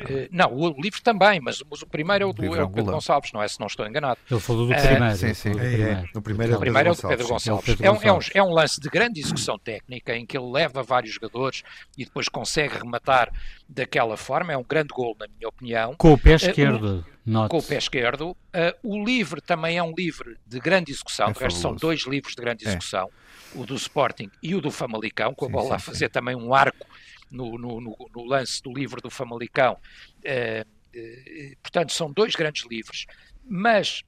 Uh, 0.00 0.28
não, 0.32 0.52
o 0.52 0.80
livro 0.80 1.00
também, 1.02 1.40
mas, 1.40 1.62
mas 1.70 1.80
o 1.82 1.86
primeiro 1.86 2.24
é 2.24 2.26
o 2.26 2.32
do 2.32 2.44
é 2.44 2.62
o 2.62 2.68
Pedro 2.68 2.92
Gonçalves, 2.92 3.32
não 3.32 3.42
é? 3.42 3.46
Se 3.46 3.60
não 3.60 3.66
estou 3.66 3.86
enganado. 3.86 4.18
Ele 4.28 4.40
falou 4.40 4.66
do 4.66 4.72
uh, 4.72 4.76
primeiro. 4.76 5.16
Sim, 5.16 5.34
sim. 5.34 5.52
É, 5.58 5.80
é. 5.80 6.04
O 6.14 6.20
primeiro, 6.20 6.52
é, 6.52 6.56
o 6.56 6.60
primeiro 6.60 6.88
é 6.88 6.92
o 6.92 6.94
do 6.94 7.08
Pedro 7.08 7.28
Gonçalves. 7.28 7.80
É, 7.80 7.90
um, 7.90 8.02
é, 8.02 8.12
um, 8.12 8.18
é 8.34 8.42
um 8.42 8.52
lance 8.52 8.80
de 8.80 8.88
grande 8.88 9.20
execução 9.20 9.58
técnica 9.58 10.16
em 10.16 10.26
que 10.26 10.36
ele 10.36 10.50
leva 10.50 10.82
vários 10.82 11.14
jogadores 11.14 11.62
e 11.96 12.04
depois 12.04 12.28
consegue 12.28 12.76
rematar 12.76 13.32
daquela 13.68 14.16
forma. 14.16 14.52
É 14.52 14.56
um 14.56 14.64
grande 14.64 14.88
gol, 14.88 15.16
na 15.18 15.26
minha 15.28 15.48
opinião. 15.48 15.94
Com 15.96 16.12
o 16.12 16.18
pé 16.18 16.34
esquerdo. 16.34 17.04
Uh, 17.26 17.48
com 17.48 17.58
o 17.58 17.62
pé 17.62 17.76
esquerdo. 17.76 18.36
o 18.82 19.04
livre 19.04 19.40
também 19.40 19.78
é 19.78 19.82
um 19.82 19.94
livre 19.96 20.36
de 20.46 20.58
grande 20.58 20.90
execução. 20.90 21.32
É 21.40 21.50
são 21.50 21.74
dois 21.74 22.02
livros 22.02 22.34
de 22.34 22.42
grande 22.42 22.66
execução. 22.66 23.08
O 23.54 23.64
do 23.64 23.76
Sporting 23.76 24.28
e 24.42 24.56
o 24.56 24.60
do 24.60 24.72
Famalicão, 24.72 25.32
com 25.32 25.44
a 25.44 25.48
sim, 25.48 25.52
bola 25.52 25.68
sim, 25.68 25.74
a 25.74 25.78
fazer 25.78 26.06
sim. 26.06 26.12
também 26.12 26.34
um 26.34 26.52
arco 26.52 26.84
no, 27.34 27.58
no, 27.58 27.80
no, 27.80 28.24
lance 28.24 28.62
do 28.62 28.72
livro 28.72 29.00
do 29.00 29.10
Famalicão. 29.10 29.76
Uh, 30.24 30.66
uh, 30.96 31.56
portanto, 31.60 31.92
são 31.92 32.12
dois 32.12 32.34
grandes 32.34 32.64
livros, 32.66 33.06
mas 33.44 34.02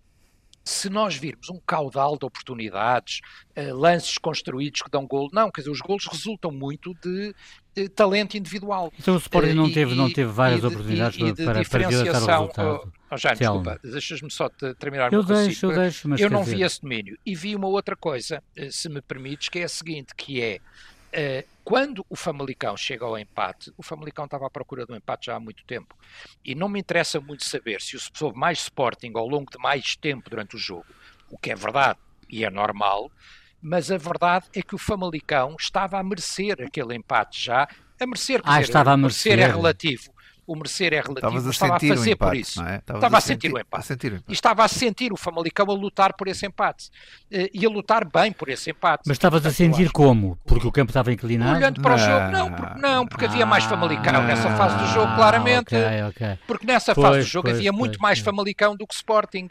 se 0.65 0.89
nós 0.91 1.15
virmos 1.15 1.49
um 1.49 1.61
caudal 1.65 2.19
de 2.19 2.25
oportunidades, 2.25 3.21
uh, 3.57 3.75
lances 3.75 4.19
construídos 4.19 4.83
que 4.83 4.91
dão 4.91 5.07
golo, 5.07 5.29
não, 5.33 5.51
quer 5.51 5.61
dizer, 5.63 5.71
os 5.71 5.81
golos 5.81 6.07
resultam 6.07 6.51
muito 6.51 6.93
de, 6.95 7.35
de 7.75 7.89
talento 7.89 8.37
individual. 8.37 8.93
Então 8.99 9.15
o 9.15 9.19
Sporting 9.19 9.53
não, 9.53 9.71
teve, 9.71 9.95
não 9.95 10.13
teve 10.13 10.31
várias 10.31 10.61
de, 10.61 10.67
oportunidades 10.67 11.19
e, 11.19 11.45
para, 11.45 11.65
para 11.65 11.89
dilatar 11.89 12.23
o 12.23 12.27
resultado. 12.27 12.83
Oh, 12.85 13.15
oh, 13.15 13.17
já, 13.17 13.35
desculpa, 13.35 13.81
deixas-me 13.83 14.31
só 14.31 14.49
terminar 14.79 15.13
eu 15.13 15.23
deixo, 15.23 15.67
eu 15.67 15.75
deixo, 15.75 16.09
mas 16.09 16.21
Eu 16.21 16.31
não 16.31 16.43
vi 16.43 16.63
esse 16.63 16.81
domínio. 16.81 17.19
E 17.25 17.35
vi 17.35 17.55
uma 17.55 17.69
outra 17.69 17.97
coisa, 17.97 18.43
se 18.71 18.89
me 18.89 19.01
permites, 19.01 19.49
que 19.49 19.61
é 19.61 19.65
a 19.65 19.69
seguinte, 19.69 20.15
que 20.17 20.41
é 20.41 20.61
Uh, 21.17 21.47
quando 21.65 22.05
o 22.11 22.15
Famalicão 22.15 22.77
chega 22.77 23.05
ao 23.05 23.19
empate, 23.19 23.73
o 23.77 23.83
Famalicão 23.83 24.27
estava 24.27 24.47
à 24.47 24.51
procura 24.51 24.85
do 24.85 24.95
empate 24.95 25.27
já 25.27 25.37
há 25.37 25.41
muito 25.41 25.65
tempo. 25.65 25.97
E 26.45 26.55
não 26.55 26.69
me 26.69 26.79
interessa 26.79 27.21
muito 27.21 27.45
saber 27.45 27.81
se 27.81 27.97
houve 28.21 28.39
mais 28.39 28.59
Sporting 28.59 29.13
ao 29.15 29.27
longo 29.27 29.51
de 29.51 29.59
mais 29.59 29.97
tempo 29.97 30.29
durante 30.29 30.57
o 30.57 30.59
jogo, 30.59 30.87
o 31.31 31.39
que 31.39 31.51
é 31.51 31.55
verdade 31.55 31.99
e 32.29 32.45
é 32.45 32.51
normal, 32.51 33.11
mas 33.61 33.91
a 33.91 33.97
verdade 33.97 34.47
é 34.55 34.63
que 34.63 34.75
o 34.75 34.79
Famalicão 34.79 35.57
estava 35.59 35.99
a 35.99 36.03
merecer 36.03 36.61
aquele 36.63 36.95
empate 36.95 37.43
já. 37.43 37.67
A 37.99 38.07
merecer, 38.07 38.41
ah, 38.45 38.59
dizer, 38.59 38.63
estava 38.63 38.93
a 38.93 38.97
merecer. 38.97 39.39
é 39.39 39.47
relativo 39.47 40.16
o 40.47 40.55
merecer 40.55 40.93
é 40.93 41.01
relativo, 41.01 41.49
a 41.49 41.51
estava 41.51 41.77
a 41.77 41.81
fazer 41.81 42.11
empate, 42.13 42.31
por 42.31 42.37
isso. 42.37 42.63
É? 42.63 42.77
Estava 42.77 43.19
a, 43.19 43.21
sentir, 43.21 43.53
o 43.53 43.59
empate. 43.59 43.87
sentir 43.87 44.13
o 44.13 44.17
empate. 44.17 44.31
E 44.31 44.33
estava 44.33 44.65
a 44.65 44.69
sentir 44.69 45.13
o 45.13 45.17
Famalicão 45.17 45.67
a 45.69 45.75
lutar 45.75 46.15
por 46.15 46.29
esse 46.29 46.47
empate. 46.47 46.91
Eh, 47.31 47.51
e 47.53 47.67
a 47.67 47.69
lutar 47.69 48.05
bem 48.05 48.33
por 48.33 48.49
esse 48.49 48.71
empate. 48.71 49.03
Mas 49.07 49.17
estavas 49.17 49.45
a 49.45 49.51
sentir 49.51 49.91
como? 49.91 50.39
Porque 50.47 50.67
o 50.67 50.71
campo 50.71 50.91
estava 50.91 51.13
inclinado? 51.13 51.57
Olhando 51.57 51.81
para 51.81 51.97
não. 51.97 52.03
o 52.03 52.07
jogo, 52.07 52.31
não, 52.31 52.53
porque, 52.53 52.81
não, 52.81 53.07
porque 53.07 53.25
havia 53.25 53.45
mais 53.47 53.65
Famalicão 53.65 54.17
ah, 54.17 54.23
nessa 54.23 54.51
fase 54.57 54.77
do 54.79 54.87
jogo, 54.87 55.15
claramente. 55.17 55.75
Okay, 55.75 56.03
okay. 56.05 56.39
Porque 56.47 56.67
nessa 56.67 56.95
pois, 56.95 57.07
fase 57.07 57.19
do 57.21 57.27
jogo 57.27 57.49
pois, 57.49 57.57
havia 57.57 57.73
pois, 57.73 57.79
muito 57.81 58.01
mais 58.01 58.19
Famalicão 58.21 58.77
do 58.77 58.87
que 58.87 58.95
Sporting. 58.95 59.49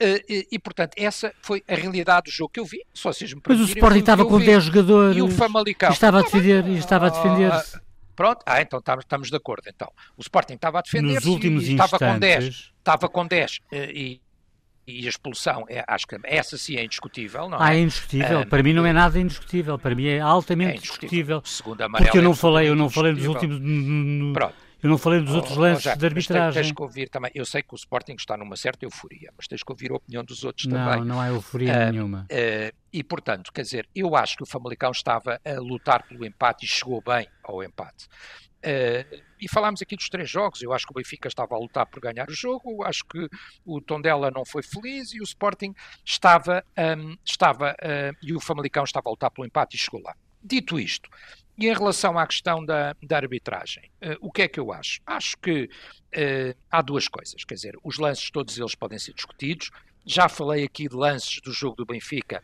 Eh, 0.00 0.24
e, 0.28 0.48
e, 0.52 0.58
portanto, 0.58 0.94
essa 0.96 1.32
foi 1.40 1.62
a 1.68 1.74
realidade 1.74 2.24
do 2.24 2.30
jogo 2.32 2.50
que 2.52 2.58
eu 2.60 2.64
vi. 2.64 2.82
Só 2.92 3.12
vocês 3.12 3.32
me 3.32 3.40
Mas 3.46 3.60
o 3.60 3.64
Sporting 3.64 3.98
estava 4.00 4.24
com 4.24 4.38
10 4.38 4.64
jogadores. 4.64 5.16
E 5.16 5.22
o 5.22 5.28
Famalicão. 5.28 5.90
E 5.90 5.92
estava 5.92 6.18
a 6.18 6.22
defender, 6.22 6.66
e 6.66 6.78
estava 6.78 7.06
a 7.06 7.10
defender 7.10 7.52
-se. 7.52 7.91
Pronto, 8.14 8.42
ah, 8.46 8.60
então 8.60 8.80
estamos 8.98 9.30
de 9.30 9.36
acordo. 9.36 9.64
Então, 9.68 9.90
o 10.16 10.20
Sporting 10.20 10.54
estava 10.54 10.78
a 10.78 10.82
defender-se 10.82 11.28
e 11.28 11.72
estava 11.72 11.98
com 11.98 12.18
10, 12.18 12.72
estava 12.78 13.08
com 13.08 13.26
10 13.26 13.60
eh, 13.72 13.92
e, 13.94 14.20
e 14.86 15.06
a 15.06 15.08
expulsão, 15.08 15.64
é, 15.68 15.84
acho 15.86 16.06
que 16.06 16.16
essa 16.24 16.58
sim 16.58 16.76
é 16.76 16.84
indiscutível, 16.84 17.48
não 17.48 17.58
é? 17.58 17.60
Ah, 17.62 17.74
é 17.74 17.80
indiscutível. 17.80 18.40
Um, 18.40 18.46
para 18.46 18.62
mim 18.62 18.72
não 18.72 18.84
é 18.84 18.92
nada 18.92 19.18
indiscutível. 19.18 19.78
Para 19.78 19.94
mim 19.94 20.06
é 20.06 20.20
altamente 20.20 20.72
é 20.72 20.76
indiscutível. 20.76 21.42
Segundo 21.44 21.82
a 21.82 21.88
porque 21.88 22.18
eu 22.18 22.22
não 22.22 22.34
falei, 22.34 22.68
eu 22.68 22.74
não 22.74 22.90
falei 22.90 23.12
dos 23.14 23.26
últimos. 23.26 23.58
No, 23.60 24.32
Pronto. 24.32 24.54
Eu 24.82 24.90
não 24.90 24.98
falei 24.98 25.20
dos 25.20 25.32
outros 25.32 25.56
oh, 25.56 25.60
lances 25.60 25.86
oh, 25.86 25.96
de 25.96 26.06
arbitragem. 26.06 26.52
Tens, 26.52 26.66
tens 26.66 26.74
que 26.74 26.82
ouvir 26.82 27.08
também. 27.08 27.30
Eu 27.34 27.46
sei 27.46 27.62
que 27.62 27.72
o 27.72 27.76
Sporting 27.76 28.14
está 28.18 28.36
numa 28.36 28.56
certa 28.56 28.84
euforia, 28.84 29.32
mas 29.36 29.46
tens 29.46 29.62
que 29.62 29.70
ouvir 29.70 29.92
a 29.92 29.94
opinião 29.94 30.24
dos 30.24 30.42
outros 30.42 30.66
não, 30.66 30.76
também. 30.76 30.98
Não, 30.98 31.04
não 31.04 31.20
há 31.20 31.28
euforia 31.28 31.72
uh, 31.72 31.92
nenhuma. 31.92 32.26
Uh, 32.30 32.76
e, 32.92 33.04
portanto, 33.04 33.52
quer 33.52 33.62
dizer, 33.62 33.88
eu 33.94 34.16
acho 34.16 34.36
que 34.36 34.42
o 34.42 34.46
Famalicão 34.46 34.90
estava 34.90 35.40
a 35.44 35.60
lutar 35.60 36.02
pelo 36.08 36.26
empate 36.26 36.64
e 36.64 36.68
chegou 36.68 37.00
bem 37.00 37.28
ao 37.44 37.62
empate. 37.62 38.06
Uh, 38.64 39.22
e 39.40 39.48
falámos 39.48 39.80
aqui 39.82 39.94
dos 39.94 40.08
três 40.08 40.28
jogos. 40.28 40.60
Eu 40.60 40.72
acho 40.72 40.84
que 40.84 40.92
o 40.92 40.94
Benfica 40.94 41.28
estava 41.28 41.54
a 41.54 41.58
lutar 41.58 41.86
por 41.86 42.00
ganhar 42.00 42.28
o 42.28 42.34
jogo, 42.34 42.82
acho 42.82 43.04
que 43.04 43.28
o 43.64 43.80
Tondela 43.80 44.32
não 44.32 44.44
foi 44.44 44.64
feliz 44.64 45.12
e 45.12 45.20
o 45.20 45.24
Sporting 45.24 45.74
estava, 46.04 46.64
um, 46.96 47.16
estava 47.24 47.76
e 48.22 48.32
o 48.32 48.40
Famalicão 48.40 48.84
estava 48.84 49.08
a 49.08 49.10
lutar 49.10 49.32
pelo 49.32 49.46
empate 49.46 49.76
e 49.76 49.80
chegou 49.80 50.00
lá. 50.00 50.14
Dito 50.44 50.78
isto, 50.78 51.08
e 51.62 51.68
em 51.68 51.74
relação 51.74 52.18
à 52.18 52.26
questão 52.26 52.64
da, 52.64 52.94
da 53.02 53.16
arbitragem, 53.16 53.90
uh, 54.02 54.16
o 54.20 54.30
que 54.30 54.42
é 54.42 54.48
que 54.48 54.58
eu 54.58 54.72
acho? 54.72 55.00
Acho 55.06 55.36
que 55.38 55.68
há 56.70 56.82
duas 56.82 57.08
coisas, 57.08 57.42
quer 57.42 57.54
dizer, 57.54 57.74
os 57.82 57.96
lances 57.96 58.30
todos 58.30 58.58
eles 58.58 58.74
podem 58.74 58.98
ser 58.98 59.14
discutidos. 59.14 59.70
Já 60.04 60.28
falei 60.28 60.62
aqui 60.62 60.86
de 60.86 60.94
lances 60.94 61.40
do 61.40 61.52
jogo 61.52 61.74
do 61.74 61.86
Benfica 61.86 62.42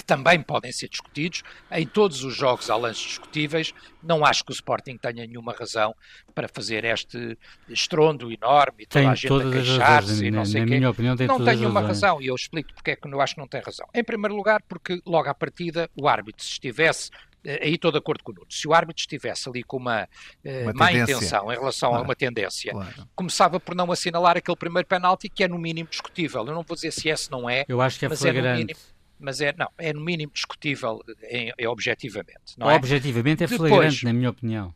que 0.00 0.04
também 0.04 0.40
podem 0.40 0.72
ser 0.72 0.88
discutidos. 0.88 1.42
Em 1.70 1.86
todos 1.86 2.24
os 2.24 2.34
jogos 2.34 2.70
há 2.70 2.76
lances 2.76 3.02
discutíveis. 3.02 3.74
Não 4.02 4.24
acho 4.24 4.44
que 4.44 4.50
o 4.50 4.54
Sporting 4.54 4.96
tenha 4.96 5.26
nenhuma 5.26 5.52
razão 5.52 5.94
para 6.34 6.48
fazer 6.48 6.84
este 6.84 7.38
estrondo 7.68 8.32
enorme 8.32 8.84
e 8.84 8.86
toda 8.86 9.02
tem 9.02 9.08
a 9.08 9.14
gente 9.14 9.32
a 9.32 9.50
queixar-se 9.50 10.24
e 10.24 10.30
não 10.30 10.44
sei 10.44 10.62
Na 10.62 10.66
quê. 10.66 10.74
minha 10.76 10.90
opinião, 10.90 11.14
não 11.14 11.44
tem 11.44 11.56
nenhuma 11.56 11.80
razão 11.80 12.20
e 12.20 12.26
eu 12.28 12.34
explico 12.34 12.72
porque 12.74 12.92
é 12.92 12.96
que 12.96 13.06
eu 13.06 13.20
acho 13.20 13.34
que 13.34 13.40
não 13.40 13.48
tem 13.48 13.60
razão. 13.60 13.86
Em 13.94 14.02
primeiro 14.02 14.34
lugar, 14.34 14.62
porque 14.62 15.00
logo 15.04 15.28
à 15.28 15.34
partida 15.34 15.90
o 15.94 16.08
árbitro, 16.08 16.42
se 16.42 16.52
estivesse 16.52 17.10
aí 17.44 17.74
estou 17.74 17.90
de 17.90 17.98
acordo 17.98 18.22
com 18.22 18.32
o 18.32 18.34
Nuno. 18.34 18.46
Se 18.50 18.66
o 18.68 18.74
árbitro 18.74 19.00
estivesse 19.00 19.48
ali 19.48 19.62
com 19.62 19.76
uma, 19.76 20.04
uh, 20.44 20.62
uma 20.62 20.72
má 20.72 20.88
tendência. 20.88 21.14
intenção 21.14 21.52
em 21.52 21.56
relação 21.56 21.90
claro. 21.90 22.04
a 22.04 22.06
uma 22.06 22.14
tendência, 22.14 22.72
claro. 22.72 23.08
começava 23.14 23.60
por 23.60 23.74
não 23.74 23.90
assinalar 23.90 24.36
aquele 24.36 24.56
primeiro 24.56 24.86
penalti 24.86 25.28
que 25.28 25.44
é 25.44 25.48
no 25.48 25.58
mínimo 25.58 25.88
discutível. 25.88 26.46
Eu 26.46 26.54
não 26.54 26.62
vou 26.62 26.74
dizer 26.74 26.92
se 26.92 27.08
é, 27.08 27.16
se 27.16 27.30
não 27.30 27.48
é. 27.48 27.64
Eu 27.68 27.80
acho 27.80 27.98
que 27.98 28.06
é 28.06 28.08
mas 28.08 28.20
flagrante. 28.20 28.46
É 28.46 28.52
no 28.52 28.58
mínimo, 28.58 28.80
mas 29.18 29.40
é, 29.40 29.54
não, 29.56 29.68
é 29.78 29.92
no 29.92 30.00
mínimo 30.00 30.32
discutível 30.32 31.00
em, 31.28 31.52
em 31.58 31.66
objetivamente. 31.66 32.58
Não 32.58 32.70
é? 32.70 32.74
Objetivamente 32.74 33.44
é 33.44 33.46
Depois, 33.46 33.70
flagrante, 33.70 34.04
na 34.04 34.12
minha 34.12 34.30
opinião. 34.30 34.74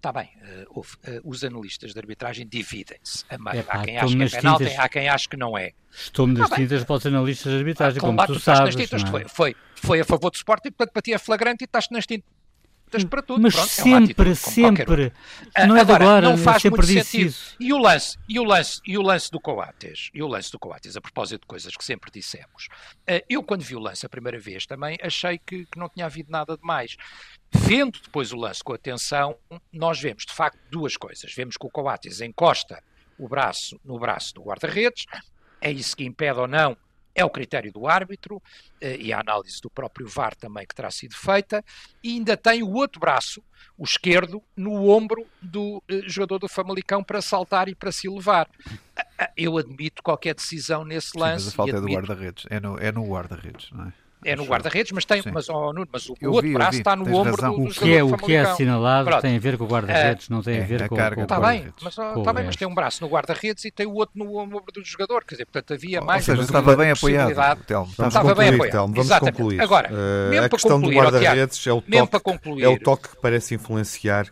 Está 0.00 0.14
bem, 0.14 0.30
uh, 0.70 0.80
uh, 0.80 0.84
os 1.22 1.44
analistas 1.44 1.92
de 1.92 1.98
arbitragem 1.98 2.48
dividem-se. 2.48 3.22
Há 3.68 3.84
quem 3.84 3.98
acha 3.98 4.16
que 4.16 4.22
é 4.22 4.28
penalti, 4.30 4.64
tintas, 4.64 4.78
há 4.78 4.88
quem 4.88 5.08
acha 5.10 5.28
que 5.28 5.36
não 5.36 5.58
é. 5.58 5.72
Estou-me 5.92 6.38
nas 6.38 6.48
tá 6.48 6.56
tintas 6.56 6.84
para 6.84 6.96
os 6.96 7.04
analistas 7.04 7.52
de 7.52 7.58
arbitragem, 7.58 7.98
ah, 7.98 8.00
como 8.00 8.26
tu, 8.26 8.32
tu 8.32 8.40
sabes. 8.40 8.74
Tintas, 8.74 9.04
é? 9.04 9.06
foi, 9.06 9.24
foi, 9.28 9.56
foi, 9.74 10.00
a 10.00 10.04
favor 10.06 10.30
do 10.30 10.36
Sporting, 10.36 10.70
portanto 10.70 10.94
para 10.94 11.02
ti 11.02 11.12
é 11.12 11.18
flagrante 11.18 11.64
e 11.64 11.66
estás 11.66 11.88
nas 11.90 12.06
tintas 12.06 13.04
para 13.10 13.20
tudo. 13.20 13.42
Mas 13.42 13.54
Pronto, 13.54 13.68
sempre, 13.68 14.30
é 14.30 14.34
sempre. 14.34 15.12
Não 15.68 15.76
é 15.76 15.84
de 15.84 15.92
agora, 15.92 16.04
agora, 16.04 16.30
não 16.30 16.38
faz 16.38 16.62
sempre 16.62 16.86
muito 16.86 17.04
sentido. 17.04 17.28
Isso. 17.28 17.56
E 17.60 17.70
o 17.70 17.76
lance, 17.76 18.18
e 18.26 18.40
o 18.40 18.42
lance, 18.42 18.80
e 18.86 18.96
o 18.96 19.02
lance 19.02 19.30
do 19.30 19.38
Coates, 19.38 20.10
e 20.14 20.22
o 20.22 20.26
lance 20.26 20.50
do 20.50 20.58
Coates, 20.58 20.96
a 20.96 21.00
propósito 21.02 21.42
de 21.42 21.46
coisas 21.46 21.76
que 21.76 21.84
sempre 21.84 22.10
dissemos. 22.10 22.68
Eh, 23.06 23.22
eu 23.28 23.42
quando 23.42 23.60
vi 23.60 23.76
o 23.76 23.80
lance 23.80 24.06
a 24.06 24.08
primeira 24.08 24.38
vez 24.38 24.64
também 24.64 24.96
achei 25.02 25.38
que, 25.38 25.66
que 25.66 25.78
não 25.78 25.90
tinha 25.90 26.06
havido 26.06 26.32
nada 26.32 26.56
de 26.56 26.62
mais. 26.62 26.96
Vendo 27.52 28.00
depois 28.00 28.32
o 28.32 28.36
lance 28.36 28.62
com 28.62 28.72
atenção, 28.72 29.36
nós 29.72 30.00
vemos 30.00 30.24
de 30.24 30.32
facto 30.32 30.58
duas 30.70 30.96
coisas. 30.96 31.32
Vemos 31.34 31.56
que 31.56 31.66
o 31.66 31.70
Coates 31.70 32.20
encosta 32.20 32.82
o 33.18 33.28
braço 33.28 33.78
no 33.84 33.98
braço 33.98 34.34
do 34.34 34.42
guarda-redes, 34.42 35.04
é 35.60 35.70
isso 35.70 35.96
que 35.96 36.04
impede 36.04 36.38
ou 36.38 36.48
não 36.48 36.76
é 37.14 37.24
o 37.24 37.30
critério 37.30 37.72
do 37.72 37.86
árbitro 37.86 38.42
eh, 38.80 38.96
e 38.98 39.12
a 39.12 39.20
análise 39.20 39.60
do 39.60 39.70
próprio 39.70 40.06
VAR 40.06 40.34
também 40.34 40.66
que 40.66 40.74
terá 40.74 40.90
sido 40.90 41.14
feita, 41.14 41.64
e 42.02 42.10
ainda 42.10 42.36
tem 42.36 42.62
o 42.62 42.72
outro 42.72 43.00
braço, 43.00 43.42
o 43.76 43.84
esquerdo, 43.84 44.42
no 44.56 44.88
ombro 44.88 45.26
do 45.40 45.82
eh, 45.88 46.02
jogador 46.06 46.38
do 46.38 46.48
Famalicão 46.48 47.02
para 47.02 47.20
saltar 47.20 47.68
e 47.68 47.74
para 47.74 47.92
se 47.92 48.06
elevar. 48.06 48.48
Eu 49.36 49.58
admito 49.58 50.02
qualquer 50.02 50.34
decisão 50.34 50.84
nesse 50.84 51.16
lance. 51.18 51.40
Sim, 51.40 51.46
mas 51.46 51.54
a 51.54 51.56
falta 51.56 51.76
é 51.76 51.80
do 51.80 51.86
guarda-redes, 51.88 52.46
é 52.48 52.60
no, 52.60 52.78
é 52.78 52.92
no 52.92 53.06
guarda-redes, 53.06 53.70
não 53.70 53.86
é? 53.86 53.92
É 54.22 54.36
no 54.36 54.44
guarda-redes, 54.44 54.92
mas 54.92 55.04
tem, 55.06 55.22
mas, 55.32 55.48
oh, 55.48 55.72
Nuno, 55.72 55.88
mas 55.90 56.06
o, 56.08 56.14
outro 56.28 56.52
braço 56.52 56.76
está 56.78 56.94
no 56.94 57.04
tens 57.04 57.14
ombro 57.16 57.30
razão. 57.36 57.54
do, 57.56 57.62
O 57.62 57.68
do 57.68 57.74
que, 57.74 57.84
é, 57.94 57.98
jogador 58.00 58.14
o 58.14 58.18
que 58.26 58.34
é 58.34 58.40
assinalado 58.40 59.08
Pronto. 59.08 59.22
tem 59.22 59.36
a 59.36 59.38
ver 59.40 59.56
com 59.56 59.64
o 59.64 59.66
guarda-redes, 59.66 60.28
não 60.28 60.42
tem 60.42 60.58
é, 60.58 60.62
a 60.62 60.66
ver 60.66 60.82
a 60.82 60.88
com, 60.90 60.96
carga 60.96 61.14
com, 61.16 61.20
do 61.22 61.24
Está 61.24 61.36
com 61.36 61.40
o 61.42 61.46
bem, 61.46 61.56
guarda-redes. 61.60 61.82
mas, 61.84 61.94
com 61.94 62.02
oh, 62.02 62.20
o 62.20 62.22
tá 62.22 62.32
bem, 62.32 62.42
mas 62.42 62.46
resto. 62.46 62.58
tem 62.58 62.68
um 62.68 62.74
braço 62.74 63.02
no 63.02 63.08
guarda-redes 63.10 63.64
e 63.64 63.70
tem 63.70 63.86
o 63.86 63.94
outro 63.94 64.18
no 64.18 64.36
ombro 64.36 64.62
do 64.74 64.84
jogador. 64.84 65.24
Quer 65.24 65.36
dizer, 65.36 65.46
portanto, 65.46 65.72
havia 65.72 66.00
Ou 66.00 66.06
mais 66.06 66.24
seja, 66.24 66.38
uma 66.38 66.44
estava 66.44 66.76
bem 66.76 66.90
possibilidade. 66.90 67.32
apoiado, 67.32 67.64
Telmo. 67.64 67.84
Vamos 67.86 67.92
Estava- 67.92 68.08
Estava 68.08 68.34
bem 68.34 68.34
concluir, 68.34 68.54
apoiado. 68.56 68.72
Telmo, 68.72 68.94
vamos 68.94 69.06
Exatamente. 69.06 69.36
concluir. 69.36 69.60
Agora, 69.62 69.88
Eh, 69.90 70.28
mesmo 70.30 70.44
a 70.44 70.48
para 70.48 70.58
questão 70.58 70.78
do 70.80 70.84
concluir, 70.84 70.98
ó, 70.98 71.02
guarda-redes 71.10 71.66
é 71.66 71.72
o 71.72 71.80
toque, 71.80 72.20
concluir. 72.20 72.62
é 72.64 72.68
o 72.68 72.96
que 72.96 73.08
parece 73.22 73.54
influenciar 73.54 74.26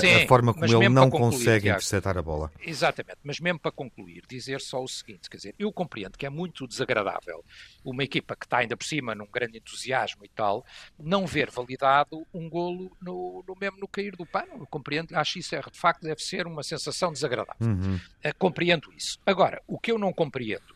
Sim, 0.00 0.24
a 0.24 0.28
forma 0.28 0.52
como 0.54 0.64
ele 0.64 0.88
não 0.88 1.10
concluir, 1.10 1.32
consegue 1.32 1.62
Tiago. 1.62 1.78
interceptar 1.78 2.18
a 2.18 2.22
bola. 2.22 2.52
Exatamente, 2.60 3.18
mas 3.22 3.40
mesmo 3.40 3.58
para 3.58 3.72
concluir, 3.72 4.22
dizer 4.28 4.60
só 4.60 4.82
o 4.82 4.88
seguinte, 4.88 5.28
quer 5.28 5.36
dizer, 5.36 5.54
eu 5.58 5.72
compreendo 5.72 6.16
que 6.16 6.26
é 6.26 6.30
muito 6.30 6.66
desagradável 6.66 7.44
uma 7.84 8.02
equipa 8.02 8.36
que 8.36 8.46
está 8.46 8.58
ainda 8.58 8.76
por 8.76 8.84
cima 8.84 9.14
num 9.14 9.26
grande 9.26 9.58
entusiasmo 9.58 10.24
e 10.24 10.28
tal, 10.28 10.64
não 10.98 11.26
ver 11.26 11.50
validado 11.50 12.26
um 12.32 12.48
golo 12.48 12.90
no, 13.00 13.44
no 13.46 13.56
mesmo 13.60 13.78
no 13.78 13.88
cair 13.88 14.16
do 14.16 14.26
pano, 14.26 14.48
eu 14.58 14.66
compreendo, 14.66 15.14
acho 15.16 15.38
isso 15.38 15.54
é, 15.54 15.60
de 15.60 15.78
facto 15.78 16.02
deve 16.02 16.22
ser 16.22 16.46
uma 16.46 16.62
sensação 16.62 17.12
desagradável. 17.12 17.54
Uhum. 17.60 18.00
Eh, 18.22 18.32
compreendo 18.32 18.92
isso. 18.92 19.18
Agora, 19.24 19.62
o 19.66 19.78
que 19.78 19.90
eu 19.90 19.98
não 19.98 20.12
compreendo 20.12 20.74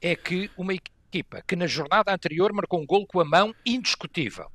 é 0.00 0.16
que 0.16 0.50
uma 0.56 0.74
equipa 0.74 1.42
que 1.46 1.56
na 1.56 1.66
jornada 1.66 2.12
anterior 2.12 2.52
marcou 2.52 2.80
um 2.80 2.86
golo 2.86 3.06
com 3.06 3.20
a 3.20 3.24
mão 3.24 3.54
indiscutível. 3.64 4.50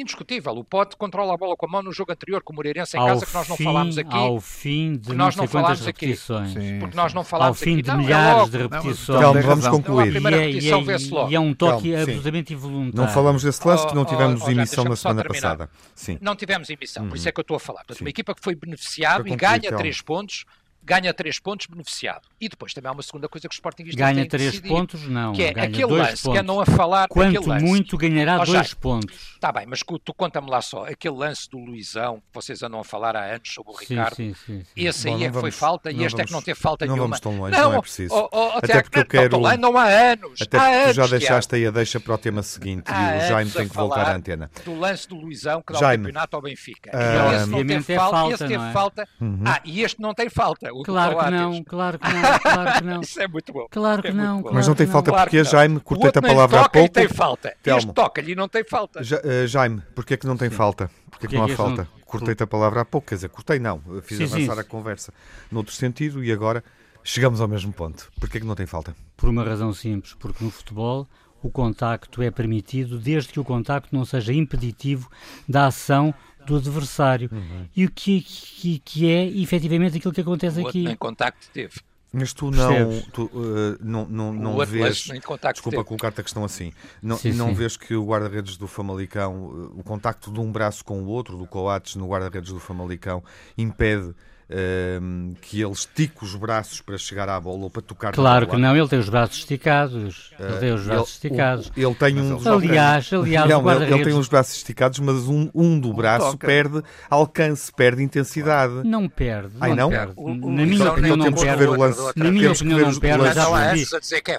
Indiscutível. 0.00 0.52
O 0.56 0.62
Pote 0.64 0.96
controla 0.96 1.34
a 1.34 1.36
bola 1.36 1.56
com 1.56 1.66
a 1.66 1.68
mão 1.68 1.82
no 1.82 1.92
jogo 1.92 2.12
anterior 2.12 2.40
com 2.42 2.52
o 2.52 2.56
Moreirense 2.56 2.96
em 2.96 3.00
ao 3.00 3.06
casa, 3.08 3.26
que 3.26 3.34
nós 3.34 3.48
não 3.48 3.56
fim- 3.56 3.64
falámos 3.64 3.98
aqui. 3.98 4.16
Ao 4.16 4.40
fim 4.40 4.96
de 4.96 5.08
não 5.10 5.16
nós 5.16 5.36
não 5.36 5.46
falámos 5.48 5.86
aqui. 5.86 6.06
repetições. 6.06 6.52
Sim, 6.52 6.78
porque 6.78 6.92
sim. 6.92 6.96
nós 6.96 7.12
não 7.14 7.20
Ao 7.20 7.24
falámos 7.24 7.58
fim 7.58 7.72
aqui. 7.74 7.82
de 7.82 7.88
Não, 7.88 7.94
é 7.94 7.98
milhares 7.98 8.34
logo. 8.38 8.50
de 8.50 8.58
Não, 8.58 8.68
repetições. 8.68 9.18
Tem 9.18 9.42
vamos 9.42 9.46
razão. 9.64 9.72
concluir. 9.72 10.20
Não, 10.20 10.30
E 10.30 10.34
é- 10.34 10.50
e 10.50 10.68
é- 10.70 10.76
logo. 11.10 11.30
E 11.30 11.34
é 11.34 11.40
um 11.40 11.52
toque 11.54 11.82
sim. 11.82 11.96
absolutamente 11.96 12.52
involuntário. 12.54 12.94
Não 12.94 13.08
falamos 13.08 13.42
desse 13.42 13.66
lance 13.66 13.82
porque 13.82 13.94
não 13.96 14.02
Oh, 14.02 14.06
oh, 14.06 14.08
tivemos 14.08 14.40
oh, 14.42 14.44
já, 14.46 14.52
emissão 14.52 14.84
na 14.84 14.96
semana 14.96 15.22
terminar. 15.22 15.42
passada. 15.56 15.70
Sim. 15.94 16.18
Não 16.20 16.36
tivemos 16.36 16.70
emissão, 16.70 17.08
por 17.08 17.16
isso 17.16 17.28
é 17.28 17.32
que 17.32 17.40
eu 17.40 17.42
estou 17.42 17.56
a 17.56 17.60
falar. 17.60 17.78
Portanto, 17.80 18.00
uma 18.00 18.10
equipa 18.10 18.34
que 18.34 18.40
foi 18.42 18.54
beneficiado 18.54 19.24
Para 19.24 19.32
e 19.32 19.36
ganha 19.36 19.60
Telmo. 19.60 19.78
três 19.78 20.00
pontos, 20.00 20.44
ganha 20.88 21.12
três 21.14 21.38
pontos 21.38 21.66
beneficiado. 21.66 22.22
E 22.40 22.48
depois 22.48 22.72
também 22.72 22.88
há 22.88 22.92
uma 22.92 23.02
segunda 23.02 23.28
coisa 23.28 23.48
que 23.48 23.52
os 23.52 23.56
Sportingistas 23.58 23.98
Ganha 24.00 24.14
têm 24.14 24.24
que 24.24 24.30
três 24.30 24.50
decidir, 24.52 24.68
pontos, 24.68 25.06
não. 25.08 25.32
que 25.32 25.42
é 25.42 25.52
ganha 25.52 25.66
aquele 25.68 25.86
dois 25.86 26.00
lance, 26.08 26.22
pontos. 26.22 26.32
que 26.32 26.38
é 26.38 26.42
não 26.42 26.60
a 26.60 26.66
falar 26.66 27.08
Quanto 27.08 27.48
muito 27.60 27.96
ganhará 27.98 28.34
Ó, 28.34 28.44
dois 28.44 28.50
Jaime, 28.50 28.74
pontos. 28.80 29.32
Está 29.34 29.52
bem, 29.52 29.66
mas 29.66 29.80
tu, 30.04 30.14
conta-me 30.14 30.50
lá 30.50 30.60
só, 30.62 30.84
aquele 30.86 31.16
lance 31.16 31.48
do 31.50 31.58
Luizão, 31.58 32.16
que 32.16 32.22
vocês 32.34 32.62
andam 32.62 32.80
a 32.80 32.84
falar 32.84 33.14
há 33.16 33.24
anos 33.34 33.52
sobre 33.52 33.72
o 33.72 33.76
Sim, 33.76 33.84
Ricardo, 33.88 34.16
sim, 34.16 34.34
sim. 34.34 34.60
sim. 34.64 34.66
esse 34.76 35.06
Bom, 35.08 35.14
aí 35.14 35.20
não 35.20 35.26
é 35.26 35.28
que 35.28 35.32
foi 35.34 35.40
vamos- 35.42 35.54
falta 35.56 35.90
e 35.90 35.94
não 35.94 36.04
este 36.06 36.20
é 36.20 36.24
que 36.24 36.30
não 36.30 36.36
vamos- 36.38 36.44
teve 36.44 36.58
falta 36.60 36.86
não 36.86 36.92
nenhuma. 36.94 37.08
vamos 37.08 37.20
tão 37.20 37.38
longe, 37.38 37.56
não 37.58 37.74
é 37.74 37.80
preciso. 37.80 38.14
oh, 38.14 38.28
oh, 38.32 38.58
Até 38.58 38.66
Tiago, 38.68 38.82
porque 38.90 38.98
eu 38.98 39.02
não, 39.02 39.28
quero- 39.28 39.38
longe, 39.38 39.56
não 39.58 39.78
há 39.78 39.84
anos. 39.84 40.40
Até 40.42 40.58
há 40.58 40.66
anos, 40.84 40.96
já 40.96 41.06
deixaste 41.06 41.54
aí 41.54 41.66
a 41.66 41.70
deixa 41.70 42.00
para 42.00 42.14
o 42.14 42.18
tema 42.18 42.42
seguinte 42.42 42.84
Há 42.90 43.16
e 43.16 43.18
o 43.18 43.28
Jaime 43.28 43.50
tem 43.50 43.68
que 43.68 43.74
voltar 43.74 44.08
à 44.08 44.14
antena. 44.16 44.50
Do 44.64 44.78
lance 44.78 45.08
do 45.08 45.16
Luizão 45.16 45.62
que 45.62 45.72
dá 45.72 45.78
Jaime, 45.80 46.04
o 46.04 46.06
campeonato 46.06 46.36
ao 46.36 46.42
Benfica. 46.42 46.90
ah, 46.94 47.34
esse 47.36 47.46
não 47.50 47.58
teve 47.66 47.92
é 47.92 47.96
falta, 47.96 48.28
esse 48.34 48.38
teve 48.38 48.56
não 48.56 48.66
é? 48.68 48.72
falta. 48.72 49.08
Uhum. 49.20 49.42
Ah, 49.46 49.60
e 49.64 49.82
este 49.82 50.00
não 50.00 50.14
tem 50.14 50.28
falta. 50.28 50.72
O 50.80 50.82
Claro 50.84 51.18
que 51.18 51.30
não, 51.30 51.64
claro 51.64 51.98
que 51.98 52.08
não, 52.12 52.38
claro 52.38 52.72
que 52.78 52.84
não. 52.84 53.00
Isso 53.00 53.20
é 53.20 53.28
muito 53.28 53.52
bom. 53.52 53.66
Claro 53.70 54.02
que 54.02 54.08
É 54.08 54.12
não, 54.12 54.42
bom. 54.42 54.50
Mas 54.52 54.68
não 54.68 54.74
tem 54.74 54.86
Claro 54.86 54.92
falta 55.04 55.10
que 55.10 55.14
Claro 55.16 55.30
porque, 55.30 55.36
que 55.38 55.42
não. 55.44 55.50
Jaime, 55.50 55.80
cortei-te 55.80 56.18
a 56.18 56.22
palavra 56.22 56.60
há 56.60 56.64
e 56.64 56.68
pouco. 56.68 56.88
tem 56.94 57.08
falta. 57.08 57.54
Telmo. 57.62 57.78
Este 57.80 57.92
toca-lhe 57.92 58.32
e 58.32 58.34
não 58.34 58.48
tem 58.48 58.64
falta. 58.64 59.02
Ja- 59.02 59.20
eh, 59.24 59.46
Jaime, 59.46 59.82
porquê 59.94 60.16
que 60.16 60.26
não 60.26 60.36
tem 60.36 60.50
falta? 60.50 60.90
Porquê 61.10 61.26
que 61.26 61.34
Porque 61.34 61.36
não 61.36 61.42
há 61.42 61.46
é 61.46 61.50
que 61.50 61.56
falta? 61.56 61.82
não- 61.82 61.98
Cortei-te 62.06 62.42
a 62.42 62.46
palavra 62.46 62.80
há 62.80 62.84
pouco, 62.84 63.06
quer 63.08 63.16
dizer, 63.16 63.28
cortei 63.28 63.58
não, 63.58 63.82
fiz 64.02 64.16
Sim, 64.18 64.26
sim. 64.26 64.34
avançar 64.44 64.58
a 64.60 64.64
conversa 64.64 65.12
noutro 65.52 65.74
sentido 65.74 66.24
e 66.24 66.32
agora 66.32 66.64
chegamos 67.04 67.40
ao 67.40 67.46
mesmo 67.48 67.70
ponto. 67.72 68.10
Porquê 68.18 68.40
que 68.40 68.46
não 68.46 68.54
tem 68.54 68.64
falta? 68.66 68.96
Por 69.16 69.28
uma 69.28 69.44
razão 69.44 69.72
simples, 69.74 70.14
porque 70.18 70.42
no 70.42 70.50
futebol 70.50 71.06
o 71.42 71.50
contacto 71.50 72.22
é 72.22 72.30
permitido 72.30 72.98
desde 72.98 73.30
que 73.32 73.38
o 73.38 73.44
contacto 73.44 73.94
não 73.94 74.04
seja 74.04 74.32
impeditivo 74.32 75.08
da 75.48 75.66
ação 75.66 76.14
do 76.48 76.56
adversário. 76.56 77.28
Uhum. 77.32 77.66
E 77.76 77.84
o 77.84 77.90
que, 77.90 78.20
que, 78.20 78.78
que 78.84 79.10
é 79.10 79.26
efetivamente 79.26 79.96
aquilo 79.98 80.12
que 80.12 80.20
acontece 80.20 80.56
O 80.58 80.64
outro 80.64 80.78
aqui. 80.78 80.84
nem 80.84 80.96
contacto 80.96 81.46
teve. 81.52 81.80
Mas 82.10 82.32
tu 82.32 82.50
não, 82.50 83.02
tu, 83.12 83.30
eh, 83.34 83.78
não, 83.82 84.06
não, 84.06 84.32
não 84.32 84.66
vês. 84.66 85.08
Desculpa 85.52 85.84
colocar-te 85.84 86.20
a 86.20 86.24
questão 86.24 86.42
assim. 86.42 86.72
Não, 87.02 87.18
Sim, 87.18 87.32
não 87.32 87.48
sim. 87.48 87.54
vês 87.54 87.76
que 87.76 87.94
o 87.94 88.04
guarda-redes 88.06 88.56
do 88.56 88.66
Famalicão, 88.66 89.70
eh, 89.74 89.80
o 89.80 89.82
contacto 89.82 90.32
de 90.32 90.40
um 90.40 90.50
braço 90.50 90.82
com 90.84 91.02
o 91.02 91.06
outro, 91.06 91.36
do 91.36 91.46
Coates 91.46 91.96
no 91.96 92.08
guarda-redes 92.08 92.50
do 92.50 92.58
Famalicão, 92.58 93.22
impede 93.58 94.14
eh, 94.50 94.98
que 95.42 95.60
ele 95.60 95.72
estique 95.72 96.24
os 96.24 96.34
braços 96.34 96.80
para 96.80 96.96
chegar 96.96 97.28
à 97.28 97.38
bola 97.40 97.64
ou 97.64 97.70
para 97.70 97.82
tocar 97.82 98.12
Claro 98.12 98.46
que 98.46 98.56
não, 98.56 98.76
ele 98.76 98.88
tem 98.88 98.98
os 98.98 99.08
braços 99.08 99.38
esticados. 99.38 100.30
Eh, 100.38 100.42
Ele 100.48 100.58
tem 100.58 100.72
os 100.72 100.84
braços 100.86 101.10
esticados. 101.10 101.70
Ele, 101.76 101.86
ele 101.86 101.94
tem 101.94 102.18
um 102.18 102.26
ele 102.26 102.34
dos. 102.36 102.46
Aliás, 102.46 103.12
aliás, 103.12 103.48
Não, 103.50 103.62
o 103.64 103.70
ele, 103.70 103.94
ele 103.94 104.04
tem 104.04 104.14
os 104.14 104.28
braços 104.28 104.56
esticados, 104.56 104.98
mas 105.00 105.28
um, 105.28 105.50
um 105.54 105.78
do 105.78 105.92
braço 105.92 106.32
toca. 106.32 106.46
perde 106.46 106.82
alcance, 107.10 107.72
perde 107.72 108.02
intensidade. 108.02 108.72
não 108.84 109.08
perde. 109.08 109.52
Ai, 109.60 109.74
não? 109.74 109.90
perde. 109.90 110.12
O- 110.16 110.30
o 110.30 110.50
Na 110.52 110.64
minha 110.66 110.90
opinião, 110.90 111.16
não 111.16 111.24
temos 111.26 111.40
que 111.40 111.46
perde. 111.46 111.62
ver 111.64 111.68
o 111.68 111.78
lance. 111.78 112.12
Na 112.16 112.30
minha 112.30 112.52
opinião, 112.52 112.78
não 112.80 112.98
perde. 113.00 113.18
Não 113.38 113.58
é 113.58 113.74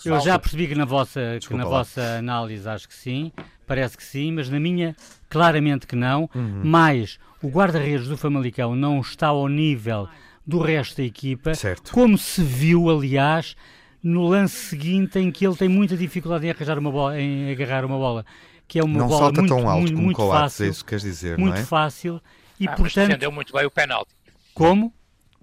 Eu 0.06 0.20
já 0.20 0.40
percebi 0.40 0.68
que 0.68 0.76
na 0.76 0.86
vossa, 0.86 1.38
que 1.40 1.54
na 1.54 1.66
vossa 1.66 2.02
análise 2.18 2.68
acho 2.68 2.88
que 2.88 2.96
sim, 2.96 3.32
parece 3.68 3.96
que 3.96 4.04
sim, 4.04 4.32
mas 4.32 4.50
na 4.50 4.60
minha, 4.60 4.96
claramente 5.30 5.86
que 5.86 5.96
não. 5.96 6.30
Uhum. 6.34 6.62
Mas 6.64 7.20
o 7.42 7.48
guarda-redes 7.50 8.08
do 8.08 8.18
Famalicão 8.18 8.76
não 8.76 9.00
está 9.00 9.28
ao 9.28 9.48
nível 9.48 10.08
do 10.46 10.60
resto 10.60 10.98
da 10.98 11.04
equipa, 11.04 11.54
Certo. 11.54 11.92
como 11.92 12.18
se 12.18 12.42
viu, 12.44 12.90
aliás, 12.90 13.56
no 14.02 14.28
lance 14.28 14.56
seguinte 14.56 15.20
em 15.20 15.32
que 15.32 15.46
ele 15.46 15.56
tem 15.56 15.70
muita 15.70 15.96
dificuldade 15.96 16.48
em 16.48 16.50
arranjar 16.52 16.80
uma 16.80 16.92
bola, 16.92 17.20
em 17.20 17.52
agarrar 17.52 17.86
uma 17.86 17.98
bola, 17.98 18.26
que 18.68 18.80
é 18.80 18.84
uma 18.84 18.98
Não 18.98 19.08
bola 19.08 19.20
salta 19.26 19.42
muito, 19.42 19.56
tão 19.56 19.70
alto 19.70 19.80
muito, 19.82 19.94
como 19.94 20.06
muito 20.06 20.18
Coates, 20.18 20.42
fácil, 20.42 20.66
é 20.66 20.70
isso 20.70 20.84
que 20.84 20.90
queres 20.90 21.04
dizer, 21.04 21.38
muito 21.38 21.56
não 21.56 21.62
é? 21.62 21.66
fácil 21.66 22.22
e 22.60 22.68
Ah, 22.68 22.72
portanto 22.76 23.08
defendeu 23.08 23.32
muito 23.32 23.54
bem 23.54 23.66
o 23.66 23.72
penalti. 23.72 24.12
como 24.54 24.94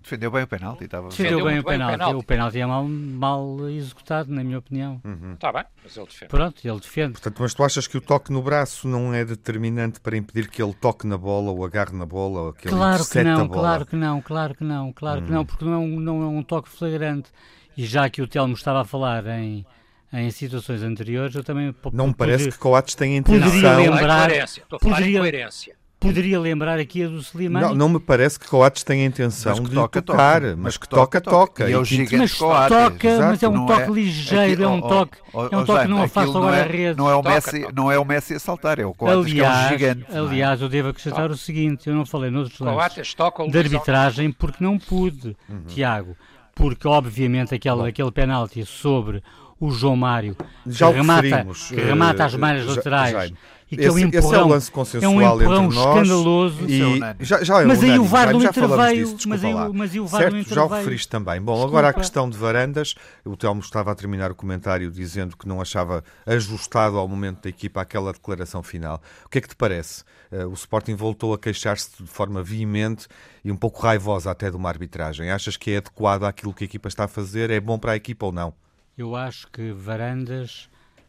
Defendeu 0.06 0.30
bem 0.30 0.44
o 0.44 0.46
penalti. 0.46 0.84
Estava... 0.84 1.08
defendeu 1.08 1.30
Defendeu 1.38 1.44
bem 1.46 1.58
o 1.58 1.62
bem 1.64 1.74
o 1.74 1.78
penalti. 1.78 1.98
penalti. 1.98 2.14
O 2.16 2.22
penalti 2.22 2.60
é 2.60 2.66
mal, 2.66 2.84
mal 2.86 3.68
executado, 3.68 4.32
na 4.32 4.44
minha 4.44 4.58
opinião. 4.58 5.00
Uhum. 5.04 5.32
Está 5.34 5.52
bem, 5.52 5.64
mas 5.82 5.96
ele 5.96 6.06
defende. 6.06 6.30
Pronto, 6.30 6.60
ele 6.68 6.80
defende. 6.80 7.12
Portanto, 7.14 7.36
mas 7.40 7.54
tu 7.54 7.64
achas 7.64 7.86
que 7.88 7.98
o 7.98 8.00
toque 8.00 8.32
no 8.32 8.40
braço 8.40 8.86
não 8.86 9.12
é 9.12 9.24
determinante 9.24 9.98
para 9.98 10.16
impedir 10.16 10.48
que 10.48 10.62
ele 10.62 10.72
toque 10.74 11.08
na 11.08 11.18
bola 11.18 11.50
ou 11.50 11.64
agarre 11.64 11.92
na 11.96 12.06
bola 12.06 12.40
ou 12.42 12.52
que 12.52 12.68
ele 12.68 12.76
Claro 12.76 13.04
que 13.04 13.24
não, 13.24 13.48
bola? 13.48 13.60
claro 13.60 13.86
que 13.86 13.96
não, 13.96 14.22
claro 14.22 14.54
que 14.54 14.62
não, 14.64 14.92
claro 14.92 15.22
que 15.22 15.30
não, 15.32 15.44
porque 15.44 15.64
não 15.64 15.72
é, 15.72 15.76
um, 15.78 15.98
não 16.00 16.22
é 16.22 16.26
um 16.26 16.42
toque 16.44 16.68
flagrante. 16.68 17.28
E 17.76 17.84
já 17.84 18.08
que 18.08 18.22
o 18.22 18.28
Telmo 18.28 18.54
estava 18.54 18.82
a 18.82 18.84
falar 18.84 19.26
em, 19.26 19.66
em 20.12 20.30
situações 20.30 20.82
anteriores, 20.84 21.34
eu 21.34 21.42
também 21.42 21.74
Não 21.92 22.06
me 22.06 22.14
parece 22.14 22.44
poderia, 22.44 22.52
que 22.52 22.58
Coates 22.58 22.94
tem 22.94 23.20
Poderia 23.24 23.48
intenção. 23.48 23.56
Estou 23.56 23.68
a 23.70 23.74
falar 23.74 23.82
em 23.84 23.90
lembrar- 23.90 24.28
coerência. 24.28 24.62
Estou 24.62 24.76
a 24.76 24.80
falar 24.80 24.92
em 24.92 24.98
poderia- 25.00 25.18
coerência. 25.20 25.76
Poderia 25.98 26.38
lembrar 26.38 26.78
aqui 26.78 27.02
a 27.04 27.08
do 27.08 27.18
Slimani. 27.18 27.66
Não, 27.68 27.74
não 27.74 27.88
me 27.88 27.98
parece 28.00 28.38
que 28.38 28.46
Coates 28.46 28.82
tenha 28.84 29.02
a 29.04 29.06
intenção 29.06 29.52
Mas 29.52 29.60
que 29.60 29.68
de 29.68 29.74
toca, 29.74 30.02
tocar, 30.02 30.40
toca. 30.42 30.56
mas 30.56 30.76
que 30.76 30.88
toca, 30.88 31.20
toca. 31.20 31.68
E 31.70 31.72
é 31.72 31.78
o 31.78 31.84
gigante 31.84 32.16
mas 32.16 32.34
Coates. 32.34 32.76
toca, 32.76 33.18
mas 33.20 33.42
é 33.42 33.48
um 33.48 33.52
Não 33.52 33.66
toque 33.66 33.90
ligeiro, 33.92 34.62
é 34.62 34.68
um 34.68 34.80
toque, 34.80 35.18
ó, 35.32 35.42
ó, 35.44 35.48
é 35.50 35.56
um 35.56 35.64
toque 35.64 35.82
que 35.82 35.88
não 35.88 36.02
afasta 36.02 36.30
o 36.30 36.34
não 36.40 36.48
é- 36.48 36.52
guarda-redes. 36.58 36.96
Não 36.96 37.10
é 37.10 37.14
o 37.14 37.22
Toca, 37.22 37.34
Messi, 37.34 37.60
toca. 37.60 37.72
não 37.74 37.92
é 37.92 37.98
o 37.98 38.04
Messi 38.04 38.34
a 38.34 38.38
saltar, 38.38 38.78
é 38.78 38.84
o 38.86 38.94
Coates 38.94 39.32
que 39.32 39.40
é 39.40 39.42
um 39.42 39.46
Aliás, 39.46 39.68
gigante. 39.70 40.06
é? 40.10 40.18
aliás, 40.18 40.60
eu 40.62 40.68
devo 40.68 40.88
acrescentar 40.88 41.30
o 41.30 41.36
seguinte, 41.36 41.88
eu 41.88 41.94
não 41.94 42.06
falei 42.06 42.30
noutros 42.30 42.60
lances. 42.60 43.14
O 43.38 43.48
de 43.50 43.58
arbitragem 43.58 44.30
porque 44.32 44.62
não 44.62 44.78
pude, 44.78 45.36
Uhum. 45.48 45.62
Tiago, 45.66 46.16
porque 46.54 46.86
obviamente 46.86 47.54
aquele, 47.54 47.88
aquele 47.88 48.10
penalti 48.12 48.64
sobre 48.64 49.22
o 49.58 49.70
João 49.70 49.96
Mário 49.96 50.36
Já 50.66 50.88
o 50.88 50.92
que 50.92 50.98
remata, 50.98 51.22
referimos, 51.22 51.68
que 51.68 51.74
remata 51.76 52.22
eh, 52.22 52.26
as 52.26 52.34
malhas 52.34 52.64
Ja- 52.66 52.70
laterais 52.74 53.12
Jaime. 53.12 53.36
E 53.70 53.76
que 53.76 53.84
é 53.84 53.90
um 53.90 53.98
Esse, 53.98 54.06
esse 54.06 54.16
é 54.16 54.18
empurrão, 54.20 54.46
o 54.46 54.48
lance 54.50 54.68
é 54.68 54.70
um 54.70 54.74
consensual 54.74 55.12
empurrão 55.42 55.64
entre 55.64 55.76
nós. 55.76 55.96
escandaloso. 56.02 56.64
É 56.64 56.68
E 56.70 56.82
unânime. 56.82 57.24
já, 57.24 57.42
já 57.44 57.62
é 57.62 57.64
Mas 57.64 57.78
aí 57.82 57.88
o 57.90 57.92
unânime, 57.92 58.08
VAR 58.08 58.26
falamos 58.26 58.44
interveio, 58.44 59.06
disso, 59.16 59.28
mas 59.28 59.40
desculpa 59.40 59.46
aí 59.46 59.54
lá. 59.54 59.72
mas 59.74 59.92
aí 59.92 60.00
o 60.00 60.06
VAr 60.06 60.20
certo, 60.22 60.54
já 60.54 60.66
referiste 60.66 61.08
também. 61.08 61.40
Bom, 61.42 61.54
agora 61.64 61.88
a 61.88 61.90
Desculpa. 61.90 62.00
questão 62.00 62.30
de 62.30 62.38
varandas, 62.38 62.94
o 63.24 63.36
Telmo 63.36 63.60
estava 63.60 63.90
a 63.90 63.94
terminar 63.94 64.30
o 64.30 64.34
comentário 64.36 64.90
dizendo 64.90 65.36
que 65.36 65.48
não 65.48 65.60
achava 65.60 66.04
ajustado 66.24 66.96
ao 66.96 67.08
momento 67.08 67.42
da 67.42 67.48
equipa 67.48 67.80
aquela 67.80 68.12
declaração 68.12 68.62
final. 68.62 69.00
O 69.24 69.28
que 69.28 69.38
é 69.38 69.40
que 69.40 69.48
te 69.48 69.56
parece? 69.56 70.04
Eh, 70.30 70.44
o 70.46 70.52
Sporting 70.52 70.94
voltou 70.94 71.34
a 71.34 71.38
queixar-se 71.38 71.90
de 72.02 72.08
forma 72.08 72.42
veemente 72.42 73.06
e 73.44 73.50
um 73.50 73.56
pouco 73.56 73.80
raivosa 73.82 74.30
até 74.30 74.50
de 74.50 74.56
uma 74.56 74.68
arbitragem. 74.68 75.30
Achas 75.30 75.56
que 75.56 75.72
é 75.72 75.76
adequado 75.78 76.24
àquilo 76.24 76.54
que 76.54 76.64
a 76.64 76.66
equipa 76.66 76.88
está 76.88 77.04
a 77.04 77.08
fazer? 77.08 77.50
É 77.50 77.60
bom 77.60 77.78
para 77.78 77.92
a 77.92 77.96
equipa 77.96 78.26
ou 78.26 78.32
não? 78.32 78.54
Eu 78.96 79.14
acho 79.14 79.46
que 79.52 79.72
Varandas 79.72 80.68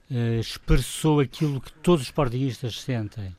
eh, 0.10 0.40
expressou 0.40 1.20
aquilo 1.20 1.60
que 1.62 1.72
todos 1.74 2.02
os 2.02 2.08
sportinguistas 2.08 2.82
sentem. 2.82 3.36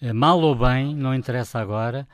Eh, 0.00 0.12
mal 0.12 0.40
ou 0.40 0.54
bem, 0.54 0.94
não 0.94 1.14
interessa 1.14 1.58
agora, 1.58 2.06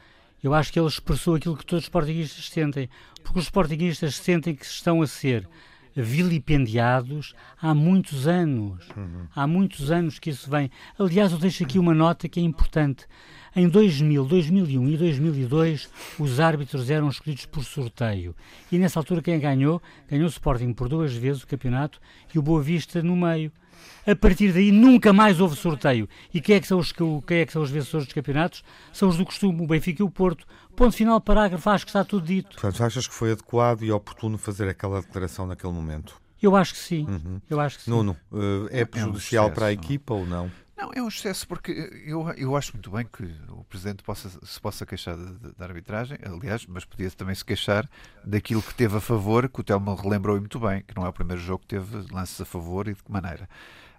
eu 0.42 0.54
acho 0.54 0.72
que 0.72 0.78
ele 0.78 0.88
expressou 0.88 1.34
aquilo 1.34 1.56
que 1.56 1.66
todos 1.66 1.84
os 1.84 1.86
sportinguistas 1.86 2.48
sentem. 2.48 2.88
Porque 3.22 3.38
os 3.38 3.44
sportinguistas 3.44 4.16
sentem 4.16 4.54
que 4.54 4.64
estão 4.64 5.02
a 5.02 5.06
ser 5.06 5.48
vilipendiados 5.94 7.34
há 7.60 7.74
muitos 7.74 8.26
anos. 8.26 8.86
Há 9.34 9.46
muitos 9.46 9.90
anos 9.90 10.18
que 10.18 10.30
isso 10.30 10.50
vem. 10.50 10.70
Aliás, 10.98 11.32
eu 11.32 11.38
deixo 11.38 11.62
aqui 11.64 11.78
uma 11.78 11.94
nota 11.94 12.28
que 12.28 12.40
é 12.40 12.42
importante. 12.42 13.06
Em 13.54 13.68
2000, 13.68 14.24
2001 14.24 14.88
e 14.88 14.96
2002, 14.96 15.90
os 16.18 16.40
árbitros 16.40 16.88
eram 16.88 17.08
escolhidos 17.10 17.44
por 17.44 17.62
sorteio. 17.62 18.34
E 18.70 18.78
nessa 18.78 18.98
altura, 18.98 19.20
quem 19.20 19.38
ganhou? 19.38 19.82
Ganhou 20.08 20.24
o 20.24 20.30
Sporting 20.30 20.72
por 20.72 20.88
duas 20.88 21.14
vezes 21.14 21.42
o 21.42 21.46
campeonato 21.46 22.00
e 22.34 22.38
o 22.38 22.42
Boa 22.42 22.62
Vista 22.62 23.02
no 23.02 23.14
meio. 23.14 23.52
A 24.06 24.16
partir 24.16 24.52
daí 24.52 24.72
nunca 24.72 25.12
mais 25.12 25.40
houve 25.40 25.56
sorteio. 25.56 26.08
E 26.34 26.40
quem 26.40 26.56
é 26.56 26.60
que 26.60 26.66
são 26.66 26.78
os, 26.78 26.92
quem 26.92 27.38
é 27.38 27.46
que 27.46 27.52
são 27.52 27.62
os 27.62 27.70
vencedores 27.70 28.06
dos 28.06 28.14
campeonatos? 28.14 28.64
São 28.92 29.08
os 29.08 29.16
do 29.16 29.24
costume, 29.24 29.62
o 29.62 29.66
Benfica 29.66 30.02
e 30.02 30.04
o 30.04 30.10
Porto. 30.10 30.46
Ponto 30.74 30.96
final, 30.96 31.20
parágrafo, 31.20 31.70
acho 31.70 31.84
que 31.84 31.90
está 31.90 32.04
tudo 32.04 32.26
dito. 32.26 32.56
Portanto, 32.56 32.82
achas 32.82 33.06
que 33.06 33.14
foi 33.14 33.32
adequado 33.32 33.82
e 33.82 33.92
oportuno 33.92 34.38
fazer 34.38 34.68
aquela 34.68 35.00
declaração 35.00 35.46
naquele 35.46 35.72
momento? 35.72 36.20
Eu 36.42 36.56
acho 36.56 36.72
que 36.72 36.80
sim. 36.80 37.06
Uhum. 37.08 37.40
Eu 37.48 37.60
acho 37.60 37.78
que 37.78 37.84
sim. 37.84 37.90
Nuno, 37.90 38.16
eh, 38.32 38.80
é 38.80 38.84
prejudicial 38.84 39.46
é 39.46 39.50
um 39.50 39.54
para 39.54 39.66
a 39.66 39.72
equipa 39.72 40.12
ou 40.14 40.26
não? 40.26 40.50
Não, 40.82 40.90
é 40.92 41.00
um 41.00 41.06
excesso 41.06 41.46
porque 41.46 41.70
eu, 42.04 42.28
eu 42.30 42.56
acho 42.56 42.72
muito 42.72 42.90
bem 42.90 43.06
que 43.06 43.22
o 43.48 43.62
Presidente 43.62 44.02
possa, 44.02 44.28
se 44.28 44.60
possa 44.60 44.84
queixar 44.84 45.16
da 45.16 45.64
arbitragem, 45.64 46.18
aliás, 46.24 46.66
mas 46.66 46.84
podia 46.84 47.08
também 47.12 47.36
se 47.36 47.44
queixar 47.44 47.88
daquilo 48.24 48.60
que 48.60 48.74
teve 48.74 48.96
a 48.96 49.00
favor, 49.00 49.48
que 49.48 49.60
o 49.60 49.62
Telmo 49.62 49.94
relembrou 49.94 50.36
muito 50.40 50.58
bem, 50.58 50.82
que 50.82 50.96
não 50.96 51.06
é 51.06 51.08
o 51.08 51.12
primeiro 51.12 51.40
jogo 51.40 51.60
que 51.60 51.68
teve 51.68 52.12
lances 52.12 52.40
a 52.40 52.44
favor 52.44 52.88
e 52.88 52.94
de 52.94 53.02
que 53.04 53.12
maneira. 53.12 53.48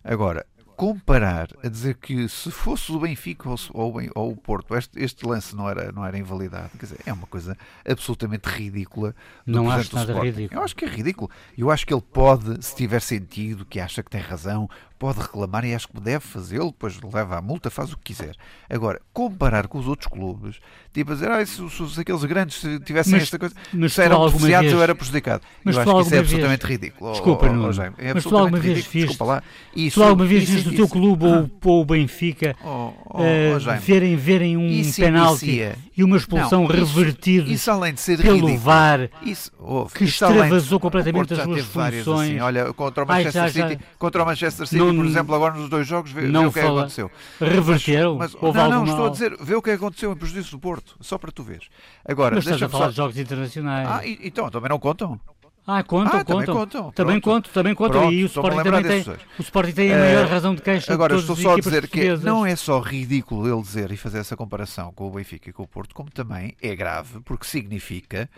Agora, 0.04 0.46
comparar 0.76 1.48
a 1.64 1.70
dizer 1.70 1.96
que 1.96 2.28
se 2.28 2.52
fosse 2.52 2.92
o 2.92 3.00
Benfica 3.00 3.50
ou, 3.50 3.58
ou, 3.74 4.02
ou 4.16 4.32
o 4.32 4.36
Porto, 4.36 4.76
este, 4.76 5.02
este, 5.02 5.26
lance 5.26 5.56
não 5.56 5.70
era, 5.70 5.92
não 5.92 6.06
era 6.06 6.18
invalidado, 6.18 6.72
quer 6.72 6.86
dizer, 6.86 7.00
é 7.06 7.14
uma 7.14 7.28
coisa 7.28 7.58
absolutamente 7.88 8.50
ridícula. 8.50 9.16
Não 9.46 9.70
acho 9.70 9.96
nada 9.96 10.20
ridículo. 10.20 10.60
Eu 10.60 10.64
acho 10.64 10.76
que 10.76 10.86
é 10.86 10.88
ridículo. 10.88 11.30
Eu 11.58 11.72
acho 11.72 11.86
que 11.86 11.94
ele 11.94 12.02
pode, 12.02 12.64
se 12.66 12.76
tiver 12.76 13.02
sentido, 13.02 13.66
que 13.66 13.80
acha 13.80 14.04
que 14.04 14.10
tem 14.10 14.22
razão, 14.22 14.70
pode 15.04 15.20
reclamar 15.20 15.66
e 15.66 15.76
acho 15.76 15.90
que 15.90 16.00
deve 16.00 16.26
fazê-lo, 16.26 16.68
depois 16.68 16.98
leva 17.14 17.38
a 17.38 17.42
multa, 17.42 17.70
faz 17.70 17.92
o 17.92 17.98
que 17.98 18.14
quiser. 18.14 18.38
Agora, 18.70 19.02
comparar 19.12 19.68
com 19.68 19.78
os 19.78 19.86
outros 19.86 20.08
clubes, 20.08 20.62
tipo 20.94 21.12
a 21.12 21.14
dizer, 21.14 21.30
ah, 21.30 21.46
se, 21.46 21.70
se, 21.70 21.90
se 21.90 22.00
aqueles 22.00 22.24
grandes 22.24 22.62
tivessem 22.86 23.12
mas, 23.12 23.24
esta 23.24 23.38
coisa, 23.38 23.54
mas 23.74 23.92
se 23.92 24.02
eram 24.02 24.26
beneficiados, 24.26 24.72
eu 24.72 24.82
era 24.82 24.96
prejudicado. 24.96 25.44
Mas 25.62 25.76
eu 25.76 25.82
acho 25.82 25.94
que 25.94 26.02
isso 26.04 26.16
é 26.16 26.20
absolutamente 26.20 26.66
vez... 26.66 26.80
ridículo. 26.80 27.12
Desculpa, 27.12 27.48
oh, 27.48 27.68
oh, 27.68 27.72
Jaime, 27.74 27.96
é 27.98 28.14
mas 28.14 28.24
tu 28.24 28.38
alguma 28.38 28.58
vez 28.58 28.78
ridículo. 28.78 29.08
Desculpa 29.08 29.26
lá. 29.26 29.44
Isso, 29.76 30.00
tu 30.00 30.04
alguma 30.04 30.26
vez 30.26 30.50
viste 30.50 30.70
o 30.70 30.74
teu 30.74 30.88
clube 30.88 31.26
ou, 31.26 31.52
ou 31.66 31.82
o 31.82 31.86
Benfica 31.86 32.56
oh, 32.64 32.94
oh, 33.10 33.22
uh, 33.24 33.80
verem, 33.82 34.16
verem 34.16 34.56
um 34.56 34.92
penalti 34.96 35.70
e 35.98 36.04
uma 36.04 36.16
expulsão 36.16 36.66
revertida 36.66 37.50
isso, 37.50 37.70
além 37.70 37.94
de 37.94 38.00
ser 38.00 38.18
pelo 38.22 38.36
ridículo, 38.36 38.58
VAR 38.58 39.10
isso, 39.22 39.52
que 39.94 40.06
extravasou 40.06 40.80
completamente 40.80 41.34
as 41.34 41.44
suas 41.44 41.60
assim. 41.60 41.98
funções. 41.98 42.42
Olha, 42.42 42.74
contra 42.74 43.04
o 43.04 43.08
Manchester 43.08 43.52
City, 43.52 43.80
contra 44.00 44.24
o 44.24 44.26
Manchester 44.26 44.66
City 44.66 44.93
por 44.96 45.06
exemplo, 45.06 45.36
agora 45.36 45.54
nos 45.54 45.70
dois 45.70 45.88
jogos, 45.88 46.12
vê, 46.12 46.22
não 46.24 46.44
vê 46.44 46.48
o 46.48 46.52
que 46.52 46.60
é 46.60 46.62
que 46.64 46.68
aconteceu. 46.68 47.12
Reverteram? 47.40 48.18
Mas, 48.18 48.36
mas, 48.40 48.54
não, 48.54 48.70
não, 48.70 48.86
estou 48.86 49.08
a 49.08 49.10
dizer, 49.10 49.38
vê 49.40 49.56
o 49.56 49.62
que 49.62 49.70
é 49.70 49.74
aconteceu 49.74 50.12
em 50.12 50.16
prejuízo 50.16 50.52
do 50.52 50.60
Porto, 50.60 50.96
só 51.02 51.18
para 51.18 51.32
tu 51.32 51.44
veres. 51.44 51.68
Agora, 52.06 52.36
mas 52.36 52.46
estás 52.46 52.62
a 52.62 52.70
falar 52.70 52.86
só... 52.86 52.92
de 52.92 52.98
jogos 52.98 53.18
internacionais. 53.18 53.88
Ah, 53.90 54.06
e, 54.06 54.20
então, 54.24 54.50
também 54.50 54.70
não 54.70 54.80
contam? 54.80 55.20
Ah, 55.66 55.82
contam, 55.82 56.20
ah, 56.20 56.26
contam. 56.26 56.36
Também 56.36 56.46
contam. 56.46 56.92
Também 56.92 57.22
conto, 57.22 57.50
também 57.50 57.76
contam. 57.76 58.02
Pronto, 58.02 58.14
e 58.14 58.24
o 58.24 58.26
Sporting 58.26 58.64
também 58.64 58.84
tem, 58.84 59.16
o 59.40 59.42
Sporting 59.42 59.72
tem 59.72 59.94
a 59.94 59.98
maior 59.98 60.26
uh, 60.26 60.30
razão 60.30 60.56
de 60.56 60.62
queixa 60.62 60.94
Agora, 60.94 61.16
de 61.16 61.22
estou 61.22 61.38
só 61.38 61.54
a 61.54 61.60
dizer 61.60 61.88
que 61.88 62.18
não 62.18 62.46
é 62.46 62.54
só 62.58 62.82
ridículo 62.82 63.48
ele 63.48 63.62
dizer 63.62 63.90
e 63.90 63.96
fazer 63.96 64.20
essa 64.20 64.36
comparação 64.36 64.92
com 64.92 65.08
o 65.08 65.12
Benfica 65.12 65.50
e 65.50 65.54
com 65.54 65.64
o 65.64 65.68
Porto, 65.68 65.96
como 65.96 66.12
também 66.12 66.54
é 66.62 66.76
grave, 66.76 67.22
porque 67.22 67.46
significa 67.46 68.30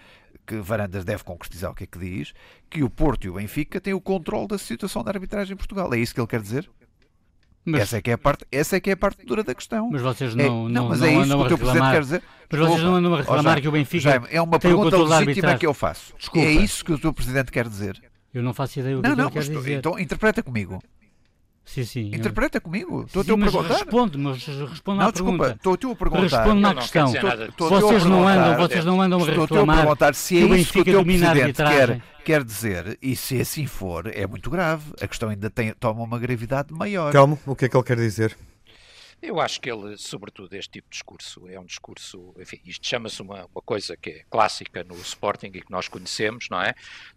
que 0.45 0.55
Varandas 0.57 1.03
deve 1.03 1.23
concretizar 1.23 1.71
o 1.71 1.75
que 1.75 1.83
é 1.83 1.87
que 1.87 1.97
diz, 1.99 2.33
que 2.69 2.83
o 2.83 2.89
Porto 2.89 3.25
e 3.25 3.29
o 3.29 3.33
Benfica 3.33 3.81
têm 3.81 3.93
o 3.93 4.01
controle 4.01 4.47
da 4.47 4.57
situação 4.57 5.03
da 5.03 5.11
arbitragem 5.11 5.53
em 5.53 5.57
Portugal. 5.57 5.93
É 5.93 5.97
isso 5.97 6.13
que 6.13 6.19
ele 6.19 6.27
quer 6.27 6.41
dizer? 6.41 6.69
Mas, 7.65 7.81
essa, 7.81 7.97
é 7.97 8.01
que 8.01 8.11
é 8.11 8.13
a 8.13 8.17
parte, 8.17 8.45
essa 8.51 8.75
é 8.75 8.79
que 8.79 8.91
é 8.91 8.93
a 8.93 8.97
parte 8.97 9.25
dura 9.25 9.43
da 9.43 9.55
questão. 9.55 9.89
Mas 9.89 10.01
vocês 10.01 10.35
não, 10.35 10.45
é, 10.45 10.47
não, 10.47 10.69
não, 10.69 10.89
mas 10.89 11.01
é 11.01 11.11
isso 11.11 11.27
que 11.27 11.43
o 11.43 11.47
teu 11.47 11.57
Presidente 11.57 11.91
quer 11.91 12.01
dizer. 12.01 12.23
Mas 12.51 12.59
vocês 12.59 12.83
não 12.83 12.95
andam 12.95 13.13
a 13.15 13.17
reclamar 13.17 13.57
oh, 13.57 13.61
que 13.61 13.67
o 13.67 13.71
Benfica. 13.71 14.01
Jaime, 14.01 14.27
é 14.29 14.39
uma 14.39 14.59
pergunta 14.59 14.95
legítima 14.95 15.57
que 15.57 15.65
eu 15.65 15.73
faço. 15.73 16.13
Desculpa. 16.15 16.47
É 16.47 16.51
isso 16.51 16.85
que 16.85 16.93
o 16.93 16.99
teu 16.99 17.11
Presidente 17.11 17.51
quer 17.51 17.67
dizer. 17.67 17.99
Eu 18.31 18.43
não 18.43 18.53
faço 18.53 18.79
ideia 18.79 18.95
do 18.95 19.01
que 19.01 19.09
não, 19.09 19.15
não, 19.15 19.31
quer 19.31 19.43
dizer. 19.43 19.79
Então 19.79 19.97
interpreta 19.97 20.43
comigo. 20.43 20.79
Sim, 21.65 21.83
sim. 21.83 22.07
Interpreta 22.13 22.57
eu... 22.57 22.61
comigo. 22.61 23.03
Estou 23.07 23.21
a 23.21 23.25
perguntar. 23.25 23.73
Responde, 23.73 24.17
mas 24.17 24.45
responde 24.45 25.01
à 25.01 25.03
não, 25.05 25.11
desculpa, 25.11 25.57
estou 25.57 25.91
a 25.91 25.95
perguntar. 25.95 26.43
Responde 26.43 26.65
à 26.65 26.75
questão. 26.75 27.07
vocês 27.57 28.05
não 28.05 28.27
andam, 28.27 28.57
vocês 28.57 28.85
não 28.85 29.01
andam 29.01 29.23
a 29.23 29.25
reclamar. 29.25 29.43
Estou 29.43 29.71
a 29.71 29.75
perguntar 29.75 30.15
se 30.15 30.37
é 30.37 30.57
isso 30.57 30.71
que 30.71 30.79
o 30.79 30.85
teu 30.85 31.03
presidente 31.03 31.57
quer, 31.57 32.01
quer 32.23 32.43
dizer, 32.43 32.97
e 33.01 33.15
se 33.15 33.41
assim 33.41 33.65
for, 33.65 34.05
é 34.13 34.27
muito 34.27 34.49
grave. 34.49 34.93
A 35.01 35.07
questão 35.07 35.29
ainda 35.29 35.49
tem, 35.49 35.73
toma 35.73 36.03
uma 36.03 36.19
gravidade 36.19 36.71
maior. 36.71 37.11
Calma, 37.11 37.37
o 37.45 37.55
que 37.55 37.65
é 37.65 37.69
que 37.69 37.75
ele 37.75 37.83
quer 37.83 37.97
dizer? 37.97 38.37
Eu 39.21 39.39
acho 39.39 39.59
que 39.59 39.71
ele, 39.71 39.97
sobretudo, 39.97 40.53
este 40.53 40.73
tipo 40.73 40.87
de 40.87 40.91
discurso 40.91 41.47
é 41.49 41.59
um 41.59 41.65
discurso, 41.65 42.33
enfim, 42.37 42.59
isto 42.63 42.85
chama-se 42.85 43.21
uma, 43.23 43.45
uma 43.45 43.61
coisa 43.61 43.97
que 43.97 44.09
é 44.11 44.23
clássica 44.29 44.83
no 44.83 44.95
Sporting 44.97 45.47
e 45.47 45.61
que 45.61 45.71
nós 45.71 45.87
conhecemos, 45.87 46.47
não 46.49 46.61
é? 46.61 46.75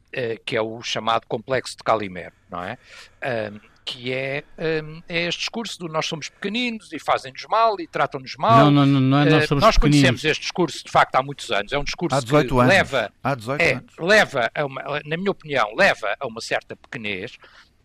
Uh, 0.09 0.43
que 0.43 0.57
é 0.57 0.63
o 0.63 0.81
chamado 0.81 1.27
complexo 1.27 1.77
de 1.77 1.83
Calimero, 1.83 2.33
não 2.51 2.63
é? 2.63 2.79
Que 3.89 4.13
é, 4.13 4.45
um, 4.85 5.03
é 5.09 5.29
este 5.29 5.41
discurso 5.41 5.79
do 5.79 5.89
nós 5.89 6.05
somos 6.05 6.29
pequeninos 6.29 6.93
e 6.93 6.99
fazem-nos 6.99 7.47
mal 7.49 7.81
e 7.81 7.87
tratam-nos 7.87 8.37
mal. 8.37 8.71
Não, 8.71 8.85
não, 8.85 9.01
não 9.01 9.19
é 9.21 9.25
nós 9.25 9.49
somos 9.49 9.65
uh, 9.65 9.67
Nós 9.67 9.79
conhecemos 9.79 10.23
este 10.23 10.43
discurso, 10.43 10.85
de 10.85 10.91
facto, 10.91 11.15
há 11.15 11.23
muitos 11.23 11.51
anos. 11.51 11.73
É 11.73 11.79
um 11.79 11.85
discurso 11.85 12.21
que 12.21 12.35
anos. 12.35 12.53
leva, 12.53 13.11
há 13.25 13.35
18 13.35 13.61
é, 13.63 13.73
anos. 13.73 13.93
leva 13.99 14.51
a 14.55 14.67
uma, 14.67 14.83
na 15.07 15.17
minha 15.17 15.31
opinião, 15.31 15.75
leva 15.75 16.15
a 16.21 16.27
uma 16.27 16.43
certa 16.43 16.77
pequenez, 16.77 17.39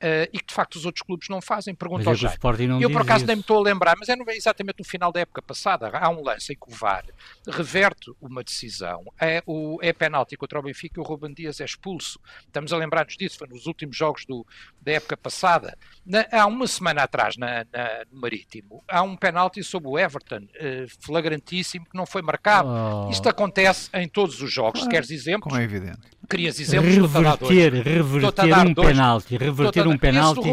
Uh, 0.04 0.28
e 0.34 0.40
que 0.40 0.48
de 0.48 0.54
facto 0.54 0.76
os 0.76 0.86
outros 0.86 1.02
clubes 1.02 1.30
não 1.30 1.42
fazem, 1.42 1.74
pergunta 1.74 2.10
ao 2.10 2.14
Jaime. 2.14 2.36
Eu 2.84 2.92
por 2.92 3.04
acaso 3.04 3.26
nem 3.26 3.38
me 3.38 3.42
estou 3.42 3.58
a 3.58 3.62
lembrar, 3.62 3.96
mas 3.98 4.10
é 4.10 4.16
exatamente 4.32 4.80
no 4.80 4.84
final 4.84 5.14
da 5.14 5.22
época 5.22 5.42
passada. 5.42 5.88
Há 5.88 6.10
um 6.10 6.22
lance 6.22 6.52
em 6.52 6.58
que 6.58 6.68
o 6.68 6.76
VAR 6.76 7.06
reverte 7.48 8.12
uma 8.22 8.44
decisão, 8.44 9.06
é, 9.18 9.42
o, 9.46 9.80
é 9.82 9.94
penalti 9.94 10.36
contra 10.36 10.60
o 10.60 10.62
Benfica 10.62 11.00
e 11.00 11.02
o 11.02 11.06
Ruben 11.06 11.34
Dias 11.34 11.62
é 11.62 11.64
expulso. 11.64 12.20
Estamos 12.42 12.74
a 12.74 12.78
lembrar-nos 12.78 13.16
disso, 13.16 13.38
foi 13.38 13.48
nos 13.48 13.66
últimos 13.66 13.96
jogos 13.96 14.26
do, 14.26 14.46
da 14.82 14.92
época 14.92 15.16
passada. 15.16 15.78
Na, 16.06 16.26
há 16.32 16.46
uma 16.48 16.68
semana 16.68 17.04
atrás, 17.04 17.38
na, 17.38 17.66
na, 17.72 18.04
no 18.12 18.20
Marítimo, 18.20 18.84
há 18.90 19.02
um 19.02 19.16
penalti 19.16 19.64
sobre 19.64 19.90
o 19.90 19.98
Everton, 19.98 20.42
uh, 20.42 20.88
flagrantíssimo, 21.00 21.86
que 21.86 21.96
não 21.96 22.06
foi 22.06 22.22
marcado. 22.22 22.68
Oh. 22.70 23.10
Isto 23.10 23.30
acontece 23.30 23.90
em 23.94 24.08
todos 24.08 24.42
os 24.42 24.52
jogos. 24.52 24.82
Claro. 24.82 24.84
Se 24.84 24.90
queres 24.90 25.10
exemplos? 25.12 25.50
Como 25.50 25.62
é 25.62 25.64
evidente. 25.64 26.00
Querias 26.30 26.60
exemplos? 26.60 26.94
Reverter, 26.94 27.74
reverter 27.74 28.68
um 28.68 28.74
penalti, 28.74 29.38
reverter 29.38 29.88
um 29.88 29.98
penalti 29.98 30.50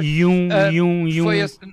e 0.00 0.24
um, 0.24 0.48
uh, 0.48 0.72
e 0.72 0.82
um, 0.82 1.08
e 1.08 1.22
um, 1.22 1.28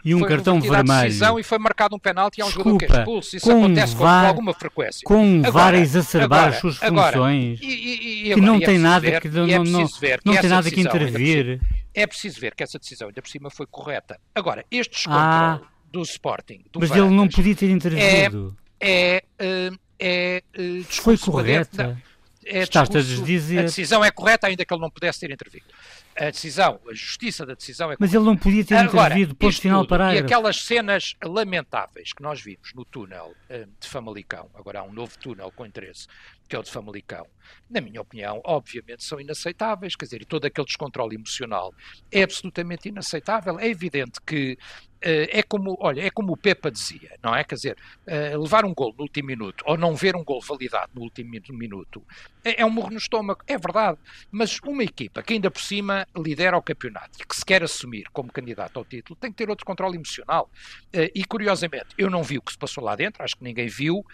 e 0.06 0.16
um 0.16 0.22
cartão 0.22 0.60
vermelho. 0.60 1.40
e 1.40 1.44
foi 1.44 1.58
marcado 1.58 1.96
um 1.96 2.00
penalti 2.00 2.40
e 2.40 2.42
há 2.42 2.46
um 2.46 2.52
jogador 2.52 2.78
que 2.78 2.86
é 2.86 2.98
expulso. 3.00 3.36
Isso 3.36 3.52
acontece 3.52 3.96
com, 3.96 4.06
alguma 4.06 4.54
frequência. 4.54 5.02
Com 5.06 5.42
VAR 5.42 5.74
a 5.74 5.80
exacerbar 5.80 6.50
as 6.50 6.60
suas 6.60 6.78
funções, 6.78 7.60
e, 7.62 7.66
e, 7.66 8.32
e, 8.32 8.36
que 8.36 8.42
não 8.42 8.56
é 8.56 8.66
tem 8.66 8.78
nada 8.78 9.20
que, 9.20 9.30
não, 9.30 9.48
não, 9.48 9.64
não 10.26 10.38
tem 10.38 10.50
nada 10.50 10.70
que 10.70 10.80
intervir. 10.80 11.60
É 11.94 12.08
preciso 12.08 12.40
ver 12.40 12.56
que 12.56 12.64
essa 12.64 12.80
decisão 12.80 13.08
ainda 13.08 13.22
por 13.22 13.30
cima 13.30 13.50
foi 13.50 13.66
correta. 13.68 14.20
Agora, 14.34 14.66
este 14.72 14.92
descontrole 14.92 15.24
ah, 15.24 15.62
do 15.92 16.02
Sporting, 16.02 16.64
do 16.72 16.80
mas 16.80 16.90
Varandas, 16.90 17.10
ele 17.10 17.18
não 17.18 17.28
podia 17.28 17.56
ter 17.56 17.70
intervido. 17.70 18.58
É, 18.80 19.24
é, 19.40 19.72
é, 20.00 20.44
é 20.54 20.84
foi 20.84 21.18
correta. 21.18 22.02
É 22.44 22.64
Estás 22.64 22.90
a 22.90 23.24
dizer. 23.24 23.60
A 23.60 23.62
decisão 23.64 24.04
é 24.04 24.10
correta, 24.10 24.48
ainda 24.48 24.66
que 24.66 24.74
ele 24.74 24.82
não 24.82 24.90
pudesse 24.90 25.20
ter 25.20 25.32
intervido 25.32 25.66
a 26.16 26.30
decisão, 26.30 26.80
a 26.90 26.94
justiça 26.94 27.46
da 27.46 27.54
decisão 27.54 27.92
é 27.92 27.96
Mas 28.00 28.14
ele 28.14 28.24
não 28.24 28.36
podia 28.36 28.64
ter 28.66 28.76
Agora, 28.76 29.14
intervido, 29.14 29.36
ponto 29.36 29.62
final 29.62 29.88
parágrafo. 29.88 30.24
E 30.24 30.26
aquelas 30.26 30.58
cenas 30.64 31.16
lamentáveis 31.24 32.14
que 32.14 32.22
nós 32.22 32.42
vimos 32.42 32.74
no 32.74 32.84
túnel 32.86 33.34
uh, 33.50 33.70
de 33.80 33.88
Famalicão, 33.88 34.50
agora 34.54 34.80
há 34.80 34.84
um 34.84 34.92
novo 34.92 35.18
túnel 35.18 35.52
com 35.56 35.66
interesse, 35.66 36.08
que 36.52 36.56
é 36.58 36.60
o 36.60 36.64
de 36.64 36.70
Famalicão, 36.70 37.26
na 37.70 37.80
minha 37.80 38.02
opinião, 38.02 38.42
obviamente 38.44 39.06
são 39.06 39.22
inaceitáveis, 39.22 39.96
quer 39.96 40.04
dizer, 40.04 40.22
e 40.22 40.26
todo 40.26 40.44
aquele 40.44 40.68
descontrole 40.68 41.16
emocional 41.16 41.74
é 42.12 42.24
absolutamente 42.24 42.90
inaceitável. 42.90 43.58
É 43.58 43.68
evidente 43.68 44.20
que 44.22 44.58
Uh, 45.04 45.26
é 45.32 45.42
como, 45.42 45.76
olha, 45.80 46.00
é 46.00 46.12
como 46.12 46.32
o 46.32 46.38
Pepa 46.38 46.70
dizia, 46.70 47.18
não 47.24 47.36
é? 47.36 47.44
Quer 47.44 47.56
dizer, 47.56 47.78
uh, 48.06 48.40
levar 48.40 48.66
um 48.66 48.72
gol 48.72 48.94
no 48.96 49.02
último 49.02 49.30
minuto 49.30 49.64
ou 49.66 49.76
não 49.76 49.96
ver 49.96 50.16
um 50.16 50.24
gol 50.24 50.40
validado 50.40 50.92
no 50.94 51.02
último 51.02 51.32
minuto 51.58 52.06
é, 52.46 52.62
é 52.62 52.66
um 52.68 52.70
morro 52.70 52.92
no 52.92 53.00
estômago, 53.00 53.42
é 53.48 53.58
verdade. 53.58 53.98
Mas 54.30 54.60
uma 54.64 54.84
equipa 54.84 55.24
que 55.24 55.34
ainda 55.34 55.50
por 55.50 55.60
cima 55.60 56.08
lidera 56.16 56.56
o 56.56 56.62
campeonato 56.62 57.18
e 57.20 57.26
que 57.26 57.36
se 57.36 57.44
quer 57.44 57.64
assumir 57.64 58.12
como 58.14 58.32
candidato 58.32 58.78
ao 58.78 58.86
título 58.86 59.18
tem 59.20 59.32
que 59.32 59.38
ter 59.38 59.50
outro 59.50 59.66
controle 59.66 59.96
emocional. 59.96 60.52
Uh, 60.96 61.10
e 61.16 61.26
curiosamente, 61.26 61.96
eu 61.98 62.08
não 62.08 62.22
vi 62.22 62.38
o 62.38 62.42
que 62.44 62.52
se 62.52 62.58
passou 62.60 62.84
lá 62.84 62.96
dentro, 62.96 63.24
acho 63.24 63.36
que 63.36 63.44
ninguém 63.44 63.68
viu, 63.68 64.06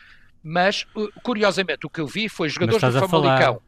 mas 0.48 0.88
curiosamente 1.22 1.86
o 1.86 1.90
que 1.90 2.00
eu 2.00 2.08
vi 2.08 2.30
foi 2.30 2.48
jogadores 2.48 2.82
do 2.82 3.08
Famalicão. 3.08 3.62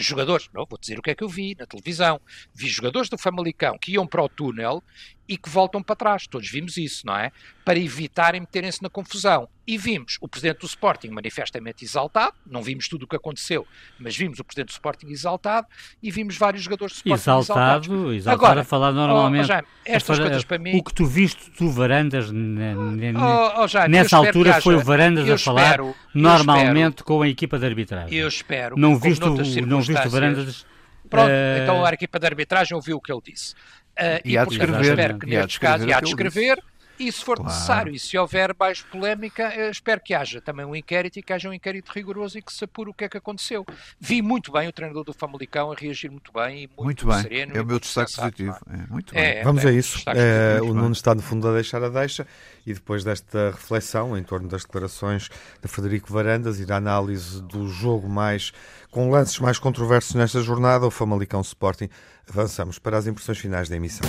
Jogadores, 0.00 0.48
não 0.54 0.64
vou 0.64 0.78
dizer 0.78 0.96
o 0.96 1.02
que 1.02 1.10
é 1.10 1.14
que 1.14 1.24
eu 1.24 1.28
vi 1.28 1.56
na 1.58 1.66
televisão, 1.66 2.20
vi 2.54 2.68
jogadores 2.68 3.08
do 3.08 3.18
Famalicão 3.18 3.76
que 3.76 3.92
iam 3.92 4.06
para 4.06 4.22
o 4.22 4.28
túnel 4.28 4.80
e 5.28 5.36
que 5.36 5.48
voltam 5.48 5.82
para 5.82 5.94
trás. 5.94 6.26
Todos 6.26 6.50
vimos 6.50 6.76
isso, 6.76 7.06
não 7.06 7.16
é? 7.16 7.30
Para 7.64 7.78
evitarem 7.78 8.40
meterem-se 8.40 8.82
na 8.82 8.88
confusão. 8.88 9.48
E 9.66 9.76
vimos 9.76 10.16
o 10.22 10.26
presidente 10.26 10.60
do 10.60 10.66
Sporting 10.66 11.08
manifestamente 11.10 11.84
exaltado, 11.84 12.32
não 12.46 12.62
vimos 12.62 12.88
tudo 12.88 13.02
o 13.02 13.06
que 13.06 13.14
aconteceu, 13.14 13.66
mas 13.98 14.16
vimos 14.16 14.38
o 14.38 14.44
presidente 14.44 14.68
do 14.68 14.72
Sporting 14.72 15.08
exaltado 15.08 15.66
e 16.02 16.10
vimos 16.10 16.38
vários 16.38 16.62
jogadores 16.62 16.94
do 16.94 16.96
Sporting 16.96 17.20
exaltado, 17.20 17.84
exaltados. 17.84 18.16
Exaltado, 18.16 18.44
Agora, 18.44 18.60
a 18.62 18.64
falar 18.64 18.92
normalmente. 18.92 19.42
Oh, 19.42 19.44
oh, 19.44 19.48
Jaime, 19.48 19.68
estas 19.84 20.18
coisas 20.18 20.44
para 20.44 20.58
mim. 20.58 20.74
O 20.74 20.82
que 20.82 20.94
tu 20.94 21.04
viste, 21.04 21.50
tu 21.50 21.68
Varandas, 21.68 22.30
oh, 22.30 23.62
oh, 23.62 23.68
Jaime, 23.68 23.94
nessa 23.94 24.16
altura 24.16 24.52
haja, 24.52 24.62
foi 24.62 24.76
o 24.76 24.80
Varandas 24.80 25.28
a 25.28 25.36
falar 25.36 25.78
normalmente 26.14 27.00
espero, 27.00 27.04
com 27.04 27.20
a 27.20 27.28
equipa 27.28 27.58
de 27.58 27.66
arbitragem. 27.66 28.16
Eu 28.16 28.26
espero. 28.26 28.74
Não 28.78 28.98
viste, 28.98 29.22
o, 29.22 29.66
não 29.66 29.82
viste 29.82 30.06
o 30.06 30.10
Varandas 30.10 30.64
Pronto, 31.08 31.30
uh... 31.30 31.62
então 31.62 31.84
a 31.84 31.92
equipa 31.92 32.18
de 32.18 32.26
arbitragem 32.26 32.76
ouviu 32.76 32.96
o 32.96 33.00
que 33.00 33.10
ele 33.10 33.20
disse. 33.24 33.54
Uh, 33.98 34.20
e, 34.24 34.36
e 34.36 34.46
de 34.46 34.52
escrever, 34.52 34.90
espero 34.90 35.18
que 35.18 35.26
nestes 35.26 35.58
casos, 35.58 35.86
e 35.88 35.92
há 35.92 36.00
de 36.00 36.08
escrever, 36.08 36.62
e 36.98 37.10
se 37.12 37.24
for 37.24 37.36
claro. 37.36 37.52
necessário, 37.52 37.94
e 37.94 37.98
se 37.98 38.16
houver 38.18 38.54
mais 38.58 38.82
polémica, 38.82 39.44
eh, 39.44 39.70
espero 39.70 40.00
que 40.00 40.14
haja 40.14 40.40
também 40.40 40.66
um 40.66 40.74
inquérito 40.74 41.18
e 41.18 41.22
que 41.22 41.32
haja 41.32 41.48
um 41.48 41.52
inquérito 41.52 41.90
rigoroso 41.92 42.38
e 42.38 42.42
que 42.42 42.52
se 42.52 42.64
apure 42.64 42.90
o 42.90 42.94
que 42.94 43.04
é 43.04 43.08
que 43.08 43.16
aconteceu. 43.16 43.64
Vi 44.00 44.20
muito 44.20 44.50
bem 44.52 44.68
o 44.68 44.72
treinador 44.72 45.04
do 45.04 45.12
Famalicão 45.12 45.70
a 45.70 45.74
reagir 45.74 46.10
muito 46.10 46.32
bem 46.32 46.64
e 46.64 46.66
muito, 46.66 46.82
muito 46.82 47.06
bem. 47.06 47.22
sereno. 47.22 47.56
É 47.56 47.60
o 47.60 47.66
meu 47.66 47.78
destaque 47.78 48.14
positivo. 48.14 48.58
É, 48.70 48.92
muito 48.92 49.14
bem. 49.14 49.22
É, 49.22 49.42
Vamos 49.42 49.64
é, 49.64 49.68
a 49.68 49.72
isso. 49.72 50.02
É, 50.08 50.60
o 50.62 50.74
Nuno 50.74 50.92
está, 50.92 51.14
no 51.14 51.22
fundo, 51.22 51.48
a 51.48 51.54
deixar 51.54 51.82
a 51.82 51.88
deixa 51.88 52.26
e 52.66 52.74
depois 52.74 53.04
desta 53.04 53.50
reflexão 53.50 54.16
em 54.16 54.22
torno 54.22 54.48
das 54.48 54.62
declarações 54.62 55.28
de 55.62 55.68
Frederico 55.68 56.12
Varandas 56.12 56.60
e 56.60 56.66
da 56.66 56.76
análise 56.76 57.42
do 57.42 57.68
jogo 57.68 58.08
mais 58.08 58.52
com 58.90 59.10
lances 59.10 59.38
mais 59.38 59.58
controversos 59.58 60.14
nesta 60.14 60.40
jornada, 60.40 60.86
o 60.86 60.90
Famalicão 60.90 61.40
Sporting, 61.40 61.88
avançamos 62.28 62.78
para 62.78 62.96
as 62.96 63.06
impressões 63.06 63.38
finais 63.38 63.68
da 63.68 63.76
emissão. 63.76 64.08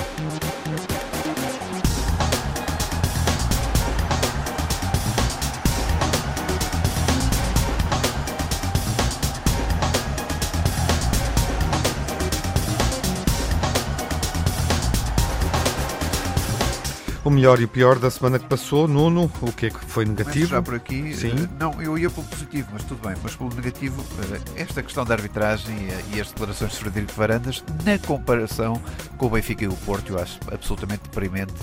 Melhor 17.39 17.61
e 17.61 17.63
o 17.63 17.69
pior 17.69 17.97
da 17.97 18.11
semana 18.11 18.37
que 18.37 18.45
passou, 18.47 18.85
Nuno, 18.85 19.31
o 19.41 19.51
que 19.53 19.67
é 19.67 19.69
que 19.69 19.79
foi 19.85 20.03
negativo? 20.03 20.47
já 20.47 20.61
por 20.61 20.75
aqui. 20.75 21.15
Sim. 21.15 21.29
Uh, 21.29 21.49
não, 21.57 21.81
eu 21.81 21.97
ia 21.97 22.09
pelo 22.09 22.27
positivo, 22.27 22.67
mas 22.73 22.83
tudo 22.83 23.07
bem. 23.07 23.15
Mas 23.23 23.33
pelo 23.33 23.49
negativo, 23.55 24.01
uh, 24.01 24.41
esta 24.57 24.83
questão 24.83 25.05
da 25.05 25.13
arbitragem 25.13 25.73
e, 25.73 26.17
e, 26.17 26.21
as 26.21 26.27
declarações 26.27 26.73
de 26.73 26.77
Frederico 26.79 27.13
Varandas, 27.13 27.63
na 27.85 27.97
comparação 27.97 28.81
com 29.17 29.27
o 29.27 29.29
Benfica 29.29 29.63
e 29.63 29.69
o 29.69 29.73
Porto, 29.73 30.11
eu 30.11 30.19
acho 30.19 30.37
absolutamente 30.51 31.03
deprimente. 31.03 31.53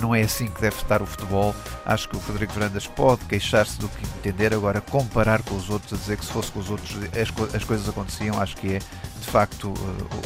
Não 0.00 0.12
é 0.12 0.22
assim 0.22 0.48
que 0.48 0.60
deve 0.60 0.74
estar 0.74 1.00
o 1.00 1.06
futebol. 1.06 1.54
Acho 1.86 2.08
que 2.08 2.16
o 2.16 2.20
Frederico 2.20 2.54
Varandas 2.54 2.88
pode 2.88 3.24
queixar-se 3.26 3.78
do 3.78 3.88
que 3.88 4.04
entender, 4.18 4.52
agora 4.52 4.80
comparar 4.80 5.42
com 5.42 5.54
os 5.54 5.70
outros, 5.70 5.92
a 5.92 5.96
dizer 5.96 6.16
que 6.16 6.24
se 6.24 6.32
fosse 6.32 6.50
com 6.50 6.58
os 6.58 6.70
outros 6.70 6.90
as, 7.12 7.54
as 7.54 7.62
coisas 7.62 7.88
aconteciam, 7.88 8.40
acho 8.40 8.56
que 8.56 8.74
é 8.74 8.78
de 8.78 9.26
facto 9.26 9.72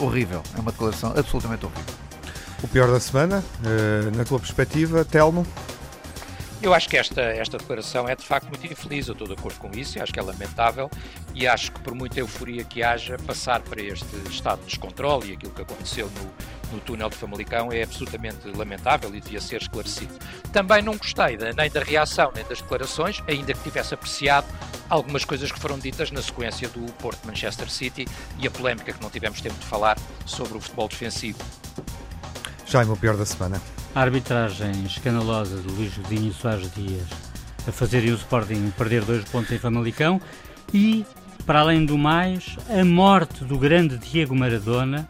horrível. 0.01 0.43
É 0.57 0.61
uma 0.61 0.73
declaração 0.73 1.13
absolutamente 1.15 1.67
horrível. 1.67 2.04
O 2.65 2.69
pior 2.69 2.91
da 2.91 2.99
semana, 2.99 3.45
eh, 3.63 4.11
na 4.17 4.25
tua 4.25 4.41
perspectiva, 4.41 5.05
Telmo? 5.05 5.47
Eu 6.63 6.73
acho 6.73 6.89
que 6.89 6.97
esta, 6.97 7.21
esta 7.21 7.59
declaração 7.59 8.09
é 8.09 8.17
de 8.17 8.25
facto 8.25 8.49
muito 8.49 8.67
infeliz, 8.67 9.07
eu 9.07 9.13
estou 9.13 9.27
de 9.27 9.35
acordo 9.35 9.59
com 9.59 9.71
isso, 9.73 10.03
acho 10.03 10.11
que 10.11 10.19
é 10.19 10.23
lamentável 10.23 10.91
e 11.35 11.47
acho 11.47 11.71
que 11.71 11.81
por 11.81 11.95
muita 11.95 12.21
euforia 12.21 12.65
que 12.65 12.83
haja, 12.83 13.19
passar 13.19 13.61
para 13.61 13.83
este 13.83 14.17
estado 14.31 14.61
de 14.61 14.65
descontrole 14.65 15.31
e 15.31 15.35
aquilo 15.35 15.53
que 15.53 15.61
aconteceu 15.61 16.11
no, 16.11 16.75
no 16.75 16.81
túnel 16.81 17.11
de 17.11 17.17
Famalicão 17.17 17.71
é 17.71 17.83
absolutamente 17.83 18.49
lamentável 18.49 19.15
e 19.15 19.21
devia 19.21 19.43
ser 19.43 19.61
esclarecido. 19.61 20.15
Também 20.51 20.81
não 20.81 20.97
gostei 20.97 21.37
da, 21.37 21.53
nem 21.53 21.71
da 21.71 21.81
reação 21.81 22.33
nem 22.35 22.47
das 22.47 22.63
declarações, 22.63 23.23
ainda 23.29 23.53
que 23.53 23.63
tivesse 23.63 23.93
apreciado 23.93 24.47
algumas 24.89 25.23
coisas 25.27 25.53
que 25.53 25.61
foram 25.61 25.79
ditas 25.79 26.11
na 26.11 26.23
sequência 26.23 26.67
do 26.71 26.91
Porto 26.95 27.27
Manchester 27.27 27.71
City 27.71 28.09
e 28.39 28.47
a 28.47 28.51
polémica 28.51 28.91
que 28.91 29.03
não 29.03 29.11
tivemos 29.11 29.43
tempo 29.43 29.59
de 29.59 29.67
falar 29.67 29.99
sobre 30.25 30.57
o 30.57 30.61
futebol 30.63 30.89
defensivo. 30.89 31.45
Jaime, 32.75 32.91
o 32.91 32.97
pior 32.97 33.17
da 33.17 33.25
semana. 33.25 33.63
A 33.95 34.01
arbitragem 34.01 34.85
escandalosa 34.85 35.59
de 35.59 35.69
Luís 35.69 35.97
Godinho 35.97 36.33
e 36.33 36.35
Soares 36.35 36.69
Dias 36.75 37.07
a 37.69 37.71
fazerem 37.71 38.11
o 38.11 38.17
Sporting 38.17 38.73
perder 38.77 39.05
dois 39.05 39.23
pontos 39.27 39.53
em 39.53 39.61
Famalicão 39.61 40.21
e, 40.73 41.07
para 41.47 41.61
além 41.61 41.87
do 41.87 41.97
mais, 41.97 42.57
a 42.69 42.85
morte 42.85 43.45
do 43.45 43.57
grande 43.57 43.97
Diego 43.97 44.35
Maradona, 44.35 45.09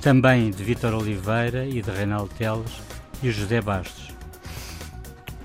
também 0.00 0.52
de 0.52 0.62
Vítor 0.62 0.94
Oliveira 0.94 1.66
e 1.66 1.82
de 1.82 1.90
Reinaldo 1.90 2.32
Teles 2.38 2.80
e 3.20 3.28
José 3.32 3.60
Bastos. 3.60 4.14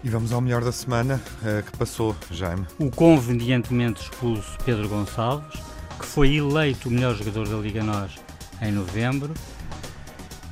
E 0.04 0.08
vamos 0.08 0.32
ao 0.32 0.42
melhor 0.42 0.64
da 0.64 0.72
semana 0.72 1.20
uh, 1.42 1.64
que 1.64 1.76
passou, 1.76 2.16
Jaime. 2.30 2.68
O 2.78 2.92
convenientemente 2.92 4.04
expulso 4.04 4.56
Pedro 4.64 4.88
Gonçalves, 4.88 5.60
que 6.00 6.06
foi 6.06 6.36
eleito 6.36 6.90
o 6.90 6.92
melhor 6.92 7.16
jogador 7.16 7.50
da 7.50 7.58
Liga 7.58 7.82
NOS 7.82 8.20
em 8.62 8.72
novembro 8.72 9.34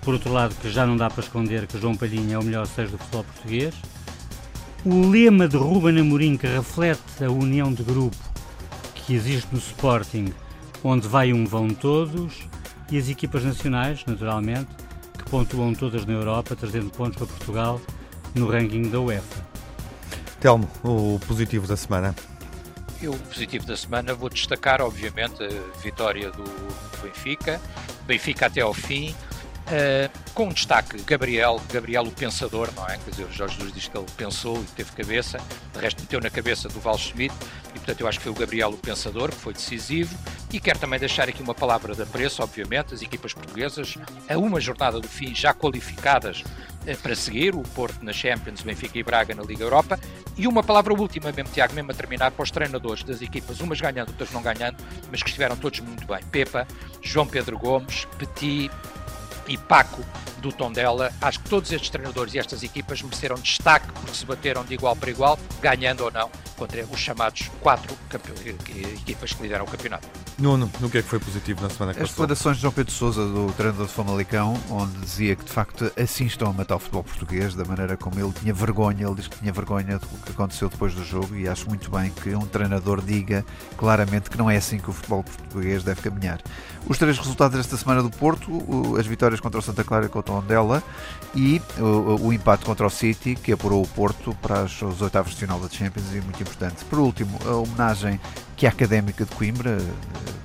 por 0.03 0.13
outro 0.13 0.31
lado, 0.31 0.53
que 0.55 0.69
já 0.69 0.85
não 0.85 0.97
dá 0.97 1.09
para 1.09 1.23
esconder 1.23 1.65
que 1.65 1.79
João 1.79 1.95
Palhinha 1.95 2.35
é 2.35 2.37
o 2.37 2.43
melhor 2.43 2.67
seis 2.67 2.91
do 2.91 2.97
futebol 2.97 3.23
português. 3.23 3.73
O 4.85 5.07
lema 5.07 5.47
de 5.47 5.55
Ruben 5.55 5.99
Amorim 5.99 6.35
que 6.35 6.45
reflete 6.45 7.23
a 7.23 7.31
união 7.31 7.73
de 7.73 7.83
grupo 7.83 8.17
que 8.93 9.13
existe 9.13 9.47
no 9.51 9.59
Sporting, 9.59 10.33
onde 10.83 11.07
vai 11.07 11.31
um 11.31 11.45
vão 11.45 11.69
todos, 11.69 12.47
e 12.91 12.97
as 12.97 13.07
equipas 13.07 13.43
nacionais, 13.43 14.03
naturalmente, 14.05 14.69
que 15.17 15.23
pontuam 15.29 15.73
todas 15.73 16.05
na 16.05 16.13
Europa, 16.13 16.55
trazendo 16.55 16.89
pontos 16.89 17.17
para 17.17 17.27
Portugal 17.27 17.81
no 18.35 18.49
ranking 18.49 18.89
da 18.89 18.99
UEFA. 18.99 19.45
Telmo, 20.39 20.69
o 20.83 21.19
positivo 21.25 21.65
da 21.65 21.77
semana. 21.77 22.13
Eu, 23.01 23.13
o 23.13 23.19
positivo 23.19 23.65
da 23.65 23.77
semana, 23.77 24.13
vou 24.13 24.29
destacar, 24.29 24.81
obviamente, 24.81 25.41
a 25.43 25.81
vitória 25.81 26.29
do 26.31 26.43
Benfica. 27.01 27.59
Benfica 28.05 28.47
até 28.47 28.61
ao 28.61 28.73
fim, 28.73 29.15
Uh, 29.63 30.11
com 30.33 30.49
destaque, 30.49 31.01
Gabriel, 31.03 31.61
Gabriel 31.71 32.03
o 32.03 32.11
pensador, 32.11 32.69
não 32.75 32.85
é? 32.85 32.97
Quer 32.97 33.11
dizer, 33.11 33.27
Jorge 33.31 33.55
Jesus 33.55 33.73
diz 33.73 33.87
que 33.87 33.97
ele 33.97 34.05
pensou 34.17 34.57
e 34.57 34.65
teve 34.75 34.91
cabeça, 34.91 35.39
de 35.73 35.79
resto 35.79 36.01
meteu 36.01 36.19
na 36.19 36.29
cabeça 36.29 36.67
do 36.67 36.81
Val 36.81 36.97
Schmidt, 36.97 37.33
e 37.69 37.79
portanto 37.79 38.01
eu 38.01 38.07
acho 38.07 38.19
que 38.19 38.23
foi 38.23 38.33
o 38.33 38.35
Gabriel 38.35 38.71
o 38.71 38.77
pensador, 38.77 39.29
que 39.29 39.37
foi 39.37 39.53
decisivo, 39.53 40.17
e 40.51 40.59
quero 40.59 40.79
também 40.79 40.99
deixar 40.99 41.29
aqui 41.29 41.41
uma 41.41 41.55
palavra 41.55 41.95
de 41.95 42.01
apreço, 42.01 42.43
obviamente, 42.43 42.93
as 42.93 43.01
equipas 43.01 43.33
portuguesas, 43.33 43.97
a 44.29 44.37
uma 44.37 44.59
jornada 44.59 44.99
do 44.99 45.07
fim 45.07 45.33
já 45.33 45.53
qualificadas 45.53 46.41
uh, 46.41 46.97
para 47.01 47.15
seguir, 47.15 47.55
o 47.55 47.61
Porto 47.61 48.03
na 48.03 48.11
Champions, 48.11 48.61
Benfica 48.61 48.99
e 48.99 49.03
Braga 49.03 49.33
na 49.33 49.43
Liga 49.43 49.63
Europa, 49.63 49.97
e 50.35 50.45
uma 50.45 50.61
palavra 50.61 50.93
última 50.93 51.31
mesmo, 51.31 51.53
Tiago, 51.53 51.73
mesmo 51.73 51.89
a 51.89 51.93
terminar, 51.93 52.31
para 52.31 52.43
os 52.43 52.51
treinadores 52.51 53.03
das 53.03 53.21
equipas, 53.21 53.61
umas 53.61 53.79
ganhando, 53.79 54.09
outras 54.09 54.29
não 54.31 54.41
ganhando, 54.41 54.75
mas 55.09 55.23
que 55.23 55.29
estiveram 55.29 55.55
todos 55.55 55.79
muito 55.79 56.05
bem. 56.05 56.21
Pepa, 56.31 56.67
João 57.01 57.25
Pedro 57.25 57.57
Gomes, 57.57 58.05
Petit, 58.17 58.69
e 59.47 59.57
Paco 59.57 60.03
do 60.43 60.51
Tondela. 60.51 61.11
Acho 61.21 61.39
que 61.39 61.49
todos 61.49 61.71
estes 61.71 61.89
treinadores 61.89 62.33
e 62.33 62.39
estas 62.39 62.61
equipas 62.61 63.01
mereceram 63.01 63.35
destaque 63.37 63.87
porque 63.93 64.13
se 64.13 64.25
bateram 64.25 64.63
de 64.63 64.73
igual 64.73 64.95
para 64.95 65.09
igual, 65.09 65.39
ganhando 65.61 66.03
ou 66.03 66.11
não, 66.11 66.29
contra 66.57 66.85
os 66.85 66.99
chamados 66.99 67.49
quatro 67.61 67.97
equipas 68.93 69.33
que 69.33 69.41
lideram 69.41 69.63
o 69.63 69.67
campeonato. 69.67 70.07
Nuno, 70.37 70.69
no 70.79 70.89
que 70.89 70.97
é 70.97 71.01
que 71.01 71.07
foi 71.07 71.19
positivo 71.19 71.61
na 71.61 71.69
semana 71.69 71.93
que 71.93 72.01
As 72.01 72.09
declarações 72.09 72.57
de 72.57 72.61
João 72.63 72.73
Pedro 72.73 72.91
Sousa, 72.91 73.25
do 73.25 73.53
treinador 73.53 73.87
de 73.87 73.93
Famalicão, 73.93 74.59
onde 74.69 74.99
dizia 74.99 75.35
que 75.35 75.45
de 75.45 75.51
facto 75.51 75.91
assim 75.97 76.25
estão 76.25 76.49
a 76.49 76.53
matar 76.53 76.75
o 76.75 76.79
futebol 76.79 77.03
português, 77.03 77.55
da 77.55 77.63
maneira 77.63 77.95
como 77.95 78.19
ele 78.19 78.33
tinha 78.33 78.53
vergonha, 78.53 79.05
ele 79.05 79.15
diz 79.15 79.27
que 79.27 79.39
tinha 79.39 79.53
vergonha 79.53 79.97
do 79.97 80.07
que 80.07 80.31
aconteceu 80.31 80.67
depois 80.67 80.93
do 80.93 81.05
jogo 81.05 81.35
e 81.35 81.47
acho 81.47 81.69
muito 81.69 81.89
bem 81.89 82.11
que 82.11 82.35
um 82.35 82.45
treinador 82.45 83.01
diga 83.01 83.45
claramente 83.77 84.29
que 84.29 84.37
não 84.37 84.49
é 84.49 84.57
assim 84.57 84.77
que 84.77 84.89
o 84.89 84.93
futebol 84.93 85.23
português 85.23 85.83
deve 85.83 86.01
caminhar. 86.01 86.41
Os 86.85 86.97
três 86.97 87.17
resultados 87.17 87.55
desta 87.55 87.77
semana 87.77 88.03
do 88.03 88.09
Porto, 88.09 88.97
as 88.99 89.05
vitórias 89.05 89.39
contra 89.39 89.59
o 89.59 89.63
Santa 89.63 89.85
Clara 89.85 90.07
e 90.07 90.09
contra 90.09 90.32
Tondela 90.41 90.83
e 91.35 91.61
o, 91.79 92.27
o 92.27 92.33
empate 92.33 92.63
contra 92.65 92.85
o 92.85 92.89
City, 92.89 93.35
que 93.35 93.51
apurou 93.51 93.81
o 93.81 93.87
Porto 93.87 94.35
para 94.41 94.63
os 94.63 95.01
oitavos 95.01 95.31
de 95.31 95.37
final 95.37 95.59
da 95.59 95.67
Champions 95.69 96.13
e 96.13 96.21
muito 96.21 96.41
importante. 96.41 96.85
Por 96.85 96.99
último, 96.99 97.39
a 97.45 97.55
homenagem 97.55 98.19
que 98.55 98.67
a 98.67 98.69
Académica 98.69 99.25
de 99.25 99.31
Coimbra, 99.35 99.77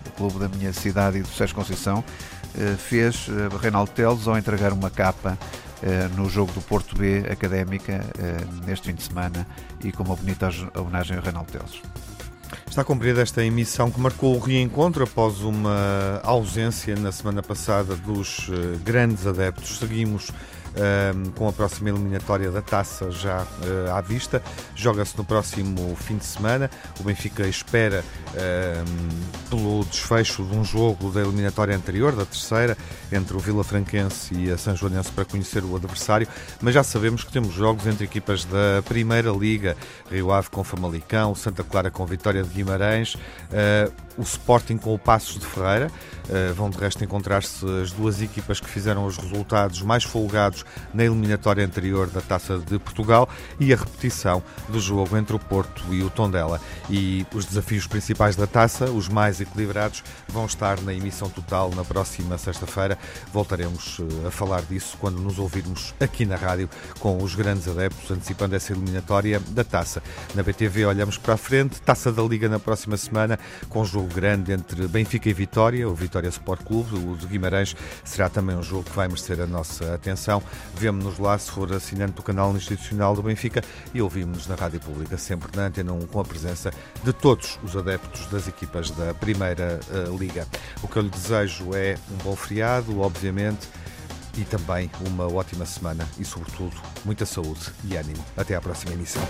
o 0.06 0.10
clube 0.12 0.38
da 0.38 0.48
minha 0.48 0.72
cidade 0.72 1.18
e 1.18 1.22
do 1.22 1.28
Sérgio 1.28 1.54
Conceição, 1.54 2.02
fez 2.78 3.28
Reinaldo 3.60 3.90
Teles 3.90 4.26
ao 4.26 4.38
entregar 4.38 4.72
uma 4.72 4.90
capa 4.90 5.38
no 6.16 6.28
jogo 6.28 6.50
do 6.52 6.60
Porto 6.60 6.96
B 6.96 7.24
Académica 7.30 8.04
neste 8.66 8.88
fim 8.88 8.94
de 8.94 9.02
semana 9.02 9.46
e 9.84 9.92
com 9.92 10.02
uma 10.02 10.16
bonita 10.16 10.48
homenagem 10.74 11.18
a 11.18 11.20
Reinaldo 11.20 11.52
Teles. 11.52 11.82
Está 12.68 12.84
cumprida 12.84 13.20
esta 13.22 13.44
emissão 13.44 13.90
que 13.90 14.00
marcou 14.00 14.36
o 14.36 14.38
reencontro 14.38 15.04
após 15.04 15.40
uma 15.40 16.20
ausência 16.22 16.94
na 16.96 17.10
semana 17.10 17.42
passada 17.42 17.96
dos 17.96 18.50
grandes 18.84 19.26
adeptos. 19.26 19.78
Seguimos 19.78 20.30
um, 20.76 21.30
com 21.32 21.48
a 21.48 21.52
próxima 21.52 21.88
eliminatória 21.90 22.50
da 22.50 22.62
taça 22.62 23.10
já 23.10 23.42
uh, 23.42 23.94
à 23.94 24.00
vista. 24.00 24.42
Joga-se 24.74 25.16
no 25.16 25.24
próximo 25.24 25.96
fim 25.96 26.16
de 26.16 26.24
semana. 26.24 26.70
O 27.00 27.02
Benfica 27.02 27.46
espera 27.46 28.04
um, 28.34 29.48
pelo 29.50 29.84
desfecho 29.84 30.44
de 30.44 30.56
um 30.56 30.64
jogo 30.64 31.10
da 31.10 31.20
eliminatória 31.20 31.74
anterior, 31.74 32.14
da 32.14 32.24
terceira, 32.24 32.76
entre 33.12 33.36
o 33.36 33.40
Vila 33.40 33.64
Franquense 33.64 34.34
e 34.34 34.50
a 34.50 34.58
São 34.58 34.76
Joanense 34.76 35.10
para 35.12 35.24
conhecer 35.24 35.64
o 35.64 35.76
adversário, 35.76 36.28
mas 36.60 36.74
já 36.74 36.82
sabemos 36.82 37.24
que 37.24 37.32
temos 37.32 37.54
jogos 37.54 37.86
entre 37.86 38.04
equipas 38.04 38.44
da 38.44 38.82
Primeira 38.84 39.30
Liga, 39.30 39.76
Rio 40.10 40.32
Ave 40.32 40.50
com 40.50 40.62
Famalicão, 40.62 41.34
Santa 41.34 41.64
Clara 41.64 41.90
com 41.90 42.04
Vitória 42.06 42.42
de 42.42 42.48
Guimarães. 42.50 43.14
Uh, 43.14 44.07
o 44.18 44.22
Sporting 44.22 44.76
com 44.76 44.92
o 44.92 44.98
Passos 44.98 45.38
de 45.38 45.46
Ferreira. 45.46 45.90
Uh, 46.28 46.52
vão 46.52 46.68
de 46.68 46.76
resto 46.76 47.02
encontrar-se 47.02 47.64
as 47.80 47.90
duas 47.90 48.20
equipas 48.20 48.60
que 48.60 48.68
fizeram 48.68 49.06
os 49.06 49.16
resultados 49.16 49.80
mais 49.80 50.04
folgados 50.04 50.62
na 50.92 51.04
eliminatória 51.04 51.64
anterior 51.64 52.06
da 52.08 52.20
Taça 52.20 52.58
de 52.58 52.78
Portugal 52.78 53.26
e 53.58 53.72
a 53.72 53.76
repetição 53.76 54.42
do 54.68 54.78
jogo 54.78 55.16
entre 55.16 55.34
o 55.34 55.38
Porto 55.38 55.82
e 55.90 56.02
o 56.02 56.10
Tondela. 56.10 56.60
E 56.90 57.26
os 57.34 57.46
desafios 57.46 57.86
principais 57.86 58.36
da 58.36 58.46
Taça, 58.46 58.90
os 58.90 59.08
mais 59.08 59.40
equilibrados, 59.40 60.04
vão 60.28 60.44
estar 60.44 60.78
na 60.82 60.92
emissão 60.92 61.30
total 61.30 61.70
na 61.74 61.84
próxima 61.84 62.36
sexta-feira. 62.36 62.98
Voltaremos 63.32 63.98
uh, 64.00 64.26
a 64.26 64.30
falar 64.30 64.62
disso 64.62 64.98
quando 65.00 65.18
nos 65.20 65.38
ouvirmos 65.38 65.94
aqui 65.98 66.26
na 66.26 66.36
rádio 66.36 66.68
com 66.98 67.22
os 67.22 67.34
grandes 67.34 67.66
adeptos 67.68 68.10
antecipando 68.10 68.54
essa 68.54 68.72
eliminatória 68.72 69.40
da 69.48 69.64
Taça. 69.64 70.02
Na 70.34 70.42
BTV 70.42 70.84
olhamos 70.84 71.16
para 71.16 71.34
a 71.34 71.38
frente, 71.38 71.80
Taça 71.80 72.12
da 72.12 72.22
Liga 72.22 72.48
na 72.48 72.58
próxima 72.58 72.96
semana, 72.96 73.38
com 73.68 73.80
um 73.80 73.84
jogo 73.84 74.07
grande 74.08 74.52
entre 74.52 74.86
Benfica 74.88 75.28
e 75.28 75.32
Vitória, 75.32 75.88
o 75.88 75.94
Vitória 75.94 76.28
Sport 76.28 76.62
Clube, 76.64 76.96
o 76.96 77.16
de 77.16 77.26
Guimarães, 77.26 77.74
será 78.04 78.28
também 78.28 78.56
um 78.56 78.62
jogo 78.62 78.84
que 78.84 78.96
vai 78.96 79.08
merecer 79.08 79.40
a 79.40 79.46
nossa 79.46 79.94
atenção. 79.94 80.42
Vemo-nos 80.74 81.18
lá 81.18 81.38
se 81.38 81.50
for 81.50 81.72
assinante 81.72 82.12
do 82.12 82.22
canal 82.22 82.54
institucional 82.56 83.14
do 83.14 83.22
Benfica 83.22 83.62
e 83.92 84.00
ouvimos-nos 84.02 84.46
na 84.46 84.54
Rádio 84.54 84.80
Pública, 84.80 85.16
sempre 85.16 85.54
na 85.56 85.66
Antena 85.66 85.92
1, 85.92 86.06
com 86.06 86.20
a 86.20 86.24
presença 86.24 86.72
de 87.02 87.12
todos 87.12 87.58
os 87.62 87.76
adeptos 87.76 88.26
das 88.26 88.48
equipas 88.48 88.90
da 88.90 89.14
Primeira 89.14 89.80
uh, 89.90 90.16
Liga. 90.16 90.46
O 90.82 90.88
que 90.88 90.96
eu 90.96 91.02
lhe 91.02 91.10
desejo 91.10 91.74
é 91.74 91.96
um 92.10 92.16
bom 92.24 92.36
feriado, 92.36 93.00
obviamente, 93.00 93.68
e 94.36 94.44
também 94.44 94.90
uma 95.06 95.26
ótima 95.26 95.66
semana 95.66 96.08
e, 96.18 96.24
sobretudo, 96.24 96.76
muita 97.04 97.26
saúde 97.26 97.72
e 97.84 97.96
ânimo. 97.96 98.24
Até 98.36 98.54
à 98.54 98.60
próxima 98.60 98.92
emissão. 98.92 99.22